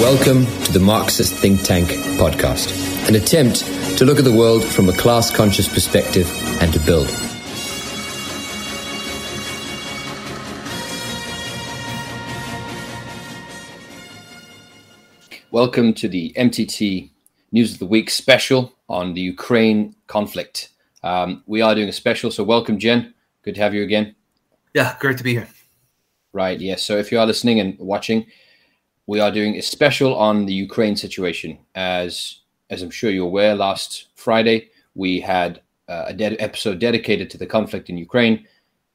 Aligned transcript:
Welcome 0.00 0.44
to 0.64 0.72
the 0.72 0.80
Marxist 0.80 1.34
Think 1.34 1.62
Tank 1.62 1.88
podcast, 2.18 3.08
an 3.08 3.14
attempt 3.14 3.64
to 3.96 4.04
look 4.04 4.18
at 4.18 4.24
the 4.24 4.32
world 4.32 4.64
from 4.64 4.88
a 4.88 4.92
class 4.92 5.30
conscious 5.30 5.68
perspective 5.68 6.28
and 6.60 6.72
to 6.72 6.80
build. 6.80 7.06
Welcome 15.52 15.94
to 15.94 16.08
the 16.08 16.32
MTT 16.36 17.10
News 17.52 17.74
of 17.74 17.78
the 17.78 17.86
Week 17.86 18.10
special 18.10 18.74
on 18.88 19.14
the 19.14 19.20
Ukraine 19.20 19.94
conflict. 20.08 20.70
Um, 21.04 21.44
we 21.46 21.62
are 21.62 21.72
doing 21.76 21.88
a 21.88 21.92
special, 21.92 22.32
so 22.32 22.42
welcome, 22.42 22.80
Jen. 22.80 23.14
Good 23.42 23.54
to 23.54 23.60
have 23.60 23.74
you 23.74 23.84
again. 23.84 24.16
Yeah, 24.74 24.96
great 24.98 25.18
to 25.18 25.24
be 25.24 25.34
here. 25.34 25.48
Right, 26.32 26.60
yes. 26.60 26.82
So 26.82 26.98
if 26.98 27.12
you 27.12 27.20
are 27.20 27.26
listening 27.26 27.60
and 27.60 27.78
watching, 27.78 28.26
we 29.06 29.20
are 29.20 29.30
doing 29.30 29.56
a 29.56 29.62
special 29.62 30.14
on 30.16 30.46
the 30.46 30.54
Ukraine 30.54 30.96
situation. 30.96 31.58
As 31.74 32.40
as 32.70 32.82
I'm 32.82 32.90
sure 32.90 33.10
you're 33.10 33.26
aware, 33.26 33.54
last 33.54 34.08
Friday 34.14 34.70
we 34.94 35.20
had 35.20 35.60
uh, 35.88 36.04
a 36.06 36.14
de- 36.14 36.40
episode 36.40 36.78
dedicated 36.78 37.28
to 37.30 37.38
the 37.38 37.46
conflict 37.46 37.90
in 37.90 37.98
Ukraine. 37.98 38.46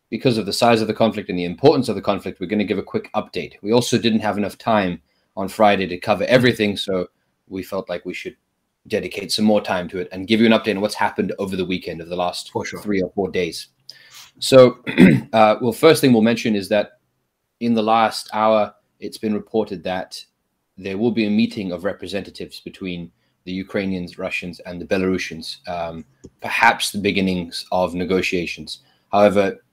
Because 0.09 0.40
of 0.40 0.48
the 0.48 0.54
size 0.54 0.82
of 0.82 0.88
the 0.88 0.94
conflict 0.94 1.30
and 1.30 1.38
the 1.38 1.45
importance 1.45 1.88
of 1.88 1.95
the 1.95 2.02
conflict, 2.02 2.40
we're 2.40 2.48
going 2.48 2.58
to 2.58 2.66
give 2.66 2.80
a 2.80 2.84
quick 2.84 3.12
update. 3.13 3.54
We 3.62 3.72
also 3.72 3.99
didn't 3.99 4.22
have 4.22 4.40
enough 4.40 4.58
time 4.58 5.02
on 5.38 5.49
Friday 5.49 5.85
to 5.85 5.99
cover 5.99 6.23
everything, 6.23 6.77
so 6.77 7.10
we 7.48 7.62
felt 7.62 7.88
like 7.90 8.05
we 8.05 8.16
should 8.16 8.35
dedicate 8.88 9.32
some 9.32 9.46
more 9.46 9.62
time 9.62 9.88
to 9.90 9.99
it 9.99 10.07
and 10.12 10.27
give 10.27 10.40
you 10.40 10.48
an 10.48 10.52
update 10.52 10.76
on 10.76 10.82
what's 10.82 10.96
happened 10.96 11.32
over 11.38 11.55
the 11.55 11.66
weekend 11.66 12.02
of 12.02 12.10
the 12.10 12.16
last 12.16 12.52
sure. 12.66 12.82
three 12.82 13.04
or 13.04 13.12
four 13.12 13.30
days. 13.30 13.68
So, 14.40 14.80
uh, 15.34 15.57
well, 15.62 15.73
first 15.73 16.02
thing 16.02 16.12
we'll 16.12 16.23
mention 16.23 16.55
is 16.55 16.70
that 16.70 16.94
in 17.60 17.76
the 17.76 17.84
last 17.84 18.30
hour, 18.34 18.73
it's 18.99 19.17
been 19.17 19.34
reported 19.34 19.84
that 19.84 20.24
there 20.77 20.98
will 20.98 21.12
be 21.12 21.26
a 21.26 21.29
meeting 21.29 21.71
of 21.71 21.84
representatives 21.84 22.60
between 22.60 23.12
the 23.46 23.51
Ukrainians, 23.51 24.18
Russians, 24.18 24.60
and 24.62 24.79
the 24.79 24.85
Belarusians, 24.85 25.68
um, 25.68 26.05
perhaps 26.41 26.91
the 26.91 26.99
beginnings 26.99 27.65
of 27.71 27.96
negotiations. 27.96 28.79
However, 29.12 29.63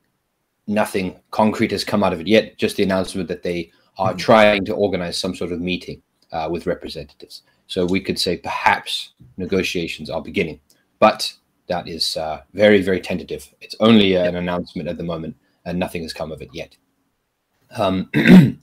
nothing 0.66 1.20
concrete 1.30 1.70
has 1.70 1.84
come 1.84 2.02
out 2.02 2.12
of 2.12 2.20
it 2.20 2.26
yet, 2.26 2.56
just 2.58 2.76
the 2.76 2.82
announcement 2.82 3.28
that 3.28 3.42
they 3.42 3.70
are 3.98 4.10
mm-hmm. 4.10 4.18
trying 4.18 4.64
to 4.64 4.74
organize 4.74 5.18
some 5.18 5.34
sort 5.34 5.52
of 5.52 5.60
meeting 5.60 6.02
uh, 6.32 6.48
with 6.50 6.66
representatives. 6.66 7.42
So 7.66 7.84
we 7.84 8.00
could 8.00 8.18
say 8.18 8.36
perhaps 8.36 9.12
negotiations 9.36 10.10
are 10.10 10.22
beginning, 10.22 10.60
but 10.98 11.32
that 11.68 11.88
is 11.88 12.16
uh, 12.16 12.42
very, 12.54 12.80
very 12.82 13.00
tentative. 13.00 13.52
It's 13.60 13.74
only 13.80 14.14
an 14.14 14.36
announcement 14.36 14.88
at 14.88 14.98
the 14.98 15.04
moment, 15.04 15.36
and 15.64 15.78
nothing 15.78 16.02
has 16.02 16.12
come 16.12 16.30
of 16.30 16.42
it 16.42 16.50
yet. 16.52 16.76
Um, 17.76 18.10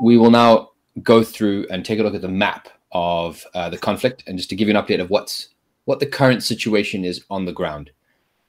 we 0.00 0.16
will 0.16 0.30
now 0.30 0.70
go 1.02 1.22
through 1.22 1.66
and 1.70 1.84
take 1.84 1.98
a 1.98 2.02
look 2.02 2.14
at 2.14 2.22
the 2.22 2.28
map 2.28 2.68
of 2.92 3.44
uh, 3.54 3.70
the 3.70 3.78
conflict 3.78 4.24
and 4.26 4.36
just 4.36 4.50
to 4.50 4.56
give 4.56 4.68
you 4.68 4.76
an 4.76 4.82
update 4.82 5.00
of 5.00 5.10
what's 5.10 5.48
what 5.84 6.00
the 6.00 6.06
current 6.06 6.42
situation 6.42 7.04
is 7.04 7.24
on 7.30 7.44
the 7.44 7.52
ground. 7.52 7.90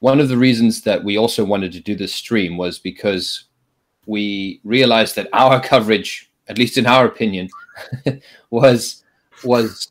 One 0.00 0.20
of 0.20 0.28
the 0.28 0.36
reasons 0.36 0.82
that 0.82 1.02
we 1.02 1.16
also 1.16 1.44
wanted 1.44 1.72
to 1.72 1.80
do 1.80 1.94
this 1.94 2.14
stream 2.14 2.56
was 2.56 2.78
because 2.78 3.44
we 4.06 4.60
realized 4.64 5.16
that 5.16 5.28
our 5.32 5.60
coverage, 5.72 6.30
at 6.48 6.58
least 6.58 6.76
in 6.76 6.86
our 6.86 7.06
opinion, 7.06 7.48
was 8.50 9.04
was 9.44 9.90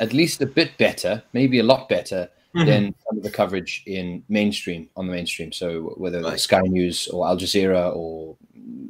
at 0.00 0.12
least 0.12 0.40
a 0.40 0.46
bit 0.46 0.76
better, 0.78 1.22
maybe 1.32 1.58
a 1.58 1.62
lot 1.64 1.88
better 1.88 2.28
mm-hmm. 2.54 2.66
than 2.66 2.94
some 3.06 3.18
of 3.18 3.22
the 3.22 3.30
coverage 3.30 3.82
in 3.86 4.22
mainstream 4.28 4.88
on 4.96 5.06
the 5.06 5.12
mainstream. 5.12 5.52
So 5.52 5.94
whether 5.96 6.22
right. 6.22 6.40
Sky 6.40 6.62
News 6.62 7.08
or 7.08 7.26
Al 7.26 7.36
Jazeera 7.36 7.94
or 7.94 8.36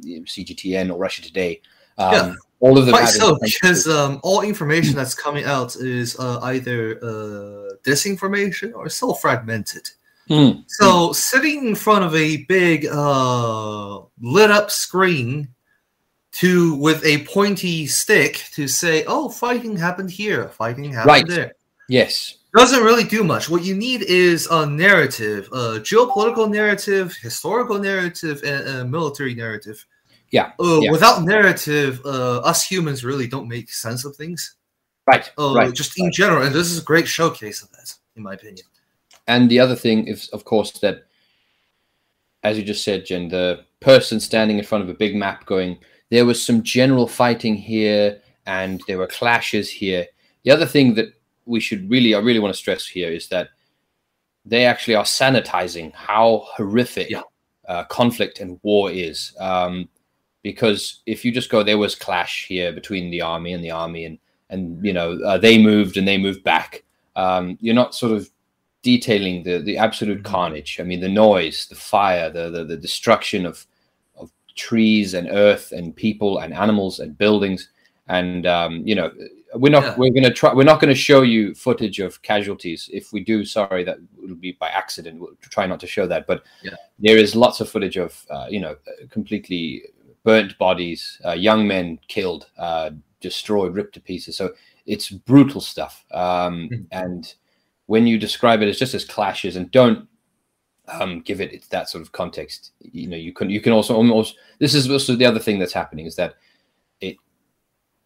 CGTN 0.05 0.91
or 0.91 0.97
Russia 0.97 1.21
Today, 1.21 1.61
um, 2.01 2.13
yeah. 2.13 2.35
All 2.61 2.77
of 2.77 2.85
them. 2.85 2.93
Quite 2.93 3.09
so, 3.09 3.39
because 3.41 3.87
um, 3.87 4.19
all 4.21 4.41
information 4.41 4.95
that's 4.95 5.15
coming 5.15 5.45
out 5.45 5.75
is 5.75 6.17
uh, 6.19 6.39
either 6.43 6.97
uh, 7.03 7.73
disinformation 7.83 8.73
or 8.75 8.87
so 8.87 9.13
fragmented. 9.13 9.89
Mm. 10.29 10.63
So, 10.67 11.11
sitting 11.11 11.67
in 11.67 11.75
front 11.75 12.05
of 12.05 12.15
a 12.15 12.45
big 12.45 12.85
uh, 12.85 14.01
lit 14.21 14.51
up 14.51 14.69
screen 14.69 15.47
to 16.33 16.75
with 16.75 17.03
a 17.03 17.25
pointy 17.25 17.87
stick 17.87 18.45
to 18.53 18.67
say, 18.67 19.03
"Oh, 19.07 19.27
fighting 19.27 19.75
happened 19.75 20.11
here, 20.11 20.47
fighting 20.49 20.93
happened 20.93 21.07
right. 21.07 21.27
there." 21.27 21.53
Yes, 21.89 22.37
doesn't 22.55 22.83
really 22.83 23.03
do 23.03 23.23
much. 23.23 23.49
What 23.49 23.63
you 23.63 23.75
need 23.75 24.03
is 24.03 24.47
a 24.51 24.65
narrative, 24.65 25.47
a 25.51 25.79
geopolitical 25.79 26.49
narrative, 26.49 27.17
historical 27.21 27.79
narrative, 27.79 28.41
and 28.45 28.67
a 28.67 28.85
military 28.85 29.33
narrative 29.33 29.83
yeah, 30.31 30.51
uh, 30.59 30.79
yeah. 30.81 30.91
Without 30.91 31.23
narrative, 31.23 32.01
uh, 32.05 32.39
us 32.39 32.65
humans 32.65 33.03
really 33.03 33.27
don't 33.27 33.47
make 33.47 33.71
sense 33.71 34.05
of 34.05 34.15
things. 34.15 34.55
Right. 35.07 35.29
Uh, 35.37 35.53
right. 35.53 35.73
Just 35.73 35.97
in 35.99 36.05
right. 36.05 36.13
general, 36.13 36.43
and 36.45 36.53
this 36.53 36.71
is 36.71 36.79
a 36.79 36.83
great 36.83 37.07
showcase 37.07 37.61
of 37.61 37.71
that, 37.71 37.93
in 38.15 38.23
my 38.23 38.33
opinion. 38.33 38.65
And 39.27 39.49
the 39.49 39.59
other 39.59 39.75
thing 39.75 40.07
is, 40.07 40.29
of 40.29 40.45
course, 40.45 40.71
that 40.79 41.05
as 42.43 42.57
you 42.57 42.63
just 42.63 42.83
said, 42.83 43.05
Jen, 43.05 43.29
the 43.29 43.65
person 43.79 44.19
standing 44.19 44.57
in 44.57 44.65
front 44.65 44.83
of 44.83 44.89
a 44.89 44.93
big 44.93 45.15
map 45.15 45.45
going, 45.45 45.77
there 46.09 46.25
was 46.25 46.43
some 46.43 46.63
general 46.63 47.07
fighting 47.07 47.55
here, 47.55 48.19
and 48.45 48.81
there 48.87 48.97
were 48.97 49.07
clashes 49.07 49.69
here. 49.69 50.07
The 50.43 50.51
other 50.51 50.65
thing 50.65 50.95
that 50.95 51.13
we 51.45 51.59
should 51.59 51.89
really, 51.89 52.15
I 52.15 52.19
really 52.19 52.39
want 52.39 52.53
to 52.53 52.57
stress 52.57 52.85
here 52.85 53.11
is 53.11 53.27
that 53.29 53.49
they 54.43 54.65
actually 54.65 54.95
are 54.95 55.03
sanitizing 55.03 55.93
how 55.93 56.47
horrific 56.55 57.09
yeah. 57.09 57.21
uh, 57.67 57.83
conflict 57.85 58.39
and 58.39 58.59
war 58.63 58.89
is. 58.89 59.33
Um, 59.39 59.87
because 60.43 61.01
if 61.05 61.23
you 61.23 61.31
just 61.31 61.49
go, 61.49 61.63
there 61.63 61.77
was 61.77 61.95
clash 61.95 62.47
here 62.47 62.71
between 62.71 63.11
the 63.11 63.21
army 63.21 63.53
and 63.53 63.63
the 63.63 63.71
army, 63.71 64.05
and 64.05 64.17
and 64.49 64.83
you 64.85 64.93
know 64.93 65.19
uh, 65.23 65.37
they 65.37 65.61
moved 65.61 65.97
and 65.97 66.07
they 66.07 66.17
moved 66.17 66.43
back. 66.43 66.83
Um, 67.15 67.57
you're 67.61 67.75
not 67.75 67.95
sort 67.95 68.13
of 68.13 68.29
detailing 68.81 69.43
the 69.43 69.59
the 69.59 69.77
absolute 69.77 70.23
mm-hmm. 70.23 70.31
carnage. 70.31 70.79
I 70.79 70.83
mean, 70.83 70.99
the 70.99 71.09
noise, 71.09 71.67
the 71.67 71.75
fire, 71.75 72.29
the 72.29 72.49
the, 72.49 72.63
the 72.63 72.77
destruction 72.77 73.45
of 73.45 73.65
of 74.15 74.31
trees 74.55 75.13
and 75.13 75.29
earth 75.29 75.71
and 75.71 75.95
people 75.95 76.39
and 76.39 76.53
animals 76.53 76.99
and 76.99 77.17
buildings, 77.17 77.69
and 78.07 78.45
um, 78.45 78.85
you 78.85 78.95
know 78.95 79.11
we're 79.55 79.71
not 79.71 79.83
yeah. 79.83 79.95
we're 79.97 80.11
going 80.11 80.23
to 80.23 80.33
try 80.33 80.53
we're 80.53 80.63
not 80.63 80.79
going 80.79 80.93
to 80.93 80.99
show 80.99 81.21
you 81.21 81.53
footage 81.53 81.99
of 81.99 82.21
casualties 82.21 82.89
if 82.93 83.11
we 83.11 83.23
do 83.23 83.43
sorry 83.43 83.83
that 83.83 83.97
will 84.17 84.35
be 84.35 84.53
by 84.53 84.69
accident 84.69 85.19
we'll 85.19 85.35
try 85.41 85.65
not 85.65 85.79
to 85.79 85.87
show 85.87 86.07
that 86.07 86.25
but 86.25 86.43
yeah. 86.63 86.71
there 86.99 87.17
is 87.17 87.35
lots 87.35 87.59
of 87.59 87.69
footage 87.69 87.97
of 87.97 88.25
uh, 88.29 88.47
you 88.49 88.59
know 88.59 88.75
completely 89.09 89.83
burnt 90.23 90.57
bodies, 90.57 91.19
uh, 91.25 91.31
young 91.31 91.67
men 91.67 91.99
killed, 92.07 92.49
uh, 92.57 92.91
destroyed, 93.19 93.73
ripped 93.75 93.93
to 93.93 93.99
pieces. 93.99 94.37
So 94.37 94.51
it's 94.85 95.09
brutal 95.09 95.61
stuff. 95.61 96.05
Um, 96.11 96.69
mm-hmm. 96.69 96.83
And 96.91 97.33
when 97.85 98.07
you 98.07 98.17
describe 98.17 98.61
it 98.61 98.69
as 98.69 98.79
just 98.79 98.93
as 98.93 99.05
clashes 99.05 99.55
and 99.55 99.71
don't 99.71 100.07
um, 100.87 101.21
give 101.21 101.41
it 101.41 101.65
that 101.69 101.89
sort 101.89 102.01
of 102.01 102.11
context, 102.11 102.71
you 102.79 103.07
know, 103.07 103.17
you 103.17 103.33
can 103.33 103.49
you 103.49 103.61
can 103.61 103.73
also 103.73 103.95
almost 103.95 104.37
this 104.59 104.73
is 104.73 104.89
also 104.89 105.15
the 105.15 105.25
other 105.25 105.39
thing 105.39 105.59
that's 105.59 105.73
happening 105.73 106.05
is 106.05 106.15
that 106.15 106.35
it 106.99 107.17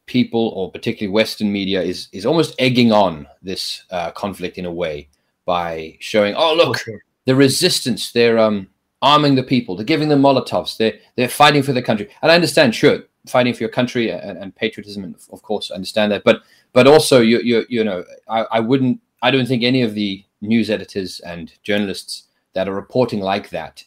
people 0.05 0.49
or 0.55 0.71
particularly 0.71 1.11
Western 1.11 1.51
media 1.51 1.81
is 1.81 2.09
is 2.11 2.25
almost 2.25 2.55
egging 2.59 2.91
on 2.91 3.27
this 3.41 3.83
uh, 3.91 4.11
conflict 4.11 4.57
in 4.57 4.65
a 4.65 4.71
way 4.71 5.09
by 5.45 5.95
showing, 5.99 6.35
oh 6.35 6.53
look, 6.53 6.81
okay. 6.81 6.97
the 7.25 7.35
resistance, 7.35 8.11
they're 8.11 8.39
um 8.39 8.67
arming 9.05 9.35
the 9.35 9.43
people, 9.43 9.75
they're 9.75 9.85
giving 9.85 10.09
them 10.09 10.21
Molotovs, 10.21 10.77
they're 10.77 10.97
they're 11.15 11.29
fighting 11.29 11.63
for 11.63 11.71
their 11.71 11.83
country. 11.83 12.09
And 12.21 12.31
I 12.31 12.35
understand, 12.35 12.73
sure, 12.73 13.03
fighting 13.27 13.53
for 13.53 13.61
your 13.61 13.69
country 13.69 14.09
and, 14.09 14.37
and 14.37 14.53
patriotism, 14.55 15.03
and 15.03 15.15
of 15.31 15.43
course, 15.43 15.71
I 15.71 15.75
understand 15.75 16.11
that. 16.11 16.23
But 16.23 16.41
but 16.73 16.87
also, 16.87 17.21
you 17.21 17.39
you 17.39 17.65
you 17.69 17.83
know, 17.83 18.03
I, 18.27 18.41
I 18.51 18.59
wouldn't, 18.59 18.99
I 19.21 19.29
don't 19.31 19.47
think 19.47 19.63
any 19.63 19.83
of 19.83 19.93
the 19.93 20.25
news 20.41 20.69
editors 20.69 21.19
and 21.21 21.53
journalists 21.61 22.23
that 22.53 22.67
are 22.67 22.73
reporting 22.73 23.19
like 23.19 23.49
that 23.51 23.83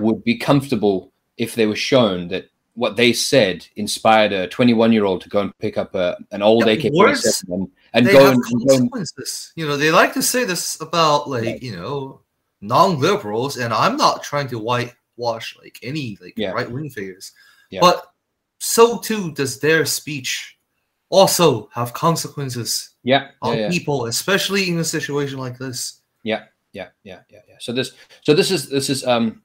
would 0.00 0.24
be 0.24 0.36
comfortable 0.36 1.12
if 1.36 1.54
they 1.54 1.66
were 1.66 1.76
shown 1.76 2.28
that 2.28 2.50
what 2.74 2.96
they 2.96 3.12
said 3.12 3.66
inspired 3.76 4.32
a 4.32 4.48
21 4.48 4.92
year 4.92 5.04
old 5.04 5.20
to 5.22 5.28
go 5.28 5.40
and 5.40 5.58
pick 5.58 5.78
up 5.78 5.94
a, 5.94 6.16
an 6.32 6.42
old 6.42 6.66
AK 6.68 6.92
47 6.92 7.52
and, 7.52 7.70
and 7.94 8.06
go 8.06 8.30
and, 8.30 8.42
and 8.44 8.68
go 8.68 8.98
and, 8.98 9.08
you 9.54 9.66
know, 9.66 9.76
they 9.76 9.90
like 9.90 10.12
to 10.12 10.22
say 10.22 10.44
this 10.44 10.78
about 10.80 11.30
like, 11.30 11.44
right. 11.44 11.62
you 11.62 11.74
know, 11.74 12.20
non-liberals, 12.60 13.56
and 13.58 13.72
I'm 13.72 13.96
not 13.96 14.22
trying 14.22 14.48
to 14.48 14.58
whitewash 14.58 15.56
like 15.62 15.78
any 15.82 16.18
like 16.20 16.34
yeah. 16.36 16.52
right-wing 16.52 16.90
figures, 16.90 17.32
yeah. 17.70 17.80
but 17.80 18.12
so 18.58 18.98
too 18.98 19.32
does 19.32 19.60
their 19.60 19.84
speech 19.84 20.58
also 21.10 21.68
have 21.72 21.92
consequences 21.92 22.90
yeah, 23.02 23.28
on 23.42 23.56
yeah, 23.56 23.70
people, 23.70 24.06
especially 24.06 24.68
in 24.68 24.78
a 24.78 24.84
situation 24.84 25.38
like 25.38 25.58
this. 25.58 26.00
Yeah, 26.22 26.44
yeah, 26.72 26.88
yeah, 27.04 27.20
yeah, 27.30 27.40
yeah. 27.48 27.56
So 27.60 27.72
this, 27.72 27.92
so 28.22 28.34
this 28.34 28.50
is 28.50 28.68
this 28.68 28.90
is 28.90 29.06
um 29.06 29.42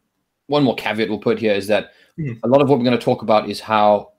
one 0.48 0.64
more 0.64 0.76
caveat 0.76 1.10
we'll 1.10 1.20
put 1.20 1.40
here 1.40 1.54
is 1.54 1.68
that 1.68 1.94
mm. 2.20 2.38
a 2.44 2.48
lot 2.48 2.62
of 2.62 2.70
what 2.70 2.78
we're 2.78 2.86
going 2.86 2.98
to 2.98 3.04
talk 3.04 3.22
about 3.22 3.50
is 3.50 3.60
how 3.60 4.12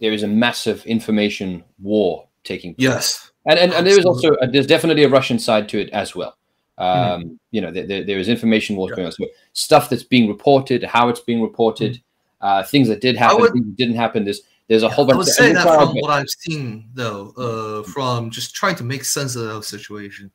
there 0.00 0.12
is 0.12 0.22
a 0.22 0.28
massive 0.28 0.84
information 0.86 1.64
war 1.80 2.28
taking 2.44 2.74
place. 2.74 2.88
Yes. 2.88 3.30
And, 3.46 3.58
and, 3.58 3.72
and 3.72 3.86
there 3.86 3.98
is 3.98 4.04
also 4.04 4.34
a, 4.40 4.46
there's 4.46 4.66
definitely 4.66 5.04
a 5.04 5.08
Russian 5.08 5.38
side 5.38 5.68
to 5.70 5.80
it 5.80 5.90
as 5.90 6.14
well. 6.14 6.37
Mm-hmm. 6.78 7.12
Um, 7.12 7.22
mm-hmm. 7.22 7.34
You 7.50 7.60
know, 7.60 7.70
there, 7.70 8.04
there 8.04 8.18
is 8.18 8.28
information 8.28 8.76
wars 8.76 8.90
yeah. 8.90 8.96
going 8.96 9.06
on. 9.06 9.12
So 9.12 9.26
stuff 9.52 9.88
that's 9.90 10.02
being 10.02 10.28
reported, 10.28 10.84
how 10.84 11.08
it's 11.08 11.20
being 11.20 11.42
reported, 11.42 11.94
mm-hmm. 11.94 12.46
uh, 12.46 12.62
things 12.64 12.88
that 12.88 13.00
did 13.00 13.16
happen, 13.16 13.40
would, 13.40 13.52
things 13.52 13.66
that 13.66 13.76
didn't 13.76 13.96
happen. 13.96 14.24
There's 14.24 14.42
There's 14.68 14.82
a 14.82 14.88
whole 14.88 15.06
bunch. 15.06 15.14
I 15.14 15.18
would 15.18 15.26
say 15.28 15.52
that 15.52 15.64
from 15.64 15.94
what 15.96 16.10
I've 16.10 16.28
seen, 16.28 16.88
though, 16.94 17.32
uh, 17.36 17.82
from 17.90 18.30
just 18.30 18.54
trying 18.54 18.76
to 18.76 18.84
make 18.84 19.04
sense 19.04 19.34
of 19.34 19.44
the 19.44 19.62
situation, 19.62 20.30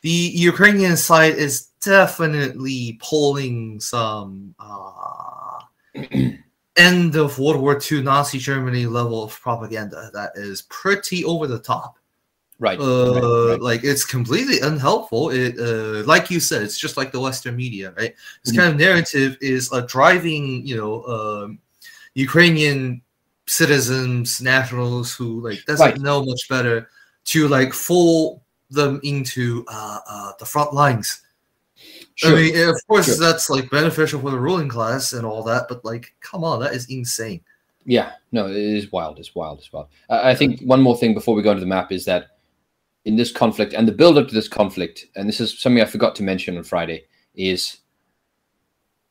the 0.00 0.08
Ukrainian 0.08 0.96
side 0.96 1.34
is 1.34 1.66
definitely 1.80 2.98
pulling 3.02 3.80
some 3.80 4.54
uh, 4.58 5.60
end 6.76 7.16
of 7.16 7.38
World 7.38 7.60
War 7.60 7.80
II 7.90 8.02
Nazi 8.02 8.38
Germany 8.38 8.86
level 8.86 9.24
of 9.24 9.38
propaganda 9.38 10.10
that 10.14 10.32
is 10.36 10.62
pretty 10.62 11.24
over 11.24 11.46
the 11.46 11.58
top. 11.58 11.97
Right. 12.60 12.78
Uh, 12.80 13.14
right, 13.14 13.50
right. 13.50 13.60
Like 13.60 13.84
it's 13.84 14.04
completely 14.04 14.60
unhelpful. 14.60 15.30
It, 15.30 15.58
uh, 15.58 16.04
like 16.04 16.30
you 16.30 16.40
said, 16.40 16.62
it's 16.62 16.78
just 16.78 16.96
like 16.96 17.12
the 17.12 17.20
Western 17.20 17.54
media, 17.54 17.94
right? 17.96 18.14
This 18.44 18.52
mm-hmm. 18.52 18.60
kind 18.60 18.72
of 18.72 18.80
narrative 18.80 19.38
is 19.40 19.70
a 19.72 19.86
driving, 19.86 20.66
you 20.66 20.76
know, 20.76 21.04
um, 21.04 21.58
Ukrainian 22.14 23.00
citizens, 23.46 24.40
nationals 24.40 25.14
who 25.14 25.40
like 25.40 25.64
doesn't 25.66 25.86
right. 25.86 26.00
know 26.00 26.24
much 26.24 26.48
better 26.48 26.90
to 27.26 27.46
like 27.46 27.72
fool 27.72 28.42
them 28.70 29.00
into 29.04 29.64
uh, 29.68 30.00
uh, 30.08 30.32
the 30.38 30.44
front 30.44 30.74
lines. 30.74 31.22
Sure. 32.16 32.32
I 32.32 32.34
mean, 32.34 32.68
of 32.68 32.76
course, 32.88 33.06
sure. 33.06 33.16
that's 33.16 33.48
like 33.48 33.70
beneficial 33.70 34.20
for 34.20 34.30
the 34.30 34.38
ruling 34.38 34.68
class 34.68 35.12
and 35.12 35.24
all 35.24 35.44
that, 35.44 35.66
but 35.68 35.84
like, 35.84 36.12
come 36.20 36.42
on, 36.42 36.58
that 36.60 36.74
is 36.74 36.90
insane. 36.90 37.40
Yeah, 37.84 38.12
no, 38.32 38.48
it 38.48 38.56
is 38.56 38.90
wild. 38.90 39.18
It's 39.18 39.34
wild. 39.34 39.60
It's 39.60 39.72
wild. 39.72 39.86
I 40.10 40.34
think 40.34 40.60
one 40.62 40.82
more 40.82 40.96
thing 40.96 41.14
before 41.14 41.34
we 41.34 41.42
go 41.42 41.52
into 41.52 41.60
the 41.60 41.66
map 41.66 41.92
is 41.92 42.04
that 42.06 42.37
in 43.04 43.16
this 43.16 43.32
conflict 43.32 43.72
and 43.72 43.86
the 43.86 43.92
build 43.92 44.18
up 44.18 44.28
to 44.28 44.34
this 44.34 44.48
conflict, 44.48 45.06
and 45.16 45.28
this 45.28 45.40
is 45.40 45.58
something 45.58 45.82
I 45.82 45.86
forgot 45.86 46.14
to 46.16 46.22
mention 46.22 46.56
on 46.56 46.64
Friday, 46.64 47.04
is 47.34 47.78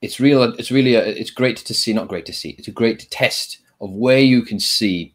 it's 0.01 0.19
real. 0.19 0.43
It's 0.43 0.71
really 0.71 0.95
a, 0.95 1.03
it's 1.03 1.31
great 1.31 1.57
to 1.57 1.73
see. 1.73 1.93
Not 1.93 2.07
great 2.07 2.25
to 2.27 2.33
see. 2.33 2.55
It's 2.57 2.67
a 2.67 2.71
great 2.71 3.09
test 3.09 3.59
of 3.81 3.91
where 3.91 4.19
you 4.19 4.43
can 4.43 4.59
see 4.59 5.13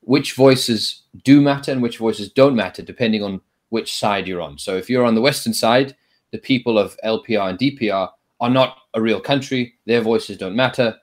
which 0.00 0.34
voices 0.34 1.02
do 1.24 1.40
matter 1.40 1.72
and 1.72 1.82
which 1.82 1.98
voices 1.98 2.30
don't 2.30 2.56
matter, 2.56 2.82
depending 2.82 3.22
on 3.22 3.40
which 3.70 3.94
side 3.94 4.26
you're 4.26 4.42
on. 4.42 4.58
So 4.58 4.76
if 4.76 4.88
you're 4.88 5.04
on 5.04 5.14
the 5.14 5.20
western 5.20 5.54
side, 5.54 5.96
the 6.32 6.38
people 6.38 6.78
of 6.78 6.96
LPR 7.04 7.50
and 7.50 7.58
DPR 7.58 8.10
are 8.40 8.50
not 8.50 8.78
a 8.94 9.00
real 9.00 9.20
country. 9.20 9.74
Their 9.86 10.00
voices 10.00 10.36
don't 10.36 10.56
matter. 10.56 10.96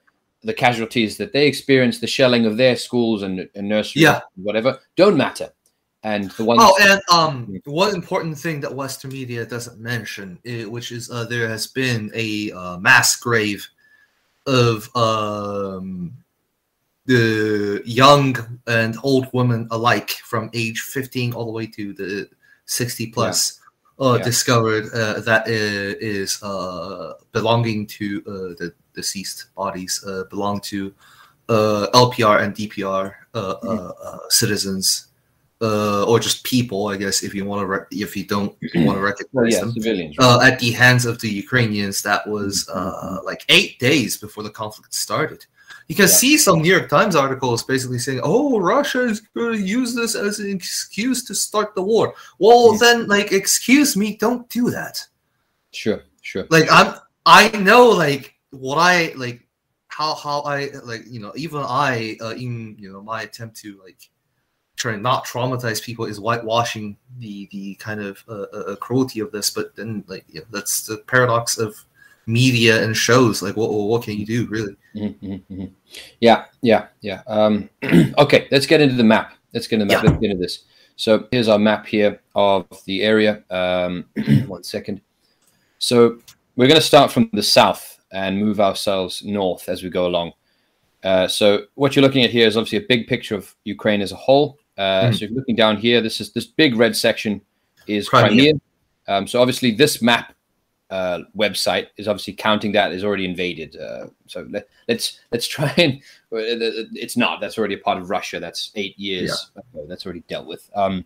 The 0.44 0.54
casualties 0.54 1.18
that 1.18 1.34
they 1.34 1.48
experience, 1.48 2.00
the 2.00 2.08
shelling 2.08 2.46
of 2.46 2.58
their 2.58 2.75
schools 2.75 3.22
and, 3.24 3.48
and 3.54 3.69
nurseries, 3.69 4.04
yeah. 4.04 4.22
whatever, 4.36 4.80
don't 4.96 5.18
matter 5.18 5.52
and 6.03 6.31
the 6.31 6.44
one 6.44 6.57
oh 6.59 6.75
and 6.81 7.01
um 7.12 7.59
one 7.65 7.94
important 7.94 8.38
thing 8.38 8.59
that 8.59 8.74
western 8.74 9.12
media 9.12 9.45
doesn't 9.45 9.80
mention 9.80 10.39
eh, 10.45 10.65
which 10.65 10.92
is 10.92 11.12
uh, 11.12 11.25
there 11.25 11.48
has 11.48 11.68
been 11.68 12.12
a 12.15 12.51
uh, 12.51 12.77
mass 12.77 13.15
grave 13.15 13.68
of 14.48 14.89
um 14.95 16.12
the 17.06 17.81
young 17.86 18.36
and 18.68 18.95
old 19.03 19.27
women 19.33 19.68
alike 19.71 20.12
from 20.12 20.50
age 20.53 20.81
15 20.81 21.33
all 21.33 21.45
the 21.45 21.51
way 21.51 21.65
to 21.65 21.94
the 21.94 22.30
60 22.65 23.07
plus 23.07 23.59
yeah. 24.00 24.07
Uh, 24.07 24.15
yeah. 24.15 24.24
discovered 24.24 24.86
uh, 24.94 25.19
that 25.19 25.48
is 25.48 26.42
uh, 26.42 27.13
belonging 27.33 27.86
to 27.86 28.24
uh, 28.25 28.31
the 28.57 28.74
deceased 28.95 29.53
bodies 29.56 30.03
uh, 30.07 30.24
belong 30.30 30.59
to 30.59 30.94
uh, 31.50 31.88
LPR 31.94 32.42
and 32.42 32.56
DPR 32.56 33.13
mm-hmm. 33.33 34.18
citizens 34.30 35.11
uh, 35.62 36.04
or 36.06 36.19
just 36.19 36.44
people, 36.44 36.88
I 36.88 36.98
guess, 36.98 37.24
if 37.24 37.36
you 37.36 37.46
want 37.46 37.68
to, 37.68 37.98
if 37.98 38.18
you 38.18 38.25
don't 38.25 38.56
want 38.75 38.98
to 38.98 39.04
recognize 39.04 39.30
well, 39.34 39.50
yeah, 39.50 39.60
them, 39.60 39.72
civilians, 39.74 40.18
right? 40.18 40.25
uh, 40.25 40.42
at 40.42 40.60
the 40.60 40.72
hands 40.72 41.06
of 41.06 41.22
the 41.22 41.30
Ukrainians. 41.30 42.02
That 42.02 42.25
was 42.28 42.68
uh, 42.69 43.19
like 43.24 43.46
eight 43.50 43.80
days 43.80 44.18
before 44.18 44.44
the 44.44 44.50
conflict 44.50 44.94
started. 44.94 45.46
You 45.88 45.96
can 45.96 46.04
yeah. 46.04 46.19
see 46.22 46.38
some 46.38 46.62
New 46.62 46.72
York 46.72 46.90
Times 46.90 47.16
articles 47.16 47.63
basically 47.63 48.00
saying, 48.00 48.22
"Oh, 48.24 48.60
Russia 48.60 49.02
is 49.02 49.19
going 49.19 49.54
to 49.54 49.62
use 49.62 49.94
this 49.94 50.16
as 50.16 50.40
an 50.40 50.50
excuse 50.50 51.24
to 51.25 51.36
start 51.36 51.75
the 51.75 51.84
war." 51.84 52.16
Well, 52.40 52.74
yeah. 52.74 52.78
then, 52.80 53.08
like, 53.08 53.31
excuse 53.31 53.96
me, 53.96 54.16
don't 54.16 54.50
do 54.50 54.72
that. 54.72 55.06
Sure, 55.72 56.02
sure. 56.22 56.48
Like, 56.50 56.68
I'm, 56.72 56.96
I 57.25 57.50
know, 57.58 57.90
like, 57.90 58.36
what 58.50 58.78
I 58.78 59.13
like, 59.16 59.46
how 59.90 60.16
how 60.16 60.42
I 60.42 60.69
like, 60.84 61.04
you 61.08 61.19
know, 61.19 61.34
even 61.36 61.62
I, 61.62 62.18
uh, 62.22 62.30
in 62.30 62.75
you 62.80 62.92
know, 62.92 63.02
my 63.02 63.24
attempt 63.24 63.58
to 63.58 63.80
like 63.84 64.10
trying 64.81 64.95
to 64.95 65.01
not 65.01 65.25
traumatize 65.25 65.81
people 65.81 66.06
is 66.06 66.18
whitewashing 66.18 66.98
the 67.19 67.48
the 67.51 67.75
kind 67.75 68.01
of 68.01 68.24
uh, 68.28 68.45
uh, 68.54 68.63
uh, 68.68 68.75
cruelty 68.78 69.19
of 69.19 69.31
this. 69.31 69.50
But 69.50 69.75
then, 69.75 70.04
like, 70.07 70.25
yeah, 70.28 70.42
that's 70.50 70.86
the 70.88 70.98
paradox 70.98 71.57
of 71.57 71.75
media 72.25 72.83
and 72.83 72.98
shows. 72.98 73.42
Like, 73.42 73.56
what 73.56 73.72
what 73.72 74.04
can 74.04 74.18
you 74.18 74.25
do, 74.25 74.48
really? 74.48 74.75
Mm-hmm, 74.95 75.33
mm-hmm. 75.33 75.66
Yeah, 76.19 76.45
yeah, 76.62 76.88
yeah. 77.01 77.22
Um, 77.28 77.69
okay, 78.18 78.48
let's 78.51 78.66
get 78.66 78.81
into 78.81 78.95
the 78.95 79.04
map. 79.04 79.33
Let's 79.54 79.68
get 79.68 79.80
into 79.81 79.86
the 79.86 79.95
map. 79.95 80.04
Yeah. 80.04 80.10
Let's 80.10 80.22
get 80.22 80.31
into 80.31 80.42
this. 80.42 80.63
So 80.95 81.27
here's 81.31 81.48
our 81.48 81.60
map 81.60 81.86
here 81.86 82.19
of 82.36 82.68
the 82.86 83.04
area. 83.04 83.44
Um, 83.50 84.06
one 84.48 84.63
second. 84.63 85.01
So 85.80 86.19
we're 86.56 86.68
going 86.68 86.80
to 86.80 86.86
start 86.86 87.12
from 87.12 87.30
the 87.34 87.44
south 87.44 88.00
and 88.12 88.38
move 88.38 88.60
ourselves 88.60 89.24
north 89.24 89.69
as 89.69 89.84
we 89.84 89.89
go 89.89 90.06
along. 90.06 90.34
Uh, 91.04 91.27
so 91.27 91.66
what 91.75 91.95
you're 91.95 92.04
looking 92.04 92.24
at 92.24 92.30
here 92.30 92.48
is 92.48 92.56
obviously 92.56 92.77
a 92.77 92.88
big 92.88 93.07
picture 93.07 93.36
of 93.36 93.56
Ukraine 93.63 94.01
as 94.01 94.12
a 94.12 94.16
whole. 94.16 94.60
Uh, 94.78 95.04
mm. 95.04 95.14
So 95.14 95.26
you're 95.26 95.36
looking 95.36 95.56
down 95.56 95.78
here. 95.78 96.02
This 96.02 96.22
is 96.22 96.32
this 96.32 96.46
big 96.46 96.76
red 96.76 96.96
section 96.96 97.42
is 97.88 98.10
Crimea. 98.10 98.30
Crimea. 98.30 98.54
Um, 99.08 99.28
so 99.28 99.42
obviously 99.42 99.72
this 99.72 100.02
map 100.02 100.34
uh, 100.90 101.20
website 101.36 101.88
is 101.98 102.08
obviously 102.08 102.34
counting 102.34 102.74
that 102.74 102.92
is 102.92 103.04
already 103.04 103.26
invaded. 103.26 103.76
Uh, 103.78 104.08
so 104.28 104.46
let, 104.50 104.64
us 104.64 104.70
let's, 104.88 105.20
let's 105.32 105.48
try 105.48 105.74
and 105.78 106.02
it's 106.32 107.18
not. 107.18 107.42
That's 107.42 107.58
already 107.58 107.76
a 107.76 107.80
part 107.80 107.98
of 107.98 108.10
Russia. 108.10 108.40
That's 108.40 108.72
eight 108.76 108.98
years. 109.00 109.52
Yeah. 109.56 109.84
that's 109.88 110.06
already 110.06 110.24
dealt 110.28 110.48
with. 110.48 110.70
Um, 110.76 111.06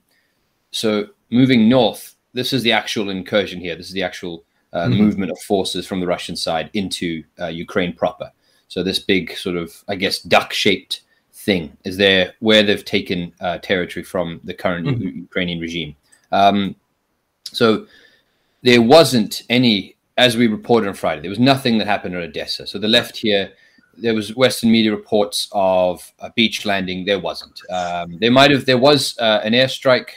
so 0.72 1.08
moving 1.30 1.70
north, 1.70 2.16
this 2.34 2.52
is 2.52 2.64
the 2.64 2.72
actual 2.72 3.10
incursion 3.10 3.60
here. 3.60 3.76
This 3.76 3.88
is 3.88 3.94
the 3.94 4.04
actual 4.04 4.44
uh, 4.74 4.88
mm-hmm. 4.88 4.98
movement 4.98 5.32
of 5.32 5.40
forces 5.40 5.88
from 5.88 6.00
the 6.00 6.08
Russian 6.08 6.36
side 6.36 6.70
into 6.74 7.24
uh, 7.40 7.48
Ukraine 7.48 7.94
proper. 7.94 8.32
So 8.68 8.84
this 8.84 9.00
big 9.00 9.38
sort 9.38 9.56
of, 9.56 9.84
I 9.88 9.96
guess, 9.96 10.20
duck-shaped 10.20 11.02
thing 11.46 11.78
is 11.86 11.96
there 11.98 12.34
where 12.40 12.64
they've 12.64 12.84
taken 12.84 13.32
uh, 13.40 13.60
territory 13.60 14.04
from 14.04 14.42
the 14.44 14.54
current 14.54 14.88
mm-hmm. 14.88 15.20
Ukrainian 15.20 15.60
regime. 15.60 15.96
Um, 16.32 16.76
so 17.52 17.86
there 18.64 18.82
wasn't 18.82 19.44
any, 19.50 19.96
as 20.18 20.36
we 20.36 20.48
reported 20.48 20.88
on 20.90 20.96
Friday, 20.96 21.22
there 21.22 21.30
was 21.30 21.40
nothing 21.40 21.78
that 21.78 21.88
happened 21.88 22.16
in 22.16 22.22
Odessa. 22.22 22.66
So 22.66 22.80
the 22.80 22.88
left 22.88 23.18
here, 23.18 23.52
there 23.98 24.16
was 24.16 24.36
Western 24.36 24.72
media 24.72 24.92
reports 24.92 25.48
of 25.52 26.12
a 26.20 26.32
beach 26.32 26.66
landing. 26.66 27.06
There 27.06 27.20
wasn't. 27.20 27.62
Um, 27.70 28.18
there 28.20 28.32
might 28.32 28.52
have. 28.52 28.66
There 28.66 28.78
was 28.78 29.18
uh, 29.20 29.40
an 29.44 29.54
airstrike 29.54 30.10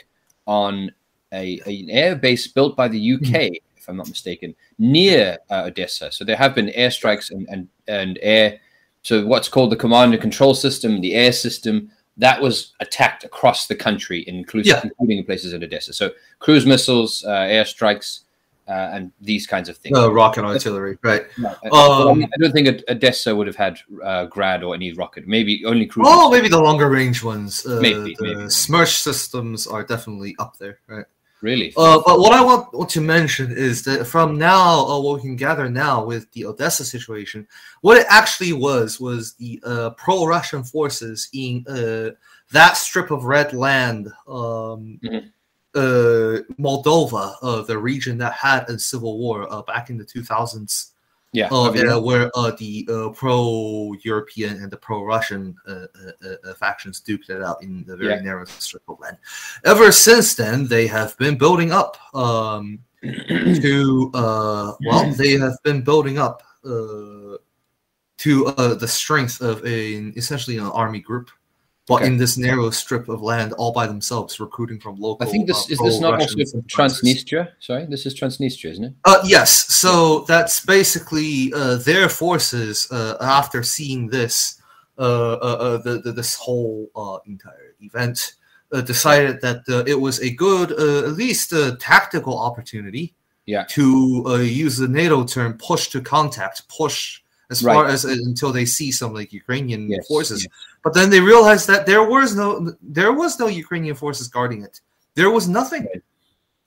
on 0.47 0.91
a, 1.31 1.61
a, 1.65 1.79
an 1.83 1.89
air 1.89 2.15
base 2.15 2.47
built 2.47 2.75
by 2.75 2.87
the 2.89 3.13
UK, 3.13 3.21
mm-hmm. 3.21 3.77
if 3.77 3.87
I'm 3.87 3.95
not 3.95 4.09
mistaken, 4.09 4.53
near 4.79 5.37
uh, 5.49 5.63
Odessa. 5.67 6.11
So 6.11 6.25
there 6.25 6.35
have 6.35 6.55
been 6.55 6.67
airstrikes 6.67 7.31
and 7.31 7.47
and, 7.47 7.69
and 7.87 8.19
air 8.21 8.59
so 9.01 9.25
what's 9.25 9.49
called 9.49 9.71
the 9.71 9.75
command 9.75 10.13
and 10.13 10.21
control 10.21 10.53
system, 10.53 11.01
the 11.01 11.15
air 11.15 11.31
system, 11.31 11.91
that 12.17 12.41
was 12.41 12.73
attacked 12.79 13.23
across 13.23 13.67
the 13.67 13.75
country, 13.75 14.25
including, 14.27 14.73
yeah. 14.73 14.81
including 14.83 15.25
places 15.25 15.53
in 15.53 15.63
Odessa. 15.63 15.93
So 15.93 16.11
cruise 16.39 16.65
missiles, 16.65 17.23
uh, 17.23 17.29
airstrikes, 17.29 18.21
uh, 18.67 18.91
and 18.93 19.11
these 19.19 19.47
kinds 19.47 19.67
of 19.67 19.77
things. 19.77 19.97
Uh, 19.97 20.11
rocket 20.11 20.43
artillery, 20.43 20.97
right? 21.01 21.23
No, 21.39 21.49
um, 21.71 22.23
I 22.23 22.37
don't 22.39 22.51
think 22.51 22.83
Odessa 22.87 23.35
would 23.35 23.47
have 23.47 23.55
had 23.55 23.79
uh, 24.03 24.25
Grad 24.25 24.63
or 24.63 24.75
any 24.75 24.93
rocket. 24.93 25.27
Maybe 25.27 25.65
only 25.65 25.87
cruise. 25.87 26.05
Oh, 26.07 26.29
maybe 26.29 26.49
the 26.49 26.61
longer 26.61 26.87
range 26.87 27.23
ones. 27.23 27.65
Uh, 27.65 27.79
maybe, 27.81 28.15
the 28.19 28.23
maybe. 28.23 28.41
Smerch 28.41 28.97
systems 28.97 29.65
are 29.65 29.83
definitely 29.83 30.35
up 30.37 30.57
there, 30.57 30.79
right? 30.87 31.05
Really? 31.41 31.73
Uh, 31.77 32.01
but 32.05 32.19
what 32.19 32.33
I 32.33 32.43
want, 32.43 32.89
to 32.89 33.01
mention 33.01 33.51
is 33.51 33.83
that 33.83 34.05
from 34.05 34.37
now, 34.37 34.85
uh, 34.85 34.99
what 34.99 35.15
we 35.15 35.21
can 35.21 35.37
gather 35.37 35.69
now 35.69 36.03
with 36.03 36.29
the 36.33 36.45
Odessa 36.45 36.83
situation, 36.83 37.47
what 37.81 37.97
it 37.97 38.05
actually 38.09 38.51
was 38.51 38.99
was 38.99 39.33
the 39.35 39.61
uh, 39.63 39.91
pro-Russian 39.91 40.63
forces 40.63 41.29
in 41.33 41.65
uh, 41.67 42.11
that 42.51 42.75
strip 42.75 43.11
of 43.11 43.25
red 43.25 43.53
land, 43.53 44.07
um, 44.27 44.99
mm-hmm. 45.03 45.27
Uh, 45.75 46.41
Moldova, 46.59 47.35
uh, 47.43 47.61
the 47.61 47.77
region 47.77 48.17
that 48.17 48.33
had 48.33 48.67
a 48.71 48.79
civil 48.79 49.19
war 49.19 49.47
back 49.67 49.91
in 49.91 49.99
the 49.99 50.03
2000s. 50.03 50.88
Yeah, 51.31 51.49
uh, 51.51 51.69
uh, 51.69 52.01
where 52.01 52.31
uh, 52.33 52.51
the 52.57 52.87
uh, 52.89 53.09
pro-European 53.09 54.63
and 54.63 54.71
the 54.71 54.77
pro-Russian 54.77 55.55
uh, 55.67 55.85
uh, 56.25 56.53
factions 56.55 57.01
duked 57.01 57.29
it 57.29 57.43
out 57.43 57.61
in 57.61 57.83
the 57.85 57.95
very 57.95 58.15
yeah. 58.15 58.21
narrow 58.21 58.45
strip 58.45 58.81
of 58.87 58.99
land. 58.99 59.17
Ever 59.63 59.91
since 59.91 60.33
then, 60.33 60.65
they 60.65 60.87
have 60.87 61.15
been 61.19 61.37
building 61.37 61.71
up 61.71 61.97
um, 62.15 62.79
to 63.03 64.09
well, 64.11 65.11
they 65.11 65.33
have 65.33 65.57
been 65.63 65.83
building 65.83 66.17
up 66.17 66.41
to 66.63 67.37
the 68.17 68.87
strength 68.87 69.39
of 69.39 69.63
an 69.65 70.13
essentially 70.15 70.57
an 70.57 70.65
army 70.65 70.99
group 70.99 71.29
but 71.89 71.95
okay. 71.95 72.07
in 72.07 72.17
this 72.17 72.37
narrow 72.37 72.69
strip 72.69 73.09
of 73.09 73.21
land 73.21 73.51
all 73.53 73.73
by 73.73 73.87
themselves, 73.87 74.39
recruiting 74.39 74.79
from 74.79 74.95
local. 74.95 75.27
I 75.27 75.29
think 75.29 75.47
this 75.47 75.69
uh, 75.69 75.73
is 75.73 75.79
this 75.79 75.99
not 75.99 76.21
also 76.21 76.37
Transnistria. 76.75 77.49
Sorry, 77.59 77.85
this 77.87 78.05
is 78.05 78.13
Transnistria, 78.13 78.71
isn't 78.71 78.85
it? 78.85 78.93
Uh, 79.03 79.21
yes. 79.25 79.49
So 79.73 80.19
that's 80.27 80.63
basically 80.63 81.51
uh, 81.53 81.77
their 81.77 82.07
forces 82.07 82.87
uh, 82.91 83.17
after 83.19 83.63
seeing 83.63 84.07
this 84.07 84.61
uh, 84.99 85.33
uh, 85.33 85.77
the, 85.77 85.99
the, 85.99 86.11
this 86.11 86.35
whole 86.35 86.91
uh, 86.95 87.17
entire 87.25 87.73
event, 87.79 88.35
uh, 88.71 88.81
decided 88.81 89.41
that 89.41 89.63
uh, 89.69 89.83
it 89.87 89.99
was 89.99 90.19
a 90.19 90.29
good, 90.29 90.71
uh, 90.73 91.07
at 91.07 91.13
least 91.13 91.53
a 91.53 91.77
tactical 91.77 92.37
opportunity, 92.37 93.15
yeah, 93.45 93.63
to 93.63 94.23
uh, 94.27 94.35
use 94.35 94.77
the 94.77 94.87
NATO 94.87 95.23
term, 95.23 95.57
push 95.57 95.87
to 95.89 96.01
contact, 96.01 96.67
push 96.69 97.21
as 97.49 97.63
Right. 97.63 97.73
far 97.73 97.85
as 97.87 98.05
until 98.05 98.51
they 98.51 98.65
see 98.65 98.91
some 98.91 99.13
like 99.13 99.33
Ukrainian 99.33 99.89
Yes, 99.89 100.07
forces. 100.07 100.43
yes. 100.43 100.51
But 100.83 100.93
then 100.93 101.09
they 101.09 101.19
realized 101.19 101.67
that 101.67 101.85
there 101.85 102.03
was 102.03 102.35
no 102.35 102.73
there 102.81 103.13
was 103.13 103.39
no 103.39 103.47
Ukrainian 103.47 103.95
forces 103.95 104.27
guarding 104.27 104.61
it. 104.63 104.81
There 105.15 105.31
was 105.31 105.47
nothing. 105.47 105.83
Right. 105.85 106.03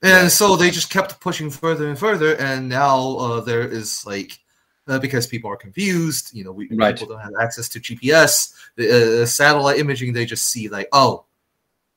And 0.02 0.22
Right. 0.24 0.32
so 0.40 0.56
they 0.56 0.70
just 0.70 0.90
kept 0.90 1.20
pushing 1.20 1.48
further 1.50 1.86
and 1.88 1.98
further, 1.98 2.34
and 2.48 2.68
now 2.68 2.98
uh, 3.24 3.40
there 3.40 3.66
is 3.80 4.04
like 4.04 4.32
uh, 4.88 4.98
because 4.98 5.28
people 5.28 5.48
are 5.48 5.56
confused, 5.56 6.34
you 6.36 6.42
know, 6.44 6.50
we 6.50 6.68
Right. 6.72 6.96
people 6.98 7.14
don't 7.14 7.22
have 7.28 7.38
access 7.40 7.68
to 7.70 7.78
GPS, 7.80 8.52
the 8.74 9.22
uh, 9.22 9.26
satellite 9.26 9.78
imaging. 9.78 10.12
They 10.12 10.26
just 10.26 10.46
see 10.50 10.68
like, 10.68 10.88
oh, 10.92 11.24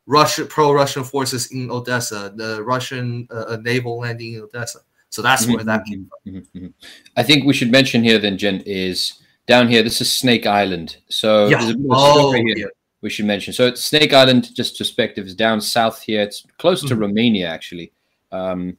Russia 0.06 0.46
pro-Russian 0.46 1.04
forces 1.04 1.48
in 1.52 1.72
Odessa, 1.72 2.32
the 2.36 2.62
Russian 2.64 3.28
uh, 3.32 3.58
naval 3.70 3.98
landing 4.02 4.34
in 4.36 4.42
Odessa. 4.42 4.82
So 5.16 5.22
that's 5.22 5.48
where 5.48 5.64
that 5.64 5.86
came 5.86 6.10
from. 6.10 6.34
Mhm, 6.34 6.46
mhm. 6.56 6.74
I 7.16 7.24
think 7.24 7.46
we 7.46 7.54
should 7.54 7.72
mention 7.72 8.04
here 8.04 8.20
then, 8.20 8.38
Jen, 8.38 8.62
is 8.66 9.14
down 9.48 9.70
here. 9.70 9.82
This 9.82 10.02
is 10.02 10.12
Snake 10.12 10.46
Island. 10.46 10.98
So 11.10 11.48
Yeah. 11.48 11.60
there's 11.60 11.70
a 11.72 11.78
bit 11.78 11.86
of 11.86 11.92
a 11.92 11.96
Oh, 11.96 12.32
here 12.34 12.58
yeah. 12.58 12.66
we 13.02 13.10
should 13.10 13.26
mention. 13.26 13.54
So 13.54 13.66
it's 13.66 13.82
Snake 13.82 14.12
Island, 14.14 14.54
just 14.54 14.78
perspective, 14.78 15.26
is 15.26 15.34
down 15.36 15.62
south 15.62 16.02
here. 16.02 16.22
It's 16.22 16.44
close 16.58 16.82
to 16.90 16.94
Mhm. 16.96 17.00
Romania, 17.00 17.48
actually. 17.48 17.94
Um, 18.34 18.78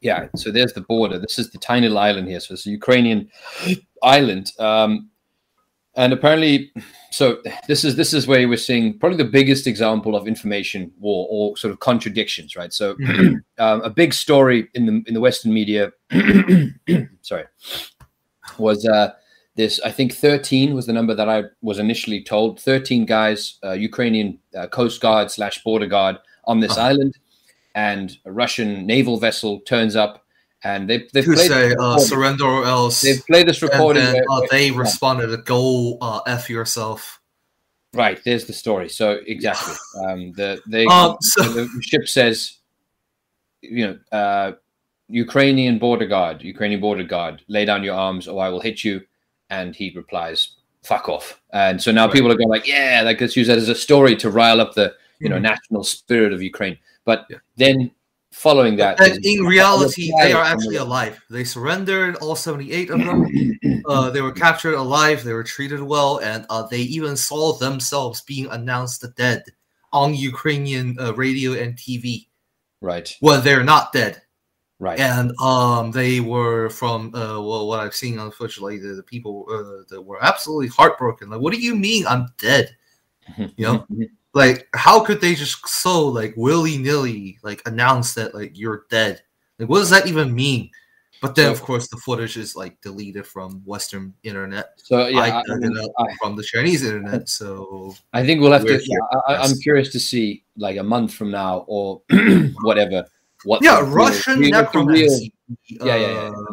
yeah, 0.00 0.28
so 0.34 0.50
there's 0.50 0.72
the 0.72 0.80
border. 0.80 1.18
This 1.18 1.38
is 1.38 1.50
the 1.50 1.58
tiny 1.58 1.82
little 1.88 1.98
island 1.98 2.26
here. 2.28 2.40
So 2.40 2.54
it's 2.54 2.66
a 2.66 2.70
Ukrainian 2.70 3.28
island. 4.02 4.46
Um, 4.58 5.10
and 5.96 6.12
apparently, 6.12 6.72
so 7.10 7.38
this 7.68 7.84
is 7.84 7.96
this 7.96 8.12
is 8.12 8.26
where 8.26 8.48
we're 8.48 8.56
seeing 8.56 8.98
probably 8.98 9.18
the 9.18 9.24
biggest 9.24 9.66
example 9.66 10.16
of 10.16 10.26
information 10.26 10.90
war 10.98 11.26
or 11.30 11.56
sort 11.56 11.72
of 11.72 11.80
contradictions, 11.80 12.56
right? 12.56 12.72
So 12.72 12.96
um, 13.58 13.80
a 13.82 13.90
big 13.90 14.12
story 14.12 14.68
in 14.74 14.86
the 14.86 15.02
in 15.06 15.14
the 15.14 15.20
Western 15.20 15.52
media, 15.52 15.92
sorry, 17.22 17.44
was 18.58 18.84
uh, 18.86 19.12
this. 19.56 19.80
I 19.84 19.90
think 19.90 20.12
thirteen 20.14 20.74
was 20.74 20.86
the 20.86 20.92
number 20.92 21.14
that 21.14 21.28
I 21.28 21.44
was 21.62 21.78
initially 21.78 22.22
told. 22.22 22.60
Thirteen 22.60 23.04
guys, 23.06 23.58
uh, 23.64 23.72
Ukrainian 23.72 24.38
uh, 24.56 24.66
Coast 24.66 25.00
Guard 25.00 25.30
slash 25.30 25.62
border 25.62 25.86
guard 25.86 26.16
on 26.46 26.60
this 26.60 26.72
Uh-huh. 26.72 26.88
island, 26.88 27.14
and 27.74 28.16
a 28.24 28.32
Russian 28.32 28.86
naval 28.86 29.18
vessel 29.18 29.60
turns 29.60 29.96
up, 29.96 30.23
and 30.64 30.88
they 30.88 31.06
they've 31.12 31.24
played 31.24 31.38
say 31.50 31.74
uh, 31.78 31.98
surrender 31.98 32.44
or 32.44 32.64
else. 32.64 33.02
they've 33.02 33.24
played 33.26 33.46
this 33.46 33.62
recording. 33.62 34.02
then 34.02 34.14
where- 34.14 34.24
uh, 34.44 34.46
they 34.50 34.68
yeah. 34.68 34.78
responded, 34.78 35.44
"Go 35.44 35.98
uh, 36.00 36.20
f 36.26 36.48
yourself." 36.50 37.20
Right, 37.92 38.18
there's 38.24 38.44
the 38.46 38.52
story. 38.52 38.88
So 38.88 39.20
exactly, 39.26 39.74
um, 40.08 40.32
the 40.32 40.60
they 40.68 40.86
Um, 40.86 41.16
so- 41.20 41.42
the 41.44 41.68
ship 41.82 42.08
says, 42.08 42.58
you 43.60 43.86
know, 43.86 43.98
uh, 44.18 44.52
Ukrainian 45.08 45.78
border 45.78 46.06
guard, 46.06 46.42
Ukrainian 46.42 46.80
border 46.80 47.04
guard, 47.04 47.42
lay 47.48 47.64
down 47.64 47.84
your 47.84 47.94
arms, 47.94 48.26
or 48.26 48.42
I 48.42 48.48
will 48.48 48.60
hit 48.60 48.82
you. 48.84 49.02
And 49.50 49.76
he 49.76 49.92
replies, 49.94 50.56
"Fuck 50.82 51.08
off." 51.08 51.40
And 51.52 51.80
so 51.80 51.92
now 51.92 52.06
Right. 52.06 52.14
people 52.14 52.32
are 52.32 52.36
going 52.36 52.48
like, 52.48 52.66
"Yeah, 52.66 53.02
like 53.04 53.20
let's 53.20 53.36
use 53.36 53.46
that 53.48 53.58
as 53.58 53.68
a 53.68 53.74
story 53.74 54.16
to 54.16 54.30
rile 54.30 54.60
up 54.60 54.74
the 54.74 54.94
you 55.20 55.28
know 55.28 55.36
Mhm. 55.36 55.42
national 55.52 55.84
spirit 55.84 56.32
of 56.32 56.42
Ukraine." 56.42 56.78
But 57.04 57.26
Yeah. 57.30 57.36
then 57.56 57.90
following 58.34 58.76
that, 58.76 59.00
And 59.00 59.24
in 59.24 59.44
reality, 59.44 60.12
they 60.20 60.32
are 60.32 60.44
actually 60.44 60.76
alive. 60.76 61.22
They 61.30 61.44
surrendered, 61.44 62.16
all 62.16 62.36
78 62.36 62.90
of 62.90 62.98
them. 62.98 63.58
Uh, 63.86 64.08
they 64.08 64.22
were 64.22 64.32
captured 64.32 64.72
alive. 64.72 65.22
They 65.22 65.34
were 65.34 65.44
treated 65.44 65.82
well, 65.82 66.16
and 66.18 66.46
uh, 66.48 66.66
they 66.66 66.80
even 66.80 67.18
saw 67.18 67.52
themselves 67.52 68.22
being 68.22 68.46
announced 68.46 69.04
dead 69.14 69.44
on 69.92 70.14
Ukrainian 70.14 70.96
uh, 70.98 71.12
radio 71.12 71.52
and 71.52 71.76
TV 71.76 72.28
right, 72.80 73.14
when 73.20 73.44
they're 73.44 73.62
not 73.62 73.92
dead. 73.92 74.22
right, 74.78 74.98
And 74.98 75.32
um, 75.38 75.90
they 75.90 76.20
were 76.20 76.70
from 76.70 77.14
uh, 77.14 77.38
well, 77.38 77.68
what 77.68 77.80
I've 77.80 77.94
seen 77.94 78.18
unfortunately, 78.18 78.78
the, 78.78 78.94
the 78.94 79.02
people 79.02 79.44
uh, 79.50 79.84
that 79.90 80.00
were 80.00 80.24
absolutely 80.24 80.68
heartbroken. 80.68 81.28
Like, 81.28 81.40
what 81.40 81.52
do 81.52 81.60
you 81.60 81.76
mean 81.76 82.06
I'm 82.06 82.28
dead? 82.38 82.74
You 83.56 83.66
know, 83.66 83.86
like 84.34 84.68
how 84.74 85.00
could 85.04 85.20
they 85.20 85.34
just 85.34 85.66
so 85.66 86.06
like 86.08 86.34
willy 86.36 86.76
nilly 86.76 87.38
like 87.42 87.62
announce 87.66 88.14
that 88.14 88.34
like 88.34 88.58
you're 88.58 88.84
dead? 88.90 89.22
Like, 89.58 89.68
what 89.68 89.78
does 89.78 89.90
that 89.90 90.06
even 90.06 90.34
mean? 90.34 90.70
But 91.22 91.36
then, 91.36 91.50
of 91.50 91.62
course, 91.62 91.88
the 91.88 91.96
footage 91.96 92.36
is 92.36 92.54
like 92.54 92.78
deleted 92.82 93.26
from 93.26 93.62
Western 93.64 94.12
internet. 94.24 94.72
So 94.76 95.06
yeah, 95.06 95.20
I 95.20 95.38
I, 95.38 95.42
dug 95.46 95.64
it 95.64 95.78
up 95.78 95.90
I- 95.98 96.14
from 96.20 96.36
the 96.36 96.42
Chinese 96.42 96.84
internet. 96.84 97.28
So 97.30 97.94
I 98.12 98.26
think 98.26 98.42
we'll 98.42 98.52
have 98.52 98.66
to. 98.66 98.78
Yeah. 98.84 98.98
I, 99.28 99.36
I'm 99.36 99.56
curious 99.60 99.90
to 99.92 100.00
see, 100.00 100.42
like 100.58 100.76
a 100.76 100.82
month 100.82 101.14
from 101.14 101.30
now 101.30 101.64
or 101.66 102.02
whatever. 102.62 103.06
What 103.44 103.62
yeah, 103.62 103.76
the 103.80 103.84
real- 103.84 103.94
Russian 103.94 104.38
real- 104.40 104.50
necromancy. 104.50 105.32
Yeah, 105.68 105.96
yeah, 105.96 105.96
yeah. 105.96 106.30
uh, 106.30 106.44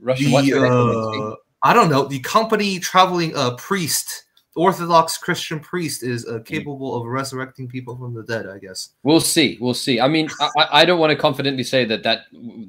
Russian. 0.00 0.30
the, 0.32 0.66
uh, 0.66 1.36
I 1.62 1.72
don't 1.72 1.90
know. 1.90 2.04
The 2.06 2.18
company 2.20 2.78
traveling 2.80 3.36
uh, 3.36 3.54
priest, 3.56 4.24
Orthodox 4.58 5.16
Christian 5.16 5.60
priest, 5.60 6.02
is 6.02 6.24
Hmm. 6.24 6.36
uh, 6.36 6.38
capable 6.40 6.94
of 6.96 7.06
resurrecting 7.06 7.68
people 7.68 7.96
from 7.96 8.12
the 8.14 8.24
dead. 8.24 8.46
I 8.48 8.58
guess. 8.58 8.90
We'll 9.02 9.20
see. 9.20 9.56
We'll 9.60 9.74
see. 9.74 10.00
I 10.00 10.08
mean, 10.08 10.28
I, 10.40 10.68
I- 10.72 10.84
don't 10.84 10.98
want 11.00 11.10
to 11.10 11.16
confidently 11.16 11.64
say 11.64 11.84
that 11.86 12.02
that 12.02 12.22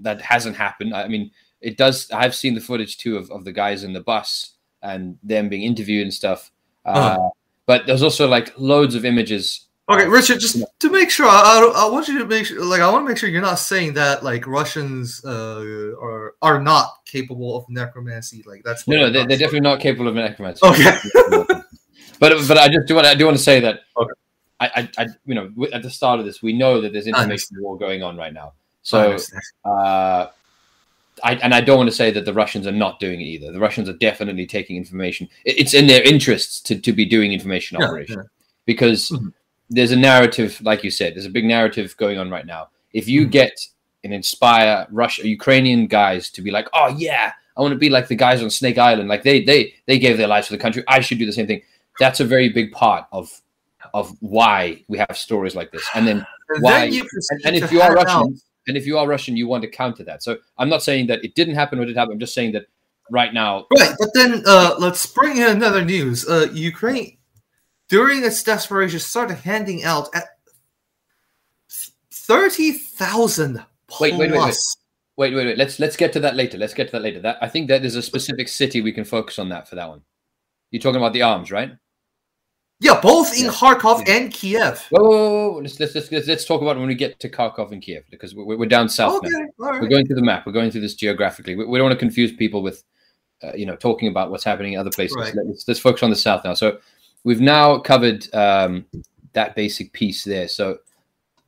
that 0.04 0.22
hasn't 0.22 0.56
happened. 0.56 0.96
I 0.96 1.08
mean, 1.08 1.32
it 1.62 1.78
does. 1.78 2.10
I've 2.12 2.36
seen 2.36 2.54
the 2.56 2.62
footage 2.62 2.98
too 2.98 3.18
of, 3.18 3.30
of 3.32 3.44
the 3.44 3.52
guys 3.52 3.84
in 3.84 3.94
the 3.94 4.02
bus 4.02 4.54
and 4.82 5.18
them 5.24 5.50
being 5.50 5.64
interviewed 5.64 6.04
and 6.04 6.14
stuff. 6.14 6.52
Uh, 6.86 6.90
Uh-huh. 6.90 7.30
But 7.66 7.86
there's 7.86 8.02
also 8.04 8.28
like 8.28 8.54
loads 8.58 8.96
of 8.96 9.06
images. 9.06 9.68
Okay, 9.90 10.08
Richard, 10.08 10.40
just 10.40 10.64
to 10.80 10.90
make 10.92 11.10
sure, 11.10 11.26
I, 11.28 11.72
I, 11.76 11.90
want 11.90 12.08
you 12.08 12.20
to 12.20 12.26
make 12.26 12.46
sure, 12.46 12.64
like, 12.64 12.80
I 12.82 12.92
want 12.92 13.06
to 13.06 13.10
make 13.10 13.18
sure 13.18 13.28
you're 13.28 13.42
not 13.42 13.58
saying 13.58 13.94
that 13.96 14.24
like 14.24 14.46
Russians 14.46 15.20
uh, 15.26 15.94
are 16.00 16.36
are 16.44 16.62
not 16.62 16.88
capable 17.06 17.58
of 17.58 17.66
necromancy. 17.70 18.44
Like 18.46 18.62
that's 18.64 18.88
No, 18.88 18.98
no, 18.98 19.10
they're, 19.12 19.26
they're 19.28 19.38
definitely 19.38 19.62
not 19.72 19.80
capable 19.80 20.08
of 20.08 20.16
necromancy. 20.16 20.62
Okay. 20.66 20.96
but 22.20 22.32
but 22.48 22.58
I 22.58 22.68
just 22.68 22.88
do 22.88 22.96
want 22.96 23.08
I 23.08 23.16
do 23.16 23.26
want 23.26 23.38
to 23.38 23.44
say 23.44 23.60
that 23.62 23.82
Okay. 23.98 24.12
I, 24.60 24.68
I, 24.76 24.90
I 25.04 25.08
you 25.26 25.36
know 25.36 25.52
at 25.74 25.82
the 25.84 25.90
start 25.90 26.20
of 26.20 26.26
this 26.26 26.42
we 26.42 26.54
know 26.54 26.82
that 26.82 26.92
there's 26.94 27.08
information 27.08 27.58
war 27.62 27.78
going 27.78 28.04
on 28.04 28.18
right 28.18 28.34
now. 28.34 28.54
So 28.82 29.18
uh, 29.66 30.28
I 31.24 31.34
and 31.36 31.54
I 31.54 31.62
don't 31.62 31.78
want 31.78 31.90
to 31.90 31.96
say 31.96 32.12
that 32.12 32.26
the 32.26 32.34
Russians 32.34 32.66
are 32.68 32.72
not 32.72 33.00
doing 33.00 33.20
it 33.22 33.26
either. 33.26 33.52
The 33.52 33.60
Russians 33.60 33.90
are 33.90 33.94
definitely 33.94 34.46
taking 34.46 34.78
information. 34.78 35.28
It's 35.46 35.74
in 35.74 35.88
their 35.88 36.02
interests 36.02 36.62
to, 36.62 36.80
to 36.80 36.94
be 36.94 37.06
doing 37.06 37.34
information 37.34 37.78
Yeah, 37.80 37.86
operation 37.88 38.18
yeah. 38.18 38.24
because 38.66 39.10
Mhm. 39.10 39.34
there's 39.70 39.92
a 39.92 39.96
narrative, 39.98 40.60
like 40.62 40.84
you 40.84 40.92
said, 40.92 41.16
there's 41.16 41.26
a 41.26 41.30
big 41.30 41.46
narrative 41.46 41.96
going 41.98 42.18
on 42.18 42.30
right 42.30 42.46
now. 42.46 42.70
If 42.94 43.08
you 43.08 43.28
Mhm. 43.28 43.32
get 43.32 43.54
and 44.04 44.14
inspire 44.14 44.88
Russia 44.92 45.28
Ukrainian 45.28 45.88
guys 45.88 46.30
to 46.32 46.42
be 46.42 46.52
like, 46.52 46.68
oh 46.74 46.88
yeah, 46.98 47.34
I 47.58 47.62
want 47.62 47.74
to 47.74 47.78
be 47.78 47.90
like 47.90 48.08
the 48.08 48.16
guys 48.16 48.42
on 48.42 48.50
Snake 48.50 48.78
Island, 48.78 49.10
like 49.10 49.24
they 49.24 49.44
they 49.44 49.74
they 49.88 50.00
gave 50.00 50.18
their 50.18 50.28
lives 50.28 50.48
for 50.48 50.54
the 50.54 50.64
country. 50.66 50.84
I 50.88 51.02
should 51.02 51.20
do 51.20 51.26
the 51.26 51.34
same 51.34 51.48
thing. 51.48 51.62
That's 52.00 52.20
a 52.20 52.26
very 52.26 52.50
big 52.50 52.72
part 52.72 53.06
of 53.12 53.30
of 53.94 54.16
why 54.20 54.84
we 54.88 54.98
have 54.98 55.16
stories 55.16 55.56
like 55.56 55.72
this. 55.72 55.88
And 55.96 56.08
then 56.08 56.26
And 56.50 56.64
why- 56.64 56.80
then 56.82 56.94
you 56.94 57.08
and, 57.30 57.42
and 57.46 57.56
if 57.56 57.72
you 57.72 57.82
are 57.82 57.96
hand 57.96 58.00
out- 58.00 58.06
Russian, 58.06 58.42
and 58.68 58.78
if 58.78 58.86
you 58.86 58.98
are 58.98 59.08
Russian, 59.08 59.38
you 59.38 59.48
want 59.48 59.64
to 59.64 59.70
counter 59.70 60.04
that. 60.04 60.22
So 60.24 60.38
I'm 60.58 60.70
not 60.70 60.84
saying 60.84 61.08
that 61.08 61.24
it 61.24 61.34
didn't 61.36 61.56
happen 61.56 61.80
or 61.80 61.86
did 61.86 61.96
happen. 61.96 62.14
I'm 62.14 62.20
just 62.20 62.34
saying 62.34 62.52
that 62.54 62.66
right 63.10 63.34
now, 63.34 63.66
Right, 63.78 63.96
but 63.98 64.10
then 64.14 64.44
uh, 64.46 64.76
let's 64.78 65.06
bring 65.08 65.38
in 65.38 65.44
another 65.50 65.84
news. 65.84 66.28
Uh, 66.28 66.48
Ukraine, 66.54 67.18
during 67.88 68.24
its 68.24 68.44
desperation, 68.44 69.00
started 69.00 69.36
handing 69.38 69.84
out 69.84 70.10
at 70.14 70.26
thirty 72.12 72.72
thousand 72.72 73.64
Wait, 74.00 74.14
wait, 74.16 74.32
wait, 74.32 74.40
wait. 74.40 74.56
wait, 75.18 75.34
wait, 75.34 75.46
wait. 75.46 75.58
Let's 75.58 75.80
let's 75.80 75.98
get 75.98 76.14
to 76.14 76.20
that 76.20 76.36
later. 76.36 76.58
Let's 76.60 76.76
get 76.76 76.88
to 76.88 76.92
that 76.94 77.02
later. 77.02 77.20
That 77.22 77.38
I 77.42 77.50
think 77.50 77.68
that 77.70 77.82
there's 77.82 77.96
a 77.96 78.04
specific 78.04 78.48
city 78.48 78.82
we 78.82 78.92
can 78.92 79.04
focus 79.06 79.40
on 79.40 79.50
that 79.50 79.68
for 79.68 79.76
that 79.76 79.90
one. 79.90 80.02
You're 80.70 80.82
talking 80.82 81.02
about 81.02 81.14
the 81.14 81.24
arms, 81.24 81.52
right? 81.52 81.72
Yeah, 82.82 83.00
both 83.02 83.38
in 83.38 83.46
Yeah. 83.46 83.52
Kharkov 83.52 84.08
Yeah. 84.08 84.16
and 84.16 84.34
Kiev. 84.34 84.80
Whoa, 84.90 85.04
whoa, 85.04 85.52
whoa. 85.52 85.60
Let's, 85.60 85.80
let's 85.80 85.96
let's 85.96 86.28
let's 86.28 86.46
talk 86.46 86.62
about 86.62 86.78
when 86.78 86.88
we 86.88 86.96
get 86.96 87.20
to 87.20 87.30
Kharkov 87.30 87.72
and 87.72 87.82
Kiev 87.82 88.04
because 88.10 88.34
we're, 88.34 88.58
we're 88.58 88.66
down 88.70 88.88
south 88.88 89.16
Okay, 89.18 89.28
now. 89.30 89.48
all 89.68 89.80
We're 89.82 89.90
going 89.90 90.06
through 90.08 90.16
the 90.16 90.22
map. 90.24 90.46
We're 90.46 90.54
going 90.54 90.72
through 90.72 90.82
this 90.82 90.96
geographically. 90.96 91.56
We, 91.56 91.66
we 91.66 91.78
don't 91.78 91.88
want 91.88 92.00
to 92.00 92.00
confuse 92.00 92.32
people 92.32 92.62
with, 92.62 92.84
uh, 93.44 93.52
you 93.54 93.66
know, 93.66 93.76
talking 93.76 94.08
about 94.08 94.32
what's 94.32 94.46
happening 94.46 94.74
in 94.74 94.80
other 94.80 94.92
places. 94.92 95.18
Right. 95.18 95.34
Let's, 95.36 95.68
let's 95.68 95.80
focus 95.80 96.04
on 96.04 96.10
the 96.10 96.16
south 96.16 96.46
now. 96.46 96.54
So 96.54 96.80
we've 97.26 97.42
now 97.42 97.80
covered 97.80 98.34
um, 98.34 98.86
that 99.34 99.56
basic 99.56 99.92
piece 99.92 100.24
there. 100.24 100.48
So 100.48 100.78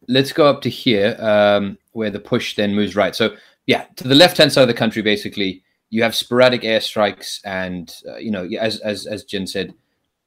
let's 0.09 0.33
go 0.33 0.47
up 0.47 0.61
to 0.63 0.69
here 0.69 1.15
um, 1.19 1.77
where 1.93 2.09
the 2.09 2.19
push 2.19 2.55
then 2.57 2.75
moves 2.75 2.97
right. 2.97 3.15
So 3.15 3.37
yeah, 3.67 3.85
to 3.95 4.07
the 4.07 4.15
left 4.15 4.37
hand 4.37 4.51
side 4.51 4.63
of 4.63 4.67
the 4.67 4.73
country, 4.73 5.01
basically 5.01 5.63
you 5.91 6.03
have 6.03 6.13
sporadic 6.13 6.63
airstrikes 6.63 7.39
and 7.45 7.95
uh, 8.05 8.17
you 8.17 8.31
know, 8.31 8.45
as 8.59 8.79
as 8.81 9.05
as 9.05 9.23
Jen 9.23 9.47
said. 9.47 9.73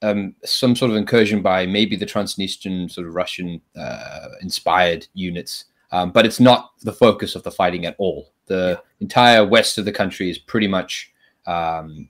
Um, 0.04 0.34
some 0.44 0.76
sort 0.76 0.90
of 0.90 0.96
incursion 0.96 1.40
by 1.40 1.66
maybe 1.66 1.96
the 1.96 2.06
Transnistrian 2.06 2.90
sort 2.90 3.06
of 3.06 3.14
Russian 3.14 3.60
uh, 3.76 4.28
inspired 4.42 5.06
units 5.14 5.64
um, 5.94 6.10
but 6.10 6.26
it's 6.26 6.40
not 6.40 6.72
the 6.80 6.92
focus 6.92 7.36
of 7.36 7.44
the 7.44 7.52
fighting 7.52 7.86
at 7.86 7.94
all. 7.98 8.32
The 8.46 8.82
entire 8.98 9.46
west 9.46 9.78
of 9.78 9.84
the 9.84 9.92
country 9.92 10.28
is 10.28 10.38
pretty 10.38 10.66
much 10.66 11.12
um, 11.46 12.08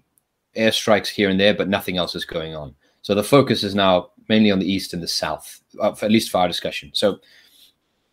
airstrikes 0.56 1.08
here 1.08 1.28
and 1.28 1.38
there, 1.38 1.52
but 1.52 1.68
nothing 1.68 1.98
else 1.98 2.14
is 2.14 2.24
going 2.24 2.56
on. 2.56 2.74
So 3.02 3.14
the 3.14 3.22
focus 3.22 3.62
is 3.62 3.74
now 3.74 4.12
mainly 4.30 4.50
on 4.50 4.58
the 4.58 4.72
east 4.72 4.94
and 4.94 5.02
the 5.02 5.08
south, 5.08 5.60
uh, 5.82 5.94
at 6.00 6.10
least 6.10 6.30
for 6.30 6.38
our 6.38 6.48
discussion. 6.48 6.92
So 6.94 7.18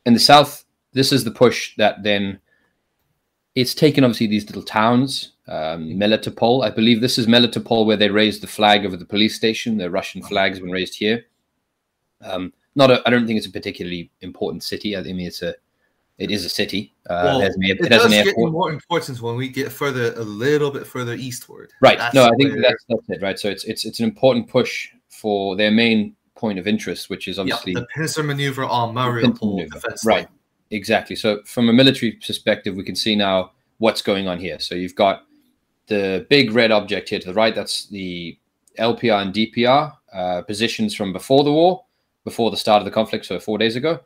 in 0.05 0.13
the 0.13 0.19
south, 0.19 0.65
this 0.91 1.13
is 1.13 1.23
the 1.23 1.31
push 1.31 1.73
that 1.77 2.03
then 2.03 2.41
it's 3.55 3.73
taken 3.73 4.03
obviously 4.03 4.27
these 4.27 4.47
little 4.47 4.63
towns, 4.63 5.31
um, 5.51 5.89
Melitopol. 5.89 6.63
I 6.63 6.69
believe 6.69 7.01
this 7.01 7.17
is 7.17 7.27
Melitopol 7.27 7.85
where 7.85 7.97
they 7.97 8.09
raised 8.09 8.41
the 8.41 8.47
flag 8.47 8.85
over 8.85 8.95
the 8.95 9.05
police 9.05 9.35
station. 9.35 9.77
The 9.77 9.89
Russian 9.89 10.21
flag 10.21 10.51
has 10.51 10.59
been 10.61 10.71
raised 10.71 10.95
here. 10.95 11.25
Um, 12.21 12.53
not 12.75 12.89
a, 12.89 13.01
I 13.05 13.09
don't 13.09 13.27
think 13.27 13.37
it's 13.37 13.47
a 13.47 13.51
particularly 13.51 14.09
important 14.21 14.63
city. 14.63 14.95
I 14.95 15.01
mean, 15.01 15.27
it's 15.27 15.41
a, 15.41 15.53
it 16.17 16.31
is 16.31 16.45
a 16.45 16.49
city. 16.49 16.93
Uh, 17.09 17.21
Well, 17.25 17.41
it 17.41 17.43
has 17.43 17.55
an, 17.55 17.63
it 17.63 17.79
it 17.81 17.91
has 17.91 18.03
does 18.03 18.05
an 18.05 18.11
get 18.11 18.27
airport. 18.27 18.51
more 18.53 18.71
importance 18.71 19.21
when 19.21 19.35
we 19.35 19.49
get 19.49 19.71
further, 19.71 20.13
a 20.13 20.23
little 20.23 20.71
bit 20.71 20.87
further 20.87 21.15
eastward. 21.15 21.71
Right. 21.81 21.97
That's 21.97 22.15
no, 22.15 22.25
I 22.25 22.31
think 22.37 22.53
where- 22.53 22.61
that's, 22.61 22.85
that's 22.87 23.09
it. 23.09 23.21
Right. 23.21 23.37
So 23.37 23.49
it's 23.49 23.65
it's 23.65 23.83
it's 23.83 23.99
an 23.99 24.05
important 24.05 24.47
push 24.47 24.87
for 25.09 25.57
their 25.57 25.71
main 25.71 26.15
point 26.35 26.59
of 26.59 26.65
interest, 26.67 27.09
which 27.09 27.27
is 27.27 27.37
obviously 27.37 27.73
yeah, 27.73 27.81
the 27.81 27.87
pincer 27.93 28.23
maneuver 28.23 28.63
on 28.63 28.95
Mariupol 28.95 29.69
defense 29.69 30.05
right. 30.05 30.25
line. 30.25 30.27
Exactly. 30.69 31.15
So 31.17 31.41
from 31.43 31.67
a 31.67 31.73
military 31.73 32.13
perspective, 32.13 32.75
we 32.75 32.83
can 32.83 32.95
see 32.95 33.15
now 33.15 33.51
what's 33.79 34.01
going 34.01 34.29
on 34.29 34.39
here. 34.39 34.59
So 34.59 34.75
you've 34.75 34.95
got 34.95 35.25
the 35.91 36.25
big 36.29 36.51
red 36.53 36.71
object 36.71 37.09
here 37.09 37.19
to 37.19 37.27
the 37.27 37.33
right. 37.33 37.53
That's 37.53 37.87
the 37.87 38.37
LPR 38.79 39.21
and 39.21 39.33
DPR 39.33 39.93
uh, 40.13 40.41
positions 40.43 40.95
from 40.95 41.11
before 41.13 41.43
the 41.43 41.51
war, 41.51 41.83
before 42.23 42.49
the 42.49 42.57
start 42.57 42.81
of 42.81 42.85
the 42.85 42.91
conflict, 42.91 43.25
so 43.25 43.39
four 43.39 43.57
days 43.57 43.75
ago. 43.75 43.99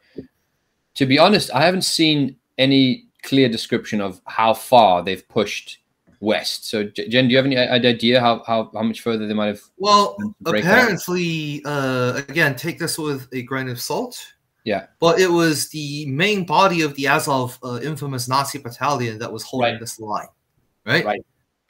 To 0.96 1.06
be 1.06 1.20
honest, 1.20 1.54
I 1.54 1.62
haven't 1.62 1.84
seen 1.84 2.38
any 2.58 3.06
clear 3.24 3.50
description 3.50 4.02
of 4.02 4.20
how 4.26 4.54
far 4.54 5.04
they've 5.04 5.28
pushed 5.30 5.80
west. 6.22 6.68
So 6.70 6.84
Jen, 6.86 7.28
do 7.28 7.32
you 7.32 7.38
have 7.38 7.46
any 7.46 7.58
idea 7.58 8.20
how 8.20 8.44
how, 8.48 8.72
how 8.74 8.82
much 8.82 9.02
further 9.02 9.28
they 9.28 9.34
might 9.34 9.48
have? 9.48 9.62
Well, 9.78 10.18
apparently, 10.46 11.62
uh, 11.66 12.22
again, 12.28 12.56
take 12.56 12.80
this 12.80 12.98
with 12.98 13.28
a 13.34 13.44
grain 13.44 13.70
of 13.70 13.80
salt. 13.80 14.18
Yeah. 14.64 14.88
But 15.00 15.20
it 15.20 15.30
was 15.30 15.70
the 15.70 16.08
main 16.08 16.44
body 16.44 16.82
of 16.82 16.96
the 16.96 17.08
Azov 17.08 17.60
uh, 17.64 17.80
infamous 17.84 18.28
Nazi 18.28 18.58
battalion 18.58 19.20
that 19.20 19.32
was 19.32 19.44
holding 19.44 19.74
Right. 19.74 19.80
this 19.80 20.00
line, 20.00 20.28
right? 20.88 21.06
Right. 21.06 21.26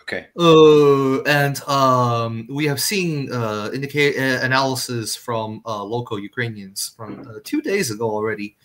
Okay. 0.08 0.28
Uh, 0.40 1.24
and 1.24 1.60
um, 1.64 2.48
we 2.48 2.66
have 2.68 2.80
seen 2.80 3.32
uh, 3.34 3.72
indicate 3.74 4.16
uh, 4.16 4.46
analysis 4.46 5.16
from 5.16 5.64
uh, 5.66 5.84
local 5.84 6.20
Ukrainians 6.20 6.94
from 6.96 7.28
uh, 7.28 7.40
two 7.44 7.60
days 7.60 7.90
ago 7.90 8.08
already 8.12 8.56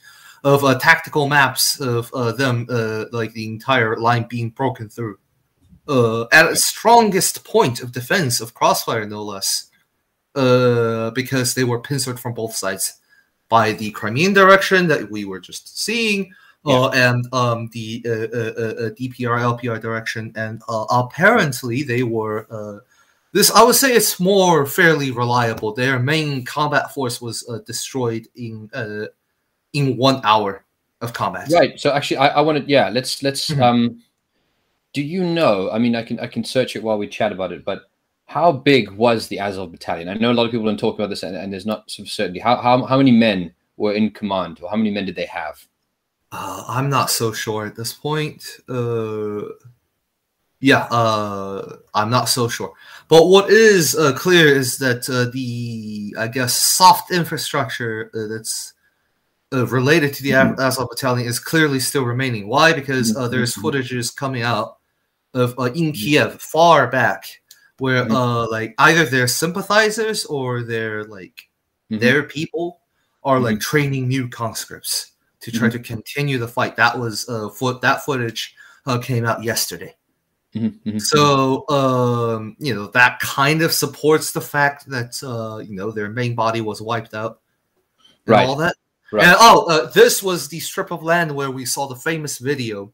of 0.44 0.64
uh, 0.64 0.78
tactical 0.78 1.28
maps 1.28 1.80
of 1.80 2.12
uh, 2.12 2.32
them, 2.32 2.66
uh, 2.70 3.06
like 3.12 3.32
the 3.32 3.47
entire 3.47 3.97
line 3.97 4.26
being 4.28 4.50
broken 4.50 4.90
through. 4.90 5.18
Uh, 5.88 6.26
at 6.30 6.44
its 6.44 6.66
strongest 6.66 7.42
point 7.42 7.82
of 7.82 7.92
defense 7.92 8.40
of 8.40 8.52
crossfire, 8.52 9.06
no 9.06 9.23
less, 9.23 9.70
uh, 10.35 11.11
because 11.12 11.54
they 11.54 11.64
were 11.64 11.80
pincered 11.80 12.20
from 12.20 12.35
both 12.35 12.54
sides 12.54 13.00
by 13.49 13.73
the 13.73 13.90
Crimean 13.92 14.35
direction 14.35 14.88
that 14.88 15.11
we 15.11 15.25
were 15.25 15.40
just 15.40 15.78
seeing, 15.78 16.35
uh, 16.67 16.88
and 16.90 17.26
um, 17.33 17.69
the 17.73 18.02
uh, 18.07 18.11
uh, 18.11 18.90
DPR 18.90 19.40
LPR 19.40 19.81
direction, 19.81 20.33
and 20.37 20.62
uh, 20.69 20.85
apparently 20.90 21.83
they 21.83 22.02
were. 22.02 22.47
Uh, 22.50 22.81
this 23.33 23.50
I 23.52 23.62
would 23.62 23.76
say 23.76 23.95
it's 23.95 24.19
more 24.19 24.67
fairly 24.67 25.11
reliable. 25.12 25.73
Their 25.73 25.99
main 25.99 26.45
combat 26.45 26.93
force 26.93 27.21
was 27.21 27.49
uh, 27.49 27.59
destroyed 27.67 28.26
in 28.35 28.69
uh, 28.75 29.07
in 29.73 29.97
one 29.97 30.21
hour 30.25 30.64
of 31.00 31.12
combat. 31.12 31.49
Right. 31.50 31.79
So 31.79 31.93
actually, 31.93 32.19
I, 32.19 32.29
I 32.29 32.40
wanted, 32.40 32.69
yeah, 32.69 32.88
let's 32.90 33.23
let's. 33.23 33.50
Mhm. 33.50 33.62
um 33.62 34.02
Do 34.93 35.02
you 35.02 35.23
know? 35.23 35.71
I 35.71 35.79
mean, 35.79 35.95
I 35.95 36.02
can 36.02 36.19
I 36.19 36.26
can 36.26 36.43
search 36.45 36.75
it 36.75 36.83
while 36.83 36.99
we 36.99 37.07
chat 37.07 37.31
about 37.33 37.52
it, 37.52 37.64
but 37.64 37.83
how 38.26 38.52
big 38.52 38.90
was 38.90 39.29
the 39.29 39.38
Azov 39.38 39.71
battalion? 39.73 40.09
I 40.09 40.14
know 40.14 40.33
a 40.33 40.35
lot 40.35 40.47
of 40.47 40.50
people 40.50 40.67
don't 40.67 40.79
talk 40.79 40.97
about 40.97 41.11
this, 41.11 41.23
and, 41.23 41.37
and 41.37 41.52
there's 41.52 41.67
not 41.67 41.90
of 41.99 42.09
certainty. 42.09 42.40
How, 42.40 42.57
how 42.57 42.85
how 42.85 42.99
many 42.99 43.12
men 43.12 43.55
were 43.77 43.92
in 43.92 44.11
command, 44.11 44.59
or 44.61 44.68
how 44.68 44.77
many 44.77 44.90
men 44.90 45.07
did 45.07 45.14
they 45.14 45.27
have? 45.27 45.64
Uh, 46.33 46.64
I'm 46.69 46.88
not 46.90 47.11
so 47.11 47.33
sure 47.33 47.66
at 47.66 47.77
this 47.77 47.93
point. 47.93 48.45
Uh, 48.69 49.43
yeah, 50.61 50.85
uh, 50.90 51.77
I'm 51.95 52.11
not 52.11 52.29
so 52.29 52.49
sure. 52.49 52.73
But 53.09 53.27
what 53.27 53.51
is 53.51 53.97
uh, 53.97 54.12
clear 54.14 54.47
is 54.47 54.79
that 54.79 55.09
uh, 55.09 55.31
the, 55.33 56.14
I 56.19 56.29
guess, 56.29 56.55
soft 56.55 57.11
infrastructure 57.11 58.11
uh, 58.14 58.27
that's 58.29 58.75
uh, 59.53 59.66
related 59.66 60.14
to 60.14 60.23
the 60.23 60.31
Mhm. 60.33 60.59
Azov 60.61 60.88
battalion 60.90 61.27
is 61.27 61.40
clearly 61.40 61.81
still 61.81 62.05
remaining. 62.05 62.47
Why? 62.47 62.73
Because 62.73 63.16
uh, 63.16 63.27
there's 63.27 63.55
Mhm. 63.55 63.62
footages 63.62 64.14
coming 64.14 64.43
out 64.43 64.77
of 65.35 65.59
uh, 65.59 65.73
in 65.75 65.93
Kiev 65.93 66.40
far 66.40 66.87
back 66.88 67.25
where 67.79 68.05
like 68.05 68.75
either 68.79 69.05
their 69.07 69.27
sympathizers 69.27 70.25
or 70.27 70.62
their 70.62 71.05
like 71.05 71.49
Mhm. 71.90 72.01
their 72.01 72.23
people 72.23 72.81
are 73.25 73.37
Mm-hmm. 73.37 73.45
like 73.45 73.61
training 73.61 74.09
new 74.09 74.29
conscripts 74.29 75.12
to 75.40 75.50
try 75.50 75.68
to 75.68 75.79
continue 75.79 76.38
the 76.38 76.48
fight. 76.48 76.76
That 76.76 76.98
was 76.98 77.29
uh, 77.29 77.48
foot 77.48 77.81
that 77.81 78.05
footage 78.05 78.55
uh, 78.87 78.98
came 78.98 79.24
out 79.24 79.42
yesterday. 79.42 79.94
Mhm, 80.55 80.81
mhm, 80.85 81.00
So 81.00 81.68
um, 81.68 82.57
you 82.59 82.74
know 82.74 82.88
that 82.88 83.20
kind 83.20 83.62
of 83.62 83.72
supports 83.72 84.33
the 84.33 84.40
fact 84.40 84.88
that 84.90 85.22
uh, 85.22 85.59
you 85.59 85.76
know 85.76 85.90
their 85.90 86.09
main 86.11 86.35
body 86.35 86.61
was 86.61 86.83
wiped 86.83 87.14
out 87.14 87.40
and 88.26 88.35
Right. 88.35 88.48
all 88.48 88.57
that. 88.57 88.74
Right. 89.12 89.26
And 89.26 89.37
oh, 89.38 89.66
uh, 89.68 89.90
this 89.90 90.22
was 90.22 90.48
the 90.48 90.61
strip 90.61 90.90
of 90.90 91.03
land 91.03 91.35
where 91.35 91.50
we 91.50 91.64
saw 91.64 91.87
the 91.88 91.96
famous 91.96 92.38
video 92.38 92.92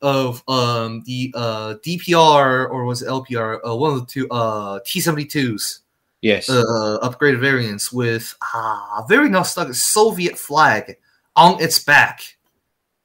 of 0.00 0.42
um, 0.48 1.02
the 1.04 1.32
uh, 1.34 1.74
DPR 1.84 2.70
or 2.70 2.84
was 2.84 3.02
it 3.02 3.08
LPR, 3.08 3.58
uh, 3.68 3.74
one 3.74 3.94
of 3.94 4.00
the 4.00 4.06
two 4.06 4.28
uh, 4.30 4.78
T72s 4.80 5.80
yes. 6.22 6.48
uh, 6.48 6.98
upgraded 7.02 7.40
variants 7.40 7.92
with 7.92 8.36
ah, 8.42 9.04
very 9.08 9.28
nostalgic 9.28 9.74
Soviet 9.74 10.38
flag 10.38 10.96
on 11.38 11.62
its 11.62 11.78
back, 11.78 12.20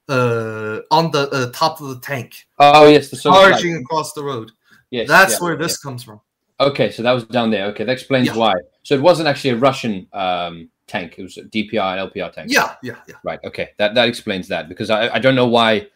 uh, 0.09 0.79
on 0.91 1.11
the 1.11 1.29
uh, 1.31 1.51
top 1.51 1.79
of 1.79 1.87
the 1.89 1.99
tank, 1.99 2.47
oh 2.59 2.87
yes, 2.87 3.09
the 3.09 3.17
charging 3.17 3.75
across 3.75 4.13
the 4.13 4.23
road. 4.23 4.51
Yes. 4.91 5.07
That's 5.07 5.33
yeah, 5.33 5.39
where 5.43 5.53
yeah. 5.53 5.59
this 5.59 5.77
comes 5.77 6.03
from. 6.03 6.19
Okay, 6.59 6.91
so 6.91 7.01
that 7.03 7.13
was 7.13 7.23
down 7.25 7.49
there. 7.49 7.65
Okay, 7.67 7.83
that 7.83 7.91
explains 7.91 8.27
Yeah. 8.27 8.35
why. 8.35 8.53
So 8.83 8.93
it 8.95 9.01
wasn't 9.01 9.27
actually 9.27 9.51
a 9.51 9.57
Russian 9.57 10.07
um, 10.13 10.69
tank; 10.87 11.15
it 11.17 11.23
was 11.23 11.37
a 11.37 11.43
DPR 11.43 11.97
and 11.97 12.11
LPR 12.11 12.31
tank. 12.31 12.51
Yeah, 12.51 12.75
yeah, 12.83 12.97
yeah. 13.07 13.15
Right. 13.23 13.39
Okay. 13.43 13.69
That 13.77 13.95
that 13.95 14.07
explains 14.07 14.47
that 14.49 14.69
because 14.69 14.89
I 14.89 15.15
I 15.15 15.19
don't 15.19 15.35
know 15.35 15.47
why 15.47 15.87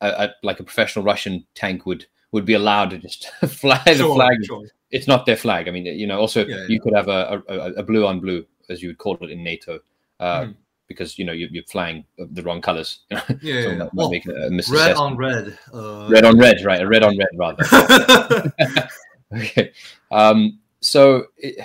a, 0.00 0.08
a, 0.08 0.34
like 0.42 0.60
a 0.60 0.64
professional 0.64 1.04
Russian 1.04 1.46
tank 1.54 1.86
would 1.86 2.06
would 2.32 2.44
be 2.44 2.54
allowed 2.54 2.90
to 2.90 2.98
just 2.98 3.28
fly 3.48 3.80
the 3.84 3.94
Sure, 3.94 4.14
flag. 4.14 4.44
sure. 4.44 4.66
It's 4.90 5.08
not 5.08 5.26
their 5.26 5.36
flag. 5.36 5.66
I 5.68 5.70
mean, 5.72 5.86
you 5.86 6.06
know. 6.06 6.20
Also, 6.20 6.46
Yeah, 6.46 6.66
you 6.68 6.80
could 6.80 6.94
have 6.94 7.08
a, 7.08 7.42
a, 7.48 7.72
a 7.74 7.82
blue 7.82 8.06
on 8.06 8.20
blue, 8.20 8.46
as 8.68 8.82
you 8.82 8.88
would 8.90 8.98
call 8.98 9.16
it 9.20 9.30
in 9.30 9.42
NATO, 9.42 9.80
uh, 10.20 10.42
Mhm. 10.42 10.54
Because 10.88 11.18
you 11.18 11.24
know 11.24 11.32
you're, 11.32 11.48
you're 11.50 11.64
flying 11.64 12.04
the 12.18 12.42
wrong 12.42 12.60
colors. 12.60 13.00
Yeah, 13.10 13.22
so 13.26 13.34
yeah, 13.42 13.60
yeah. 13.60 13.68
might- 13.68 13.78
might 13.78 13.92
Well, 13.94 14.10
make 14.10 14.26
a 14.26 14.50
red 14.70 14.96
on 14.96 15.16
red. 15.16 15.58
Uh, 15.72 16.08
red 16.10 16.24
on 16.24 16.38
red, 16.38 16.64
right? 16.64 16.80
A 16.80 16.86
red 16.88 17.02
on 17.02 17.16
red, 17.18 17.28
rather. 17.36 18.52
okay. 19.36 19.72
Um, 20.10 20.58
so, 20.80 21.26
it, 21.38 21.64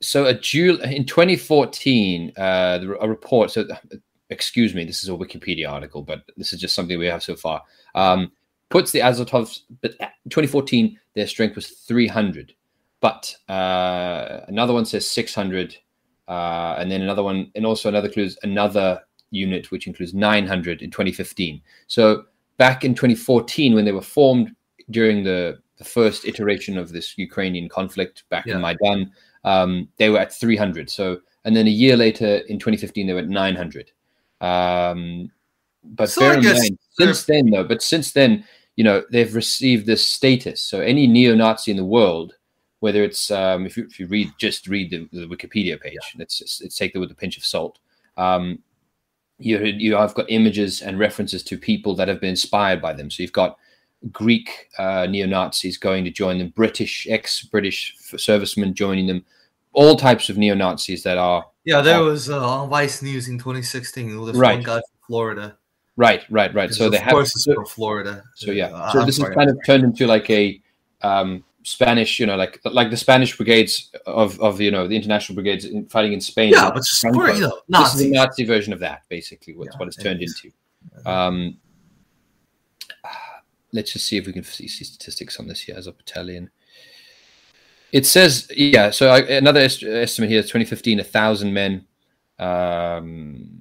so 0.00 0.26
a 0.26 0.34
Jul 0.34 0.80
in 0.82 1.04
2014, 1.04 2.32
uh, 2.36 2.78
a 3.00 3.08
report. 3.08 3.50
So, 3.50 3.66
excuse 4.30 4.74
me, 4.74 4.84
this 4.84 5.02
is 5.02 5.08
a 5.08 5.12
Wikipedia 5.12 5.68
article, 5.70 6.02
but 6.02 6.22
this 6.36 6.52
is 6.52 6.60
just 6.60 6.74
something 6.74 6.98
we 6.98 7.06
have 7.06 7.22
so 7.22 7.34
far. 7.36 7.62
Um, 7.94 8.30
puts 8.68 8.90
the 8.92 9.00
Azotovs, 9.00 9.62
but 9.80 9.92
uh, 10.00 10.06
2014, 10.30 10.98
their 11.14 11.26
strength 11.26 11.56
was 11.56 11.68
300, 11.70 12.54
but 13.00 13.34
uh, 13.48 14.40
another 14.48 14.72
one 14.72 14.84
says 14.84 15.10
600, 15.10 15.76
uh, 16.28 16.76
and 16.78 16.90
then 16.90 17.02
another 17.02 17.22
one, 17.22 17.50
and 17.54 17.64
also 17.66 17.88
another 17.88 18.08
clues 18.08 18.38
another 18.42 19.00
unit 19.30 19.70
which 19.70 19.86
includes 19.86 20.14
900 20.14 20.82
in 20.82 20.90
2015. 20.90 21.60
So 21.86 22.24
back 22.56 22.84
in 22.84 22.94
2014, 22.94 23.74
when 23.74 23.84
they 23.84 23.92
were 23.92 24.00
formed 24.02 24.54
during 24.90 25.22
the, 25.24 25.58
the 25.76 25.84
first 25.84 26.24
iteration 26.24 26.78
of 26.78 26.92
this 26.92 27.16
Ukrainian 27.18 27.68
conflict 27.68 28.24
back 28.30 28.46
Yeah. 28.46 28.56
in 28.56 28.62
Maidan, 28.62 29.12
um, 29.44 29.88
they 29.96 30.10
were 30.10 30.18
at 30.18 30.32
300. 30.32 30.90
So, 30.90 31.20
and 31.44 31.54
then 31.54 31.66
a 31.66 31.70
year 31.70 31.96
later 31.96 32.38
in 32.48 32.58
2015, 32.58 33.06
they 33.06 33.12
were 33.12 33.20
at 33.20 33.28
900. 33.28 33.92
Um, 34.40 35.30
but 35.84 36.10
So 36.10 36.20
bear 36.20 36.38
in 36.38 36.44
mind, 36.44 36.78
since 36.92 37.24
then, 37.24 37.50
though, 37.50 37.64
but 37.64 37.82
since 37.82 38.12
then, 38.12 38.44
you 38.76 38.84
know, 38.84 39.02
they've 39.10 39.34
received 39.34 39.86
this 39.86 40.06
status. 40.06 40.60
So 40.60 40.80
any 40.80 41.06
neo-Nazi 41.06 41.70
in 41.70 41.76
the 41.76 41.84
world, 41.84 42.34
whether 42.80 43.02
it's 43.02 43.30
um, 43.30 43.66
if 43.66 43.76
you 43.76 43.84
if 43.84 43.98
you 43.98 44.06
read 44.06 44.30
just 44.38 44.66
read 44.68 44.90
the, 44.90 45.08
the 45.12 45.26
Wikipedia 45.26 45.80
page, 45.80 45.98
let's 46.18 46.38
just, 46.38 46.62
let's 46.62 46.76
take 46.76 46.92
that 46.92 47.00
with 47.00 47.10
a 47.10 47.14
pinch 47.14 47.36
of 47.36 47.44
salt. 47.44 47.78
Um, 48.16 48.60
you 49.38 49.58
you 49.58 49.96
have 49.96 50.14
got 50.14 50.26
images 50.30 50.82
and 50.82 50.98
references 50.98 51.42
to 51.44 51.58
people 51.58 51.94
that 51.96 52.08
have 52.08 52.20
been 52.20 52.30
inspired 52.30 52.82
by 52.82 52.92
them. 52.92 53.10
So 53.10 53.22
you've 53.22 53.32
got 53.32 53.56
Greek 54.12 54.68
uh, 54.78 55.06
neo 55.08 55.26
Nazis 55.26 55.76
going 55.76 56.04
to 56.04 56.10
join 56.10 56.38
them, 56.38 56.50
British 56.50 57.06
ex 57.08 57.42
British 57.42 57.96
servicemen 58.16 58.74
joining 58.74 59.06
them, 59.06 59.24
all 59.72 59.96
types 59.96 60.28
of 60.28 60.36
neo 60.36 60.54
Nazis 60.54 61.02
that 61.02 61.18
are 61.18 61.44
yeah, 61.64 61.82
there 61.82 62.02
was 62.02 62.30
uh, 62.30 62.48
on 62.48 62.70
Vice 62.70 63.02
News 63.02 63.28
in 63.28 63.38
2016. 63.38 64.24
This 64.24 64.36
Right. 64.36 64.54
one 64.54 64.62
guy 64.62 64.76
from 64.76 65.06
Florida. 65.06 65.58
right, 65.96 66.22
right, 66.30 66.54
right. 66.54 66.72
So 66.72 66.88
they 66.88 66.96
of 66.96 67.02
have 67.02 67.12
course 67.12 67.36
it's 67.36 67.44
so, 67.44 67.54
from 67.54 67.66
Florida. 67.66 68.24
so 68.36 68.52
yeah. 68.52 68.68
Uh, 68.68 68.90
So 68.92 69.04
this 69.04 69.18
is 69.18 69.24
kind 69.24 69.50
of 69.50 69.58
turned 69.66 69.84
into 69.84 70.06
like 70.06 70.30
a 70.30 70.60
um, 71.02 71.44
Spanish, 71.62 72.18
you 72.18 72.26
know, 72.26 72.36
like 72.36 72.60
like 72.64 72.90
the 72.90 72.96
Spanish 72.96 73.36
brigades 73.36 73.90
of 74.06 74.40
of 74.40 74.60
you 74.60 74.70
know 74.70 74.86
the 74.86 74.96
international 74.96 75.34
brigades 75.34 75.64
in, 75.64 75.86
fighting 75.86 76.12
in 76.12 76.20
Spain. 76.20 76.52
Yeah, 76.52 76.70
but 76.70 76.84
for, 76.84 77.30
you 77.30 77.40
know, 77.40 77.60
Nazi. 77.68 77.82
This 77.82 77.94
is 77.94 78.10
the 78.10 78.10
Nazi 78.10 78.44
version 78.44 78.72
of 78.72 78.80
that, 78.80 79.02
basically. 79.08 79.54
What's 79.54 79.74
yeah, 79.74 79.78
what 79.78 79.88
it's 79.88 79.96
turned 79.96 80.22
it 80.22 80.30
into. 80.30 80.54
Um, 81.04 81.58
let's 83.72 83.92
just 83.92 84.06
see 84.06 84.16
if 84.16 84.26
we 84.26 84.32
can 84.32 84.44
see, 84.44 84.68
see 84.68 84.84
statistics 84.84 85.38
on 85.38 85.46
this 85.46 85.60
here 85.60 85.76
as 85.76 85.86
a 85.86 85.92
battalion. 85.92 86.50
It 87.92 88.06
says, 88.06 88.50
yeah. 88.54 88.90
So 88.90 89.08
I, 89.10 89.20
another 89.20 89.60
est- 89.60 89.82
estimate 89.82 90.30
here: 90.30 90.42
2015, 90.42 91.00
a 91.00 91.04
thousand 91.04 91.52
men. 91.52 91.86
Um, 92.38 93.57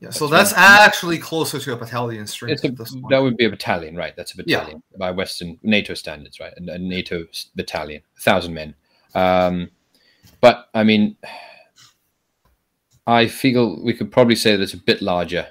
yeah, 0.00 0.10
so 0.10 0.26
that's 0.26 0.52
actually 0.52 1.18
closer 1.18 1.58
to 1.58 1.72
a 1.72 1.76
battalion 1.76 2.26
strength. 2.26 2.64
A, 2.64 2.70
that 3.08 3.18
would 3.22 3.36
be 3.36 3.46
a 3.46 3.50
battalion, 3.50 3.96
right? 3.96 4.14
That's 4.14 4.34
a 4.34 4.36
battalion 4.36 4.82
yeah. 4.92 4.98
by 4.98 5.10
Western 5.10 5.58
NATO 5.62 5.94
standards, 5.94 6.38
right? 6.38 6.52
A, 6.52 6.72
a 6.72 6.78
NATO 6.78 7.24
battalion, 7.54 8.02
a 8.16 8.20
thousand 8.20 8.52
men. 8.52 8.74
Um, 9.14 9.70
but 10.40 10.68
I 10.74 10.84
mean, 10.84 11.16
I 13.06 13.26
feel 13.26 13.82
we 13.82 13.94
could 13.94 14.12
probably 14.12 14.36
say 14.36 14.54
that 14.54 14.62
it's 14.62 14.74
a 14.74 14.78
bit 14.78 15.00
larger 15.00 15.48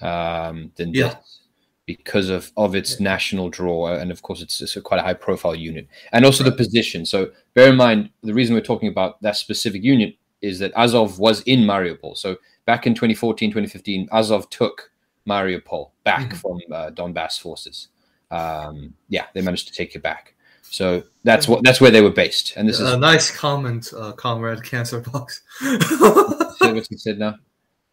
um, 0.00 0.70
than 0.76 0.94
yeah. 0.94 1.08
this 1.08 1.40
because 1.84 2.28
of 2.28 2.52
of 2.56 2.76
its 2.76 3.00
national 3.00 3.48
draw, 3.48 3.92
and 3.94 4.12
of 4.12 4.22
course, 4.22 4.40
it's, 4.40 4.60
it's 4.60 4.76
a 4.76 4.80
quite 4.80 5.00
a 5.00 5.02
high 5.02 5.14
profile 5.14 5.56
unit, 5.56 5.88
and 6.12 6.24
also 6.24 6.44
right. 6.44 6.50
the 6.50 6.56
position. 6.56 7.04
So 7.04 7.32
bear 7.54 7.70
in 7.70 7.76
mind 7.76 8.10
the 8.22 8.34
reason 8.34 8.54
we're 8.54 8.60
talking 8.60 8.88
about 8.88 9.20
that 9.22 9.36
specific 9.36 9.82
unit 9.82 10.16
is 10.40 10.60
that 10.60 10.72
Azov 10.76 11.18
was 11.18 11.40
in 11.42 11.60
Mariupol. 11.60 12.16
So 12.16 12.36
back 12.70 12.86
in 12.86 12.94
2014, 12.94 13.50
2015, 13.50 14.08
Azov 14.12 14.48
took 14.48 14.92
Mariupol 15.28 15.90
back 16.04 16.28
mm-hmm. 16.28 16.36
from 16.36 16.60
uh, 16.70 16.90
Donbass 16.92 17.40
forces. 17.40 17.88
Um, 18.30 18.94
yeah, 19.08 19.26
they 19.34 19.42
managed 19.42 19.66
to 19.66 19.74
take 19.74 19.96
it 19.96 20.02
back. 20.04 20.36
So 20.62 21.02
that's 21.24 21.48
what 21.48 21.64
that's 21.64 21.80
where 21.80 21.90
they 21.90 22.00
were 22.00 22.12
based. 22.12 22.52
And 22.56 22.68
this 22.68 22.78
is 22.78 22.92
a 22.92 22.96
nice 22.96 23.28
comment, 23.36 23.92
uh, 23.92 24.12
comrade 24.12 24.62
Cancer 24.62 25.00
Box. 25.00 25.42
what 25.60 26.86
he 26.88 26.96
said 26.96 27.18
now. 27.18 27.34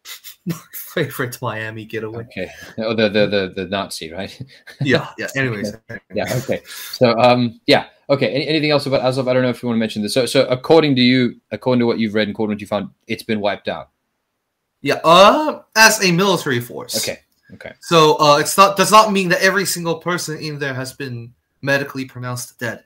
My 0.46 0.54
favorite 0.72 1.36
Miami 1.42 1.84
getaway. 1.84 2.22
Okay. 2.26 2.48
Oh, 2.78 2.94
the 2.94 3.08
the 3.08 3.26
the, 3.26 3.52
the 3.56 3.64
Nazi, 3.66 4.12
right? 4.12 4.40
yeah. 4.80 5.08
Yeah. 5.18 5.26
Anyways. 5.34 5.74
yeah. 6.14 6.32
Okay. 6.36 6.60
So 6.92 7.18
um 7.18 7.60
yeah. 7.66 7.86
Okay. 8.08 8.28
Any, 8.32 8.46
anything 8.46 8.70
else 8.70 8.86
about 8.86 9.00
Azov? 9.00 9.26
I 9.26 9.32
don't 9.32 9.42
know 9.42 9.50
if 9.50 9.60
you 9.60 9.68
want 9.68 9.76
to 9.76 9.80
mention 9.80 10.02
this. 10.02 10.14
So 10.14 10.24
so 10.24 10.46
according 10.46 10.94
to 10.94 11.02
you, 11.02 11.40
according 11.50 11.80
to 11.80 11.86
what 11.86 11.98
you've 11.98 12.14
read 12.14 12.28
and 12.28 12.34
according 12.36 12.52
to 12.52 12.54
what 12.54 12.60
you 12.60 12.68
found, 12.68 12.90
it's 13.08 13.24
been 13.24 13.40
wiped 13.40 13.66
out. 13.66 13.90
Yeah, 14.80 15.00
uh, 15.04 15.62
as 15.76 16.02
a 16.04 16.12
military 16.12 16.60
force. 16.60 16.96
Okay. 16.96 17.20
Okay. 17.54 17.72
So 17.80 18.16
uh, 18.20 18.38
it's 18.38 18.56
not 18.56 18.76
does 18.76 18.90
not 18.90 19.12
mean 19.12 19.28
that 19.30 19.40
every 19.40 19.64
single 19.64 19.98
person 19.98 20.38
in 20.38 20.58
there 20.58 20.74
has 20.74 20.92
been 20.92 21.32
medically 21.62 22.04
pronounced 22.04 22.58
dead. 22.58 22.84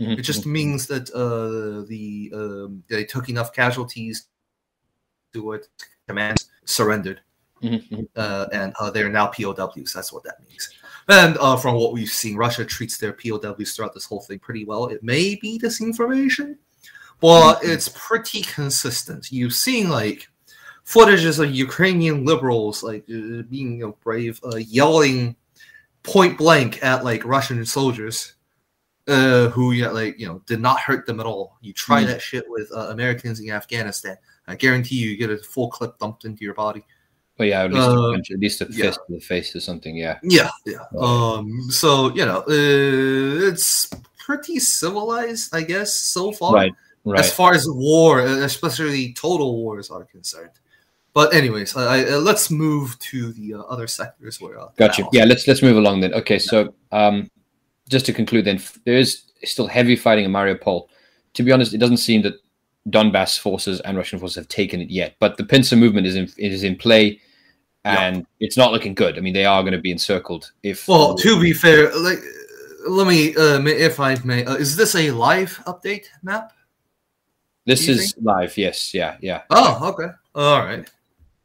Mm-hmm. 0.00 0.12
It 0.12 0.22
just 0.22 0.46
means 0.46 0.86
that 0.86 1.10
uh, 1.10 1.86
the 1.88 2.32
um, 2.34 2.82
they 2.88 3.04
took 3.04 3.28
enough 3.28 3.52
casualties 3.52 4.26
to 5.32 5.42
what 5.42 5.66
command 6.08 6.38
surrendered, 6.64 7.20
mm-hmm. 7.62 8.02
uh, 8.16 8.46
and 8.52 8.74
uh, 8.80 8.90
they're 8.90 9.08
now 9.08 9.26
POWs. 9.28 9.92
That's 9.92 10.12
what 10.12 10.24
that 10.24 10.40
means. 10.48 10.70
And 11.08 11.36
uh, 11.38 11.56
from 11.56 11.74
what 11.74 11.92
we've 11.92 12.08
seen, 12.08 12.36
Russia 12.36 12.64
treats 12.64 12.98
their 12.98 13.12
POWs 13.12 13.74
throughout 13.74 13.94
this 13.94 14.06
whole 14.06 14.20
thing 14.20 14.38
pretty 14.38 14.64
well. 14.64 14.86
It 14.86 15.02
may 15.02 15.34
be 15.34 15.58
disinformation, 15.58 16.56
but 17.20 17.56
mm-hmm. 17.56 17.70
it's 17.70 17.88
pretty 17.88 18.42
consistent. 18.42 19.30
You've 19.30 19.54
seen 19.54 19.90
like 19.90 20.28
footages 20.86 21.38
of 21.42 21.54
Ukrainian 21.54 22.24
liberals 22.24 22.82
like 22.82 23.04
uh, 23.08 23.42
being 23.42 23.78
you 23.78 23.86
know, 23.86 23.96
brave, 24.02 24.40
uh, 24.44 24.56
yelling 24.56 25.36
point 26.02 26.36
blank 26.36 26.82
at 26.82 27.04
like 27.04 27.24
Russian 27.24 27.64
soldiers 27.64 28.34
uh, 29.08 29.48
who 29.48 29.72
you 29.72 29.84
know, 29.84 29.92
like 29.92 30.18
you 30.18 30.26
know 30.26 30.42
did 30.46 30.60
not 30.60 30.80
hurt 30.80 31.06
them 31.06 31.20
at 31.20 31.26
all. 31.26 31.56
You 31.60 31.72
try 31.72 32.02
mm. 32.02 32.06
that 32.06 32.22
shit 32.22 32.44
with 32.48 32.70
uh, 32.72 32.88
Americans 32.90 33.40
in 33.40 33.50
Afghanistan, 33.50 34.16
I 34.46 34.54
guarantee 34.54 34.96
you, 34.96 35.10
you 35.10 35.16
get 35.16 35.30
a 35.30 35.38
full 35.38 35.68
clip 35.68 35.98
dumped 35.98 36.24
into 36.24 36.44
your 36.44 36.54
body. 36.54 36.84
But 37.36 37.48
yeah, 37.48 37.64
at 37.64 37.72
least 37.72 37.88
uh, 37.88 37.98
a 37.98 38.12
punch, 38.12 38.30
at 38.30 38.38
least 38.38 38.60
a 38.60 38.66
fist 38.66 38.78
yeah. 38.78 38.90
to 38.90 39.04
the 39.08 39.20
face 39.20 39.56
or 39.56 39.60
something. 39.60 39.96
Yeah. 39.96 40.18
Yeah, 40.22 40.50
yeah. 40.64 40.84
Um. 40.98 41.70
So 41.70 42.14
you 42.14 42.24
know, 42.24 42.40
uh, 42.40 43.48
it's 43.50 43.90
pretty 44.16 44.58
civilized, 44.60 45.54
I 45.54 45.62
guess, 45.62 45.92
so 45.94 46.32
far. 46.32 46.54
Right. 46.54 46.72
Right. 47.06 47.20
As 47.20 47.34
far 47.34 47.52
as 47.52 47.66
war, 47.68 48.20
especially 48.20 49.12
total 49.12 49.56
wars, 49.58 49.90
are 49.90 50.04
concerned. 50.04 50.52
But 51.14 51.32
anyways, 51.32 51.76
I, 51.76 51.82
I, 51.82 52.12
uh, 52.12 52.18
let's 52.18 52.50
move 52.50 52.98
to 52.98 53.32
the 53.32 53.54
uh, 53.54 53.58
other 53.60 53.86
sectors 53.86 54.40
where. 54.40 54.58
Uh, 54.58 54.68
gotcha. 54.76 55.08
Yeah, 55.12 55.24
let's 55.24 55.46
let's 55.46 55.62
move 55.62 55.76
along 55.76 56.00
then. 56.00 56.12
Okay, 56.12 56.38
so 56.38 56.74
um, 56.90 57.30
just 57.88 58.04
to 58.06 58.12
conclude, 58.12 58.44
then 58.44 58.60
there 58.84 58.96
is 58.96 59.22
still 59.44 59.68
heavy 59.68 59.94
fighting 59.94 60.24
in 60.24 60.32
Mariupol. 60.32 60.88
To 61.34 61.42
be 61.42 61.52
honest, 61.52 61.72
it 61.72 61.78
doesn't 61.78 61.98
seem 61.98 62.22
that 62.22 62.34
Donbass 62.88 63.38
forces 63.38 63.80
and 63.80 63.96
Russian 63.96 64.18
forces 64.18 64.36
have 64.36 64.48
taken 64.48 64.80
it 64.80 64.90
yet, 64.90 65.14
but 65.20 65.36
the 65.36 65.44
pincer 65.44 65.76
movement 65.76 66.06
is 66.06 66.16
in 66.16 66.28
is 66.36 66.64
in 66.64 66.76
play, 66.76 67.20
and 67.84 68.16
yep. 68.16 68.26
it's 68.40 68.56
not 68.56 68.72
looking 68.72 68.94
good. 68.94 69.16
I 69.16 69.20
mean, 69.20 69.34
they 69.34 69.46
are 69.46 69.62
going 69.62 69.72
to 69.72 69.80
be 69.80 69.92
encircled. 69.92 70.50
If 70.64 70.88
well, 70.88 71.14
to 71.14 71.40
be 71.40 71.52
fair, 71.52 71.94
like 71.96 72.18
let 72.88 73.06
me, 73.06 73.34
uh, 73.36 73.60
if 73.64 74.00
I 74.00 74.16
may, 74.24 74.44
uh, 74.44 74.54
is 74.54 74.76
this 74.76 74.94
a 74.94 75.10
live 75.12 75.62
update 75.66 76.06
map? 76.22 76.52
This 77.66 77.88
is 77.88 78.12
think? 78.12 78.26
live. 78.26 78.58
Yes. 78.58 78.92
Yeah. 78.92 79.16
Yeah. 79.20 79.42
Oh, 79.50 79.90
okay. 79.90 80.12
All 80.34 80.64
right. 80.64 80.90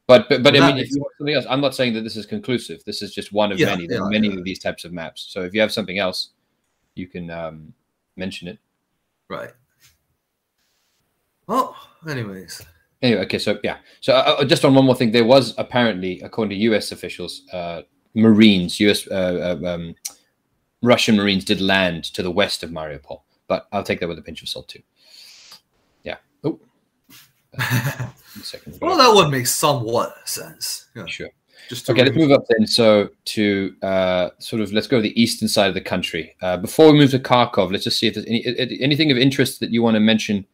But 0.09 0.27
but, 0.27 0.41
but 0.41 0.57
I 0.57 0.67
mean, 0.67 0.79
if 0.79 0.89
you 0.89 1.01
want 1.01 1.13
something 1.19 1.35
else, 1.35 1.45
I'm 1.47 1.61
not 1.61 1.75
saying 1.75 1.93
that 1.93 2.01
this 2.01 2.15
is 2.15 2.25
conclusive. 2.25 2.83
This 2.83 3.03
is 3.03 3.13
just 3.13 3.31
one 3.31 3.51
of 3.51 3.59
yeah, 3.59 3.67
many. 3.67 3.85
There 3.85 3.99
yeah, 3.99 4.05
are 4.05 4.09
many 4.09 4.27
yeah. 4.27 4.37
of 4.37 4.43
these 4.43 4.57
types 4.57 4.83
of 4.83 4.91
maps. 4.91 5.27
So 5.29 5.43
if 5.43 5.53
you 5.53 5.61
have 5.61 5.71
something 5.71 5.99
else, 5.99 6.29
you 6.95 7.05
can 7.05 7.29
um, 7.29 7.71
mention 8.15 8.47
it. 8.47 8.57
Right. 9.27 9.51
Well, 11.45 11.75
anyways. 12.09 12.59
Anyway, 13.03 13.21
okay, 13.21 13.37
so 13.37 13.59
yeah, 13.63 13.77
so 14.01 14.13
uh, 14.15 14.37
uh 14.39 14.45
just 14.45 14.65
on 14.65 14.73
one 14.73 14.85
more 14.85 14.95
thing, 14.95 15.11
there 15.11 15.25
was 15.25 15.53
apparently, 15.59 16.19
according 16.21 16.57
to 16.57 16.63
U.S. 16.63 16.91
officials, 16.91 17.43
uh, 17.53 17.83
Marines, 18.15 18.79
U.S. 18.79 19.07
Uh, 19.07 19.59
uh, 19.61 19.67
um, 19.67 19.95
Russian 20.81 21.17
Marines 21.17 21.45
did 21.45 21.61
land 21.61 22.05
to 22.15 22.23
the 22.23 22.31
west 22.31 22.63
of 22.63 22.71
Mariupol, 22.71 23.21
but 23.47 23.67
I'll 23.71 23.83
take 23.83 23.99
that 23.99 24.09
with 24.09 24.17
a 24.17 24.23
pinch 24.23 24.41
of 24.41 24.49
salt 24.49 24.69
too. 24.69 24.81
Well, 28.79 28.97
that 28.97 29.13
would 29.13 29.31
make 29.31 29.47
somewhat 29.47 30.15
sense. 30.27 30.87
Yeah. 30.95 31.05
Sure. 31.07 31.29
Just 31.69 31.89
okay, 31.89 32.03
let's 32.03 32.15
move 32.15 32.31
up 32.31 32.45
then. 32.49 32.65
So 32.65 33.09
to 33.25 33.75
uh, 33.83 34.29
sort 34.39 34.61
of 34.61 34.73
let's 34.73 34.87
go 34.87 34.97
to 34.97 35.03
the 35.03 35.21
eastern 35.21 35.47
side 35.47 35.67
of 35.67 35.75
the 35.75 35.81
country. 35.81 36.35
Uh, 36.41 36.57
before 36.57 36.91
we 36.91 36.97
move 36.97 37.11
to 37.11 37.19
Kharkov, 37.19 37.71
let's 37.71 37.83
just 37.83 37.99
see 37.99 38.07
if 38.07 38.15
there's 38.15 38.25
any 38.25 38.43
anything 38.81 39.11
of 39.11 39.17
interest 39.17 39.59
that 39.59 39.69
you 39.69 39.83
want 39.83 39.95
to 39.95 39.99
mention 39.99 40.47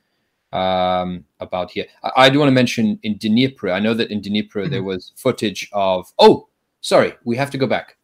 um, 0.52 1.24
about 1.40 1.72
here. 1.72 1.86
I, 2.04 2.12
I, 2.18 2.30
do 2.30 2.40
want 2.40 2.50
to 2.50 2.54
mention 2.54 3.00
in 3.04 3.18
Dnipro. 3.18 3.74
I 3.74 3.80
know 3.80 3.94
that 3.94 4.12
in 4.12 4.22
Dnipro 4.22 4.64
mm-hmm. 4.64 4.72
there 4.72 4.84
was 4.84 5.14
footage 5.16 5.70
of. 5.72 6.12
Oh, 6.20 6.50
sorry, 6.82 7.14
we 7.24 7.38
have 7.38 7.52
to 7.52 7.58
go 7.58 7.68
back. 7.68 7.98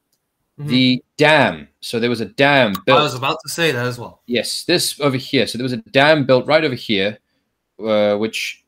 Mm-hmm. 0.57 0.69
The 0.69 1.03
dam. 1.17 1.67
So 1.81 1.99
there 1.99 2.09
was 2.09 2.21
a 2.21 2.25
dam 2.25 2.73
built. 2.85 2.99
I 2.99 3.03
was 3.03 3.15
about 3.15 3.39
to 3.43 3.49
say 3.49 3.71
that 3.71 3.85
as 3.85 3.99
well. 3.99 4.21
Yes, 4.25 4.63
this 4.63 4.99
over 5.01 5.17
here. 5.17 5.47
So 5.47 5.57
there 5.57 5.63
was 5.63 5.73
a 5.73 5.77
dam 5.77 6.25
built 6.25 6.45
right 6.45 6.63
over 6.63 6.75
here, 6.75 7.17
uh, 7.83 8.15
which 8.15 8.61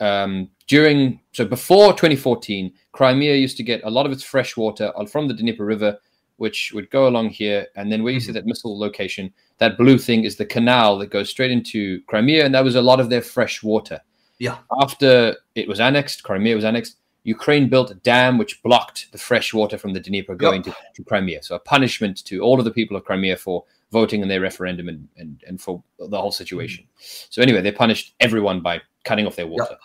um, 0.00 0.48
during 0.66 1.20
so 1.32 1.44
before 1.44 1.92
2014, 1.92 2.72
Crimea 2.92 3.36
used 3.36 3.56
to 3.58 3.62
get 3.62 3.82
a 3.84 3.90
lot 3.90 4.06
of 4.06 4.12
its 4.12 4.22
fresh 4.22 4.56
water 4.56 4.92
from 5.08 5.28
the 5.28 5.34
Dnieper 5.34 5.64
River, 5.64 5.98
which 6.36 6.72
would 6.74 6.90
go 6.90 7.06
along 7.06 7.30
here, 7.30 7.66
and 7.76 7.92
then 7.92 8.02
where 8.02 8.12
you 8.12 8.20
see 8.20 8.28
mm-hmm. 8.28 8.34
that 8.34 8.46
missile 8.46 8.78
location, 8.78 9.32
that 9.58 9.76
blue 9.76 9.98
thing 9.98 10.24
is 10.24 10.36
the 10.36 10.46
canal 10.46 10.98
that 10.98 11.10
goes 11.10 11.28
straight 11.28 11.50
into 11.50 12.00
Crimea, 12.06 12.44
and 12.44 12.54
that 12.54 12.64
was 12.64 12.76
a 12.76 12.82
lot 12.82 13.00
of 13.00 13.10
their 13.10 13.22
fresh 13.22 13.62
water. 13.62 14.00
Yeah. 14.38 14.58
After 14.80 15.36
it 15.54 15.68
was 15.68 15.80
annexed, 15.80 16.22
Crimea 16.22 16.54
was 16.54 16.64
annexed. 16.64 16.96
Ukraine 17.24 17.68
built 17.68 17.90
a 17.90 17.94
dam 17.94 18.38
which 18.38 18.62
blocked 18.62 19.12
the 19.12 19.18
fresh 19.18 19.52
water 19.52 19.76
from 19.76 19.92
the 19.92 20.00
Dnieper 20.00 20.34
going 20.34 20.64
yep. 20.64 20.74
to, 20.74 21.02
to, 21.02 21.04
Crimea. 21.04 21.42
So 21.42 21.54
a 21.54 21.60
punishment 21.60 22.24
to 22.24 22.40
all 22.40 22.58
of 22.58 22.64
the 22.64 22.70
people 22.70 22.96
of 22.96 23.04
Crimea 23.04 23.36
for 23.36 23.64
voting 23.92 24.22
in 24.22 24.28
their 24.28 24.40
referendum 24.40 24.88
and, 24.88 25.06
and, 25.18 25.44
and 25.46 25.60
for 25.60 25.82
the 25.98 26.18
whole 26.18 26.32
situation. 26.32 26.84
Mm-hmm. 26.84 27.26
So 27.28 27.42
anyway, 27.42 27.60
they 27.60 27.72
punished 27.72 28.14
everyone 28.20 28.62
by 28.62 28.80
cutting 29.04 29.26
off 29.26 29.36
their 29.36 29.46
water. 29.46 29.76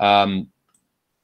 Yep. 0.00 0.08
Um, 0.08 0.48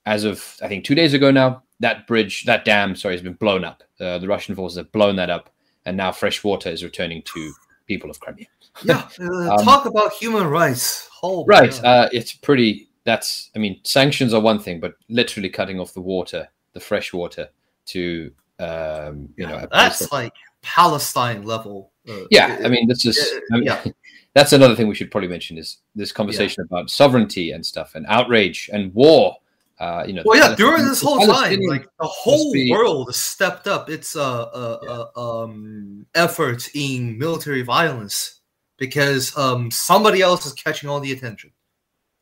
as 0.07 0.25
of 0.25 0.57
I 0.63 0.69
think 0.69 0.85
two 0.85 0.95
days 0.95 1.15
ago 1.15 1.31
now, 1.31 1.63
that 1.81 2.07
bridge, 2.07 2.45
that 2.45 2.65
dam, 2.65 2.97
sorry, 2.97 3.15
has 3.15 3.23
been 3.23 3.35
blown 3.35 3.65
up. 3.65 3.83
Uh, 4.01 4.19
the 4.19 4.27
Russian 4.27 4.55
forces 4.55 4.79
have 4.79 4.91
blown 4.93 5.17
that 5.17 5.31
up, 5.31 5.51
and 5.85 5.97
now 5.97 6.13
fresh 6.13 6.43
water 6.43 6.71
is 6.71 6.83
returning 6.83 7.23
to 7.23 7.53
people 7.87 8.11
of 8.11 8.19
Crimea. 8.21 8.47
Yeah, 8.85 9.09
uh, 9.21 9.55
um, 9.59 9.65
talk 9.65 9.87
about 9.87 10.13
human 10.15 10.47
rights. 10.47 11.09
Oh, 11.23 11.45
right, 11.47 11.83
uh, 11.85 12.09
it's 12.13 12.33
pretty. 12.33 12.89
That's 13.05 13.51
I 13.55 13.59
mean, 13.59 13.81
sanctions 13.85 14.35
are 14.35 14.41
one 14.41 14.59
thing, 14.59 14.81
but 14.81 14.95
literally 15.09 15.49
cutting 15.49 15.79
off 15.79 15.95
the 15.95 16.01
water, 16.01 16.49
the 16.73 16.81
fresh 16.81 17.13
water, 17.13 17.49
to 17.87 18.33
um, 18.59 19.29
you 19.37 19.47
yeah, 19.47 19.49
know, 19.49 19.69
that's 19.71 20.11
like 20.11 20.35
Palestine 20.63 21.43
level. 21.45 21.93
Uh, 22.09 22.27
yeah, 22.31 22.59
I 22.64 22.68
mean, 22.68 22.88
this 22.88 23.05
is. 23.05 23.18
I 23.53 23.57
mean, 23.57 23.64
yeah. 23.64 23.85
that's 24.35 24.53
another 24.53 24.77
thing 24.77 24.88
we 24.88 24.94
should 24.94 25.11
probably 25.11 25.29
mention 25.29 25.59
is 25.59 25.79
this 25.94 26.12
conversation 26.12 26.64
yeah. 26.64 26.79
about 26.79 26.90
sovereignty 26.90 27.51
and 27.51 27.64
stuff 27.64 27.94
and 27.94 28.07
outrage 28.09 28.71
and 28.73 28.94
war 28.94 29.37
Uh, 29.81 30.05
you 30.09 30.12
know, 30.12 30.23
well, 30.25 30.37
yeah, 30.37 30.57
during 30.57 30.85
this 30.85 31.01
whole 31.01 31.25
time, 31.25 31.61
like 31.68 31.87
the 32.01 32.07
whole 32.07 32.53
be, 32.53 32.68
world 32.68 33.14
stepped 33.14 33.68
up 33.68 33.88
its 33.88 34.16
uh, 34.16 34.42
uh, 34.42 34.79
yeah. 34.83 35.05
uh, 35.16 35.42
um, 35.42 36.05
effort 36.16 36.68
in 36.75 37.16
military 37.16 37.62
violence 37.62 38.40
because 38.77 39.37
um, 39.38 39.71
somebody 39.71 40.21
else 40.21 40.44
is 40.47 40.53
catching 40.53 40.88
all 40.88 40.99
the 40.99 41.12
attention. 41.12 41.53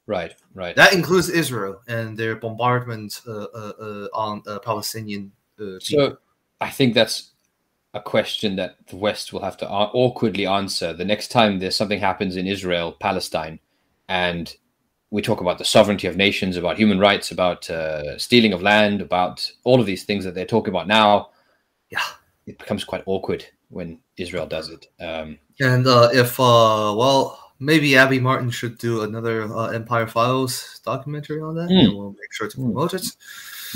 Right, 0.07 0.35
right. 0.55 0.77
That 0.77 0.93
includes 0.93 1.31
Israel 1.31 1.81
and 1.89 2.17
their 2.17 2.37
bombardment 2.37 3.23
uh, 3.27 3.33
uh, 3.33 3.73
uh, 3.81 4.09
on 4.13 4.43
Palestinian. 4.63 5.33
so, 5.81 6.19
I 6.61 6.71
think 6.71 6.95
that's 6.95 7.33
a 7.97 8.01
question 8.01 8.57
that 8.57 8.77
the 8.89 8.97
West 8.97 9.33
will 9.33 9.43
have 9.43 9.57
to 9.59 9.69
awkwardly 9.69 10.47
answer 10.47 10.93
the 10.93 11.05
next 11.05 11.29
time 11.29 11.59
there's 11.59 11.77
something 11.77 12.01
happens 12.01 12.37
in 12.37 12.47
Israel, 12.47 12.93
Palestine, 12.93 13.59
and 14.09 14.55
we 15.11 15.23
talk 15.23 15.41
about 15.41 15.59
the 15.59 15.65
sovereignty 15.65 16.07
of 16.07 16.17
nations, 16.17 16.57
about 16.57 16.77
human 16.77 16.99
rights, 16.99 17.31
about 17.31 17.69
uh, 17.71 18.19
stealing 18.19 18.53
of 18.53 18.63
land, 18.63 19.01
about 19.01 19.51
all 19.65 19.81
of 19.81 19.87
these 19.87 20.05
things 20.05 20.25
that 20.25 20.35
they're 20.35 20.45
talking 20.45 20.73
about 20.73 20.89
now. 20.89 21.31
Yeah, 21.91 22.03
it 22.47 22.59
becomes 22.59 22.85
quite 22.85 23.05
awkward 23.07 23.47
when 23.69 23.99
Israel 24.17 24.47
does 24.47 24.69
it. 24.69 24.89
Um, 25.01 25.39
and 25.61 25.87
uh, 25.87 26.11
if, 26.13 26.39
uh, 26.39 26.93
well, 26.97 27.39
maybe 27.59 27.97
Abby 27.97 28.19
Martin 28.19 28.51
should 28.51 28.79
do 28.79 29.03
another 29.03 29.45
uh, 29.45 29.69
Empire 29.69 30.07
Files 30.07 30.81
documentary 30.85 31.41
on 31.41 31.55
that, 31.55 31.71
mm. 31.71 31.85
and 31.85 31.97
we'll 31.97 32.11
make 32.11 32.33
sure 32.33 32.49
to 32.49 32.57
hmm. 32.57 32.65
promote 32.65 32.95
it. 32.95 33.07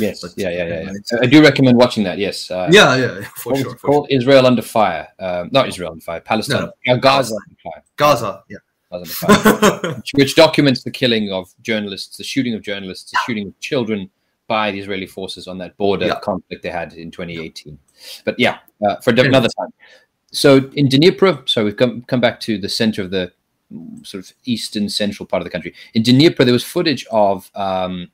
Yes, 0.00 0.20
but, 0.20 0.32
yeah, 0.36 0.50
yeah, 0.50 0.66
yeah, 0.66 0.92
yeah. 1.12 1.18
I 1.22 1.26
do 1.26 1.42
recommend 1.42 1.76
watching 1.76 2.04
that. 2.04 2.18
Yes. 2.18 2.50
Uh, 2.50 2.68
yeah, 2.70 2.96
yeah, 2.96 3.20
for 3.36 3.54
sure. 3.56 3.76
For 3.76 3.86
called 3.86 4.08
sure. 4.10 4.18
Israel 4.18 4.46
Under 4.46 4.62
Fire. 4.62 5.08
Um, 5.18 5.50
not 5.52 5.68
Israel 5.68 5.92
Under 5.92 6.02
Fire. 6.02 6.20
Palestine. 6.20 6.62
No, 6.86 6.94
no. 6.94 6.98
Gaza 6.98 7.34
Under 7.34 7.60
Fire. 7.62 7.82
Gaza. 7.96 8.44
Yeah. 8.48 8.58
which, 9.96 10.10
which 10.14 10.34
documents 10.34 10.82
the 10.82 10.90
killing 10.90 11.30
of 11.30 11.54
journalists, 11.62 12.16
the 12.16 12.24
shooting 12.24 12.54
of 12.54 12.62
journalists, 12.62 13.10
the 13.10 13.18
shooting 13.26 13.48
of 13.48 13.60
children 13.60 14.10
by 14.48 14.72
the 14.72 14.80
Israeli 14.80 15.06
forces 15.06 15.46
on 15.46 15.58
that 15.58 15.76
border 15.76 16.06
yeah. 16.06 16.18
conflict 16.20 16.62
they 16.62 16.70
had 16.70 16.92
in 16.94 17.10
2018. 17.12 17.78
But 18.24 18.38
yeah, 18.38 18.58
uh, 18.84 18.96
for 18.96 19.10
another 19.10 19.48
time. 19.56 19.68
So 20.32 20.56
in 20.74 20.88
Dnipro, 20.88 21.48
so 21.48 21.64
we've 21.64 21.76
come 21.76 22.02
come 22.02 22.20
back 22.20 22.40
to 22.40 22.58
the 22.58 22.68
center 22.68 23.02
of 23.02 23.10
the 23.10 23.32
sort 24.02 24.24
of 24.24 24.32
eastern 24.44 24.88
central 24.88 25.26
part 25.26 25.40
of 25.40 25.44
the 25.44 25.50
country. 25.50 25.74
In 25.94 26.02
Dnipro, 26.02 26.44
there 26.44 26.52
was 26.52 26.64
footage 26.64 27.06
of, 27.10 27.50
um, 27.54 27.94
uh, 27.94 28.06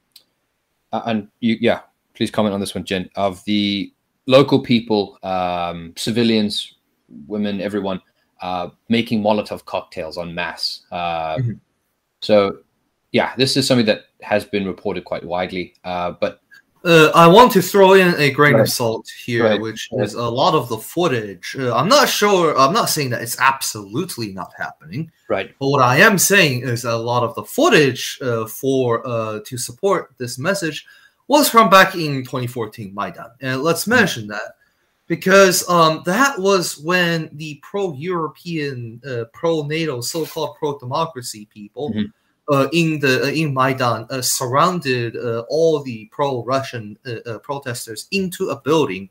and 0.92 1.28
you, 1.40 1.56
yeah, 1.60 1.80
please 2.14 2.30
comment 2.30 2.54
on 2.54 2.60
this 2.60 2.74
one, 2.74 2.84
Jen, 2.84 3.10
of 3.16 3.44
the 3.44 3.92
local 4.26 4.60
people, 4.60 5.18
um, 5.22 5.92
civilians, 5.96 6.74
women, 7.26 7.60
everyone 7.60 8.00
uh, 8.40 8.70
making 8.88 9.22
Molotov 9.22 9.64
cocktails 9.64 10.16
on 10.16 10.34
mass. 10.34 10.82
Uh, 10.90 11.36
mm-hmm. 11.36 11.52
So, 12.20 12.58
yeah, 13.12 13.34
this 13.36 13.56
is 13.56 13.66
something 13.66 13.86
that 13.86 14.06
has 14.22 14.44
been 14.44 14.66
reported 14.66 15.04
quite 15.04 15.24
widely. 15.24 15.74
Uh, 15.84 16.12
but 16.12 16.40
uh, 16.84 17.10
I 17.14 17.26
want 17.26 17.52
to 17.52 17.62
throw 17.62 17.94
in 17.94 18.14
a 18.16 18.30
grain 18.30 18.54
right. 18.54 18.62
of 18.62 18.68
salt 18.68 19.08
here, 19.24 19.44
right. 19.44 19.60
which 19.60 19.88
right. 19.92 20.04
is 20.04 20.14
a 20.14 20.22
lot 20.22 20.54
of 20.54 20.68
the 20.68 20.78
footage. 20.78 21.56
Uh, 21.58 21.74
I'm 21.74 21.88
not 21.88 22.08
sure. 22.08 22.56
I'm 22.58 22.72
not 22.72 22.90
saying 22.90 23.10
that 23.10 23.22
it's 23.22 23.40
absolutely 23.40 24.32
not 24.32 24.52
happening. 24.56 25.10
Right. 25.28 25.54
But 25.58 25.68
what 25.68 25.82
I 25.82 25.98
am 25.98 26.18
saying 26.18 26.62
is 26.62 26.84
a 26.84 26.96
lot 26.96 27.24
of 27.24 27.34
the 27.34 27.44
footage 27.44 28.18
uh, 28.22 28.46
for 28.46 29.02
to 29.44 29.58
support 29.58 30.14
this 30.18 30.38
message 30.38 30.86
was 31.28 31.48
from 31.48 31.68
back 31.68 31.94
in 31.94 32.22
2014 32.22 32.94
Maidan, 32.94 33.30
and 33.40 33.62
let's 33.62 33.82
mm-hmm. 33.82 33.94
mention 33.94 34.26
that 34.28 34.56
because 35.06 35.68
um, 35.68 36.02
that 36.04 36.38
was 36.38 36.78
when 36.78 37.30
the 37.32 37.60
pro-European, 37.62 39.00
uh, 39.08 39.24
pro-NATO, 39.32 40.00
so-called 40.00 40.56
pro-democracy 40.58 41.48
people 41.52 41.90
mm-hmm. 41.90 42.06
Uh, 42.48 42.68
in 42.72 42.98
the 43.00 43.24
uh, 43.24 43.26
in 43.26 43.52
Maidan 43.52 44.06
uh, 44.10 44.22
surrounded 44.22 45.16
uh, 45.16 45.44
all 45.48 45.82
the 45.82 46.08
pro-Russian 46.12 46.98
uh, 47.06 47.38
protesters 47.38 48.06
into 48.12 48.50
a 48.50 48.60
building, 48.60 49.10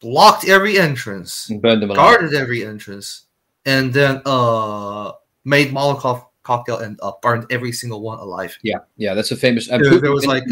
blocked 0.00 0.48
every 0.48 0.78
entrance, 0.78 1.50
burned 1.60 1.82
them 1.82 1.90
guarded 1.90 2.34
every 2.34 2.64
entrance, 2.64 3.26
and 3.66 3.92
then 3.92 4.16
made 5.44 5.72
Molotov 5.72 6.26
cocktail 6.42 6.78
and 6.78 6.98
burned 7.22 7.46
every 7.50 7.72
single 7.72 8.00
one 8.00 8.18
alive. 8.18 8.56
Yeah, 8.62 8.78
yeah, 8.96 9.14
that's 9.14 9.30
a 9.30 9.36
famous. 9.36 9.68
there, 9.68 9.98
there 9.98 10.12
was 10.12 10.26
like 10.26 10.44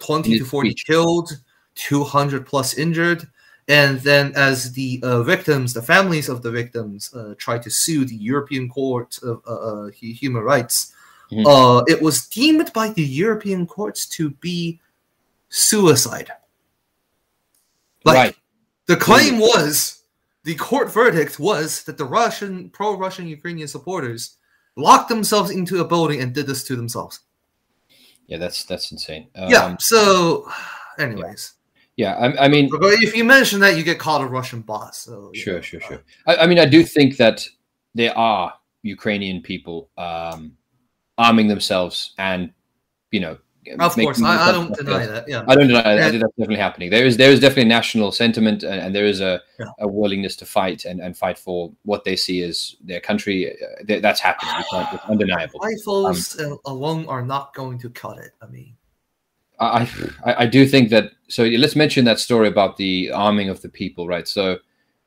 twenty 0.00 0.38
to 0.38 0.44
forty 0.44 0.70
speech. 0.70 0.86
killed. 0.86 1.30
200 1.76 2.46
plus 2.46 2.78
injured 2.78 3.26
and 3.68 4.00
then, 4.00 4.32
as 4.36 4.72
the 4.72 5.00
uh, 5.02 5.22
victims, 5.22 5.72
the 5.72 5.80
families 5.80 6.28
of 6.28 6.42
the 6.42 6.50
victims, 6.50 7.12
uh, 7.14 7.34
try 7.38 7.58
to 7.58 7.70
sue 7.70 8.04
the 8.04 8.16
European 8.16 8.68
Court 8.68 9.18
of 9.22 9.40
uh, 9.46 9.54
uh 9.54 9.90
Human 9.90 10.42
Rights, 10.42 10.93
mm-hmm. 11.34 11.46
Uh, 11.46 11.82
it 11.88 12.00
was 12.00 12.26
deemed 12.28 12.72
by 12.72 12.90
the 12.90 13.02
European 13.02 13.66
courts 13.66 14.06
to 14.06 14.30
be 14.30 14.80
suicide. 15.48 16.30
Like, 18.04 18.16
right. 18.16 18.36
The 18.86 18.96
claim 18.96 19.38
was, 19.38 20.02
the 20.44 20.54
court 20.54 20.92
verdict 20.92 21.40
was 21.40 21.82
that 21.84 21.96
the 21.96 22.04
Russian, 22.04 22.68
pro 22.70 22.96
Russian 22.96 23.26
Ukrainian 23.26 23.66
supporters 23.66 24.36
locked 24.76 25.08
themselves 25.08 25.50
into 25.50 25.80
a 25.80 25.84
building 25.84 26.20
and 26.20 26.34
did 26.34 26.46
this 26.46 26.64
to 26.64 26.76
themselves. 26.76 27.20
Yeah, 28.26 28.38
that's 28.38 28.64
that's 28.64 28.92
insane. 28.92 29.28
Um, 29.34 29.48
yeah. 29.50 29.76
So, 29.78 30.50
anyways. 30.98 31.54
Yeah, 31.96 32.14
I, 32.16 32.46
I, 32.46 32.48
mean, 32.48 32.68
if 32.72 33.14
you 33.14 33.22
mention 33.22 33.60
that, 33.60 33.76
you 33.76 33.84
get 33.84 34.00
called 34.00 34.22
a 34.22 34.26
Russian 34.26 34.62
boss. 34.62 34.98
So 34.98 35.30
sure, 35.32 35.54
know, 35.54 35.60
sure, 35.60 35.80
sure. 35.80 36.02
I, 36.26 36.36
I, 36.38 36.46
mean, 36.48 36.58
I 36.58 36.66
do 36.66 36.82
think 36.82 37.18
that 37.18 37.46
there 37.94 38.16
are 38.18 38.52
Ukrainian 38.82 39.40
people 39.40 39.90
um, 39.96 40.56
arming 41.18 41.48
themselves, 41.48 42.14
and 42.18 42.52
you 43.10 43.20
know, 43.20 43.38
of 43.78 43.94
course, 43.94 44.22
I, 44.22 44.48
I, 44.48 44.52
don't 44.52 44.74
deny 44.74 45.06
that. 45.06 45.28
Yeah, 45.28 45.44
I 45.48 45.54
don't 45.54 45.68
deny 45.68 45.82
that. 45.82 45.98
I 45.98 46.10
think 46.10 46.22
that's 46.22 46.34
definitely 46.36 46.56
happening. 46.56 46.90
There 46.90 47.06
is 47.06 47.16
there 47.16 47.30
is 47.30 47.40
definitely 47.40 47.66
national 47.66 48.12
sentiment, 48.12 48.62
and, 48.62 48.80
and 48.80 48.94
there 48.94 49.06
is 49.06 49.20
a, 49.20 49.40
yeah. 49.58 49.66
a 49.80 49.88
willingness 49.88 50.36
to 50.36 50.46
fight 50.46 50.84
and, 50.84 51.00
and 51.00 51.16
fight 51.16 51.38
for 51.38 51.72
what 51.84 52.04
they 52.04 52.16
see 52.16 52.42
as 52.42 52.76
their 52.82 53.00
country. 53.00 53.52
Uh, 53.52 54.00
that's 54.00 54.20
happening. 54.20 54.52
It's 54.58 55.04
undeniable. 55.04 55.60
Rifles 55.62 56.38
um, 56.40 56.58
alone 56.66 57.06
are 57.06 57.22
not 57.22 57.54
going 57.54 57.78
to 57.78 57.90
cut 57.90 58.18
it. 58.18 58.32
I 58.42 58.46
mean. 58.46 58.74
I, 59.60 59.88
I 60.24 60.46
do 60.46 60.66
think 60.66 60.90
that. 60.90 61.12
So 61.28 61.44
let's 61.44 61.76
mention 61.76 62.04
that 62.06 62.18
story 62.18 62.48
about 62.48 62.76
the 62.76 63.12
arming 63.12 63.48
of 63.48 63.62
the 63.62 63.68
people, 63.68 64.06
right? 64.06 64.26
So 64.26 64.58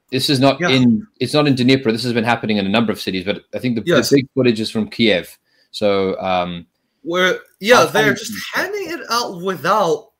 this 0.10 0.30
is 0.30 0.40
not 0.40 0.60
yeah. 0.60 0.70
in 0.70 1.06
it's 1.20 1.34
not 1.34 1.48
in 1.48 1.56
Dnipro. 1.56 1.92
This 1.92 2.04
has 2.04 2.14
been 2.14 2.24
happening 2.24 2.58
in 2.58 2.66
a 2.66 2.70
number 2.70 2.92
of 2.92 3.00
cities, 3.00 3.26
but 3.26 3.44
I 3.54 3.60
think 3.60 3.76
the, 3.76 3.84
yes. 3.86 4.10
the 4.10 4.18
big 4.18 4.30
footage 4.34 4.60
is 4.60 4.72
from 4.72 4.90
Kiev. 4.90 5.38
So 5.72 6.20
um, 6.20 6.68
where 7.04 7.40
yeah, 7.60 7.86
they're 7.86 8.14
just 8.14 8.34
handing 8.54 8.90
it 8.90 9.02
out 9.10 9.42
without. 9.42 10.12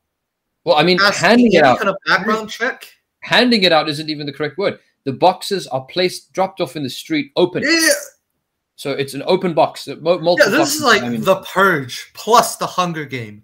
Well, 0.64 0.76
I 0.76 0.82
mean, 0.82 0.98
handing 0.98 1.52
it 1.52 1.64
out. 1.64 1.78
Kind 1.78 1.90
of 1.90 1.96
background 2.06 2.50
check. 2.50 2.92
Handing 3.20 3.62
it 3.62 3.72
out 3.72 3.88
isn't 3.88 4.08
even 4.08 4.26
the 4.26 4.32
correct 4.32 4.58
word. 4.58 4.78
The 5.04 5.12
boxes 5.12 5.66
are 5.68 5.84
placed, 5.86 6.32
dropped 6.32 6.60
off 6.60 6.76
in 6.76 6.82
the 6.82 6.90
street, 6.90 7.32
open. 7.36 7.62
Yeah. 7.66 7.90
So 8.76 8.92
it's 8.92 9.14
an 9.14 9.22
open 9.26 9.54
box. 9.54 9.88
Multiple 9.88 10.36
yeah, 10.38 10.50
this 10.50 10.58
boxes, 10.58 10.76
is 10.76 10.82
like 10.82 11.02
I 11.02 11.08
mean, 11.08 11.22
the 11.22 11.40
Purge 11.42 12.12
plus 12.14 12.56
the 12.56 12.66
Hunger 12.66 13.04
Game 13.04 13.42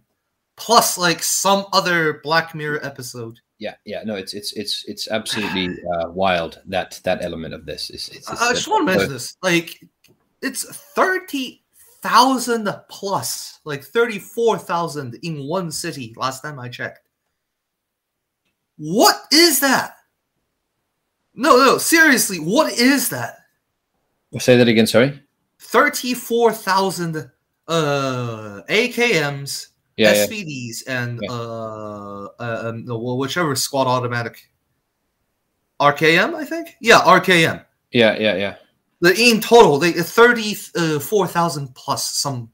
plus 0.57 0.97
like 0.99 1.23
some 1.23 1.67
other 1.73 2.21
Black 2.23 2.55
Mirror 2.55 2.85
episode. 2.85 3.41
Yeah, 3.59 3.75
yeah, 3.85 4.03
no, 4.05 4.15
it's 4.15 4.35
it's 4.35 4.53
it's 4.55 4.85
it's 4.87 5.09
absolutely 5.09 5.77
uh, 5.95 6.11
wild 6.11 6.61
that 6.67 7.01
that 7.05 7.25
element 7.25 7.55
of 7.55 7.67
this 7.67 7.91
is. 7.91 8.11
I 8.29 8.53
just 8.53 8.69
want 8.69 8.87
to 8.87 8.93
mention 8.95 9.13
this, 9.13 9.37
like 9.43 9.81
it's 10.43 10.65
thirty 10.95 11.64
thousand 12.05 12.69
plus, 12.91 13.61
like 13.65 13.83
thirty 13.83 14.19
four 14.19 14.59
thousand 14.59 15.19
in 15.23 15.47
one 15.49 15.71
city. 15.73 16.15
Last 16.17 16.43
time 16.43 16.59
I 16.59 16.69
checked. 16.69 17.09
What 18.77 19.17
is 19.33 19.61
that? 19.61 19.97
No, 21.35 21.57
no, 21.57 21.79
seriously, 21.79 22.37
what 22.37 22.73
is 22.75 23.09
that? 23.09 23.39
say 24.39 24.57
that 24.57 24.69
again. 24.69 24.87
Sorry. 24.87 25.21
Thirty-four 25.59 26.53
thousand 26.53 27.31
uh 27.67 28.61
AKMs 28.69 29.69
yeah, 29.97 30.13
SVDs 30.13 30.83
yeah. 30.87 31.03
and 31.03 31.21
yeah. 31.23 31.31
Uh, 31.31 32.29
uh, 32.39 32.63
um, 32.67 32.85
whichever 33.17 33.57
squad 33.57 33.87
automatic 33.87 34.51
RKM, 35.81 36.35
I 36.35 36.45
think. 36.45 36.77
Yeah, 36.81 37.01
RKM. 37.01 37.65
Yeah, 37.93 38.19
yeah, 38.19 38.37
yeah. 38.37 38.57
The 39.01 39.15
in 39.15 39.41
total, 39.41 39.79
they 39.79 39.93
thirty 39.93 40.55
four 40.55 41.27
thousand 41.27 41.75
plus 41.75 42.11
some. 42.11 42.51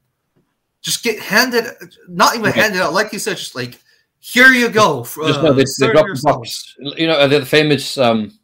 Just 0.81 1.03
get 1.03 1.19
handed, 1.19 1.65
not 2.07 2.35
even 2.35 2.49
okay. 2.49 2.61
handed 2.61 2.81
out, 2.81 2.93
like 2.93 3.13
you 3.13 3.19
said, 3.19 3.37
just 3.37 3.55
like 3.55 3.79
here 4.19 4.49
you 4.49 4.69
go. 4.69 5.03
For, 5.03 5.27
just 5.27 5.41
no, 5.41 5.53
they, 5.53 5.63
they 5.79 5.91
drop 5.91 6.07
the 6.07 6.21
box. 6.23 6.75
You 6.79 7.07
know, 7.07 7.27
the 7.27 7.45
famous. 7.45 7.97
Um, 7.97 8.37